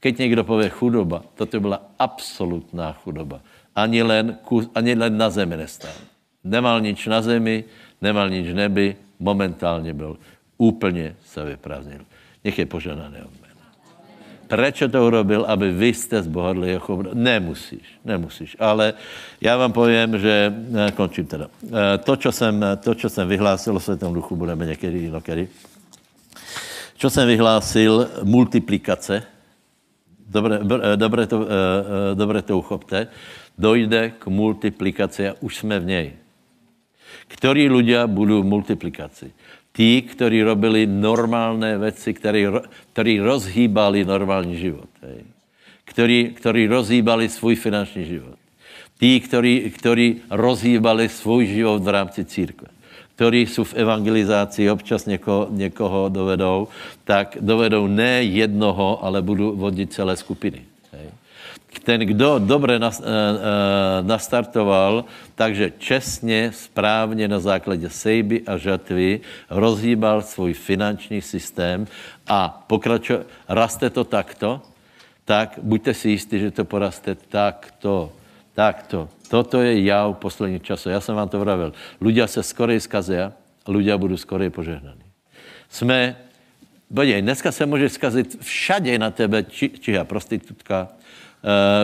keď 0.00 0.18
někdo 0.18 0.44
pově 0.44 0.68
chudoba, 0.68 1.22
toto 1.34 1.60
byla 1.60 1.82
absolutná 1.98 2.92
chudoba. 2.92 3.40
Ani 3.74 4.02
len, 4.02 4.38
ani 4.74 4.94
len 4.94 5.18
na 5.18 5.30
zemi 5.30 5.56
nestál. 5.56 6.11
Nemal 6.44 6.80
nič 6.80 7.06
na 7.06 7.22
zemi, 7.22 7.64
nemal 8.02 8.30
nič 8.30 8.48
v 8.48 8.54
nebi, 8.54 8.96
momentálně 9.18 9.94
byl 9.94 10.18
úplně 10.58 11.16
se 11.24 11.44
vyprázdnil. 11.44 12.04
Nech 12.44 12.58
je 12.58 12.66
poženané 12.66 13.24
od. 13.24 13.42
Proč 14.52 14.84
to 14.92 15.06
urobil, 15.06 15.48
aby 15.48 15.72
vy 15.72 15.94
jste 15.96 16.22
zbohatli 16.22 16.72
jako... 16.72 17.02
Nemusíš, 17.14 17.82
nemusíš. 18.04 18.56
Ale 18.60 18.94
já 19.40 19.56
vám 19.56 19.72
povím, 19.72 20.18
že... 20.18 20.54
Eh, 20.76 20.92
končím 20.92 21.26
teda. 21.26 21.48
Eh, 21.64 21.98
to, 21.98 22.16
co 22.16 22.32
jsem, 22.32 22.64
to, 22.84 22.94
čo 22.94 23.08
jsem 23.08 23.28
vyhlásil 23.28 23.76
o 23.76 23.80
Světom 23.80 24.14
duchu, 24.14 24.36
budeme 24.36 24.66
někdy 24.66 24.98
jinokedy. 24.98 25.48
Čo 26.96 27.10
jsem 27.10 27.28
vyhlásil, 27.28 28.08
multiplikace, 28.22 29.22
dobré, 30.28 30.60
eh, 30.60 30.96
dobré, 30.96 31.26
to, 31.26 31.46
dobré 32.14 32.42
to 32.42 32.58
uchopte, 32.58 33.08
dojde 33.58 34.12
k 34.18 34.26
multiplikaci 34.26 35.28
a 35.28 35.34
už 35.40 35.56
jsme 35.56 35.80
v 35.80 35.84
něj. 35.86 36.12
Ktorí 37.32 37.68
ľudia 37.72 38.04
budou 38.04 38.44
multiplikaci? 38.44 39.32
Tí, 39.72 40.04
ktorí 40.04 40.44
robili 40.44 40.84
normálné 40.84 41.80
věci, 41.80 42.12
ktorí 42.92 43.12
rozhýbali 43.24 44.04
normální 44.04 44.56
život. 44.60 44.88
Hej. 45.00 45.24
Ktorí, 45.88 46.36
ktorí 46.36 46.62
rozhýbali 46.68 47.28
svůj 47.28 47.56
finanční 47.56 48.04
život. 48.04 48.36
Tí, 49.00 49.18
ktorí, 49.20 49.72
ktorí 49.72 50.28
rozhýbali 50.30 51.08
svůj 51.08 51.46
život 51.46 51.80
v 51.82 51.88
rámci 51.88 52.24
církve 52.24 52.68
ktorí 53.12 53.46
jsou 53.46 53.64
v 53.64 53.74
evangelizaci, 53.74 54.70
občas 54.70 55.06
někoho, 55.06 55.46
někoho 55.50 56.08
dovedou, 56.08 56.68
tak 57.04 57.36
dovedou 57.40 57.86
ne 57.86 58.24
jednoho, 58.24 59.04
ale 59.04 59.22
budou 59.22 59.56
vodit 59.56 59.92
celé 59.92 60.16
skupiny 60.16 60.71
ten, 61.80 62.00
kdo 62.00 62.38
dobře 62.38 62.80
eh, 62.82 62.88
eh, 62.88 63.02
nastartoval, 64.02 65.04
takže 65.34 65.72
čestně, 65.78 66.52
správně 66.54 67.28
na 67.28 67.40
základě 67.40 67.90
sejby 67.90 68.42
a 68.46 68.56
žatvy 68.56 69.20
rozhýbal 69.50 70.22
svůj 70.22 70.52
finanční 70.52 71.22
systém 71.22 71.86
a 72.26 72.64
pokračuje, 72.66 73.24
raste 73.48 73.90
to 73.90 74.04
takto, 74.04 74.62
tak 75.24 75.58
buďte 75.62 75.94
si 75.94 76.08
jistí, 76.08 76.38
že 76.38 76.50
to 76.50 76.64
poraste 76.64 77.14
takto, 77.14 78.12
takto. 78.54 79.08
Toto 79.28 79.62
je 79.62 79.84
jav 79.84 80.18
posledních 80.18 80.62
časů. 80.62 80.90
Já 80.90 81.00
jsem 81.00 81.14
vám 81.14 81.28
to 81.28 81.40
vravil. 81.40 81.72
Ľudia 82.00 82.26
se 82.28 82.42
skorej 82.42 82.80
skazia, 82.80 83.32
ľudia 83.64 83.96
budou 83.96 84.16
skorej 84.16 84.50
požehnaní. 84.50 85.00
Jsme, 85.70 86.16
podívej, 86.94 87.22
dneska 87.22 87.52
se 87.52 87.66
může 87.66 87.88
skazit 87.88 88.36
všade 88.44 88.98
na 88.98 89.10
tebe, 89.10 89.42
či, 89.42 89.68
čiha 89.68 90.04
prostitutka, 90.04 90.92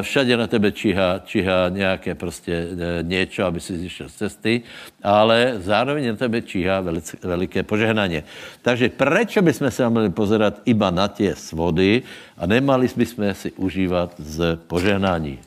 všade 0.02 0.36
na 0.36 0.46
tebe 0.46 0.72
číhá, 0.72 1.20
číhá 1.24 1.68
nějaké 1.68 2.14
prostě 2.14 2.52
eh, 2.52 3.02
něco, 3.02 3.44
aby 3.44 3.60
si 3.60 3.78
zišel 3.78 4.08
z 4.08 4.14
cesty, 4.14 4.62
ale 5.02 5.54
zároveň 5.58 6.08
na 6.08 6.16
tebe 6.16 6.42
číhá 6.42 6.80
velice, 6.80 7.16
veliké 7.22 7.62
požehnání. 7.62 8.22
Takže 8.62 8.88
proč 8.88 9.38
bychom 9.38 9.70
se 9.70 9.90
měli 9.90 10.10
pozerat 10.10 10.62
iba 10.64 10.90
na 10.90 11.08
tě 11.08 11.34
svody 11.34 12.02
a 12.38 12.46
nemali 12.46 12.88
bychom 12.96 13.34
si 13.34 13.52
užívat 13.52 14.14
z 14.18 14.58
požehnání. 14.66 15.38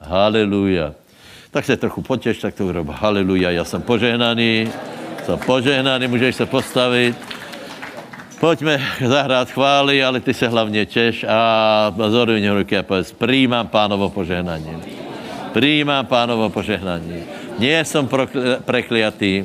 Haleluja. 0.00 0.94
Tak 1.50 1.64
se 1.64 1.76
trochu 1.76 2.02
potěš, 2.02 2.38
tak 2.38 2.54
to 2.54 2.66
urob. 2.66 2.88
Haleluja, 2.88 3.50
já 3.50 3.64
jsem 3.64 3.82
požehnaný, 3.82 4.70
Som 5.26 5.38
požehnaný, 5.38 6.08
můžeš 6.08 6.36
se 6.36 6.46
postavit. 6.46 7.39
Pojďme 8.40 8.80
zahrát 9.04 9.50
chvály, 9.50 10.04
ale 10.04 10.20
ty 10.20 10.34
se 10.34 10.48
hlavně 10.48 10.86
češ 10.86 11.24
a 11.28 11.92
zoruj 12.08 12.48
ruky 12.48 12.78
a 12.78 12.82
povedz, 12.82 13.12
přijímám 13.12 13.68
pánovo 13.68 14.08
požehnání. 14.10 14.80
Přijímám 15.52 16.06
pánovo 16.06 16.48
požehnání. 16.48 17.20
Nie 17.60 17.84
som 17.84 18.08
prekliatý. 18.64 19.44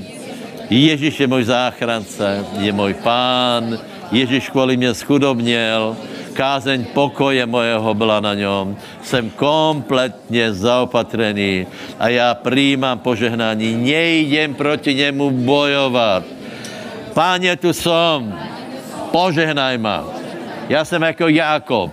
Ježíš 0.71 1.19
je 1.19 1.27
můj 1.27 1.43
záchrance, 1.43 2.45
je 2.63 2.71
můj 2.71 2.93
pán. 3.03 3.75
Ježíš 4.15 4.49
kvůli 4.49 4.77
mě 4.77 4.93
schudobněl. 4.95 5.97
Kázeň 6.33 6.85
pokoje 6.95 7.45
mojeho 7.45 7.93
byla 7.93 8.19
na 8.19 8.33
něm. 8.33 8.79
Jsem 9.03 9.29
kompletně 9.29 10.53
zaopatrený 10.53 11.67
a 11.99 12.07
já 12.07 12.31
přijímám 12.31 12.99
požehnání. 12.99 13.75
Nejdem 13.75 14.55
proti 14.55 14.95
němu 14.95 15.31
bojovat. 15.31 16.23
Páně, 17.13 17.55
tu 17.59 17.73
som 17.75 18.54
požehnaj 19.15 19.77
ma. 19.77 20.03
Já 20.69 20.85
jsem 20.85 21.01
jako 21.01 21.27
Jákob. 21.27 21.91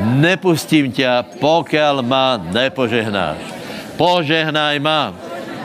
Nepustím 0.00 0.92
tě, 0.92 1.08
pokud 1.40 2.00
ma 2.00 2.40
nepožehnáš. 2.40 3.36
Požehnaj 3.96 4.80
ma. 4.80 5.12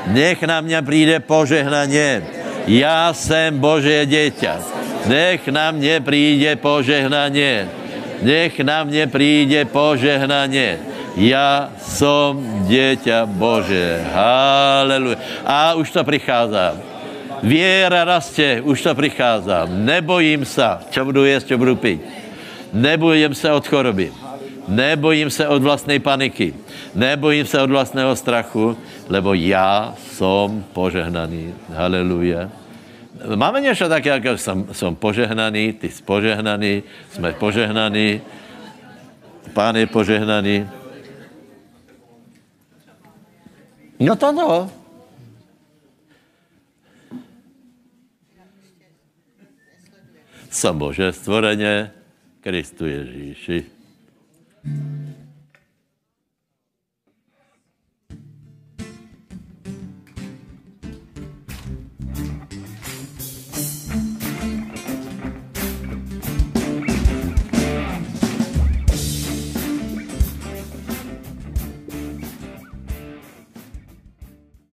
Nech 0.07 0.43
na 0.43 0.61
mě 0.61 0.81
přijde 0.81 1.19
požehnaně. 1.19 2.23
Já 2.67 3.13
jsem 3.13 3.59
Bože 3.59 4.05
dieťa. 4.05 4.59
Nech 5.07 5.47
na 5.47 5.71
mě 5.71 6.03
přijde 6.03 6.55
požehnaně. 6.55 7.69
Nech 8.21 8.59
na 8.59 8.83
mě 8.83 9.07
přijde 9.07 9.65
požehnaně. 9.65 10.79
Já 11.15 11.69
jsem 11.79 12.67
dieťa 12.67 13.25
Bože. 13.25 14.03
Haleluja. 14.11 15.17
A 15.45 15.73
už 15.79 15.91
to 15.91 16.03
přichází. 16.03 16.92
Věra 17.43 18.03
rastě, 18.03 18.61
už 18.63 18.81
to 18.81 18.95
přichází. 18.95 19.51
Nebojím 19.67 20.45
se, 20.45 20.63
čo 20.89 21.05
budu 21.05 21.25
jíst, 21.25 21.47
čo 21.47 21.57
budu 21.57 21.75
pít. 21.75 22.01
Nebojím 22.73 23.35
se 23.35 23.51
od 23.51 23.67
choroby. 23.67 24.11
Nebojím 24.67 25.29
se 25.29 25.47
od 25.47 25.59
vlastnej 25.59 25.99
paniky. 25.99 26.55
Nebojím 26.95 27.45
se 27.45 27.61
od 27.61 27.69
vlastného 27.69 28.15
strachu, 28.15 28.77
lebo 29.09 29.33
já 29.33 29.93
jsem 29.99 30.63
požehnaný. 30.73 31.53
Haleluja. 31.75 32.49
Máme 33.35 33.61
něco 33.61 33.89
také, 33.89 34.09
jako 34.09 34.37
jsem, 34.37 34.65
jsem 34.71 34.95
požehnaný, 34.95 35.73
ty 35.73 35.89
jsi 35.89 36.03
požehnaný, 36.03 36.83
jsme 37.11 37.33
požehnaní, 37.33 38.21
pán 39.53 39.75
je 39.75 39.87
požehnaný. 39.87 40.67
No 43.99 44.15
to 44.15 44.31
no. 44.31 44.82
Jsem 50.53 50.77
Bože 50.77 51.11
stvoreně, 51.11 51.91
Kristu 52.41 52.85
Ježíši. 52.85 53.65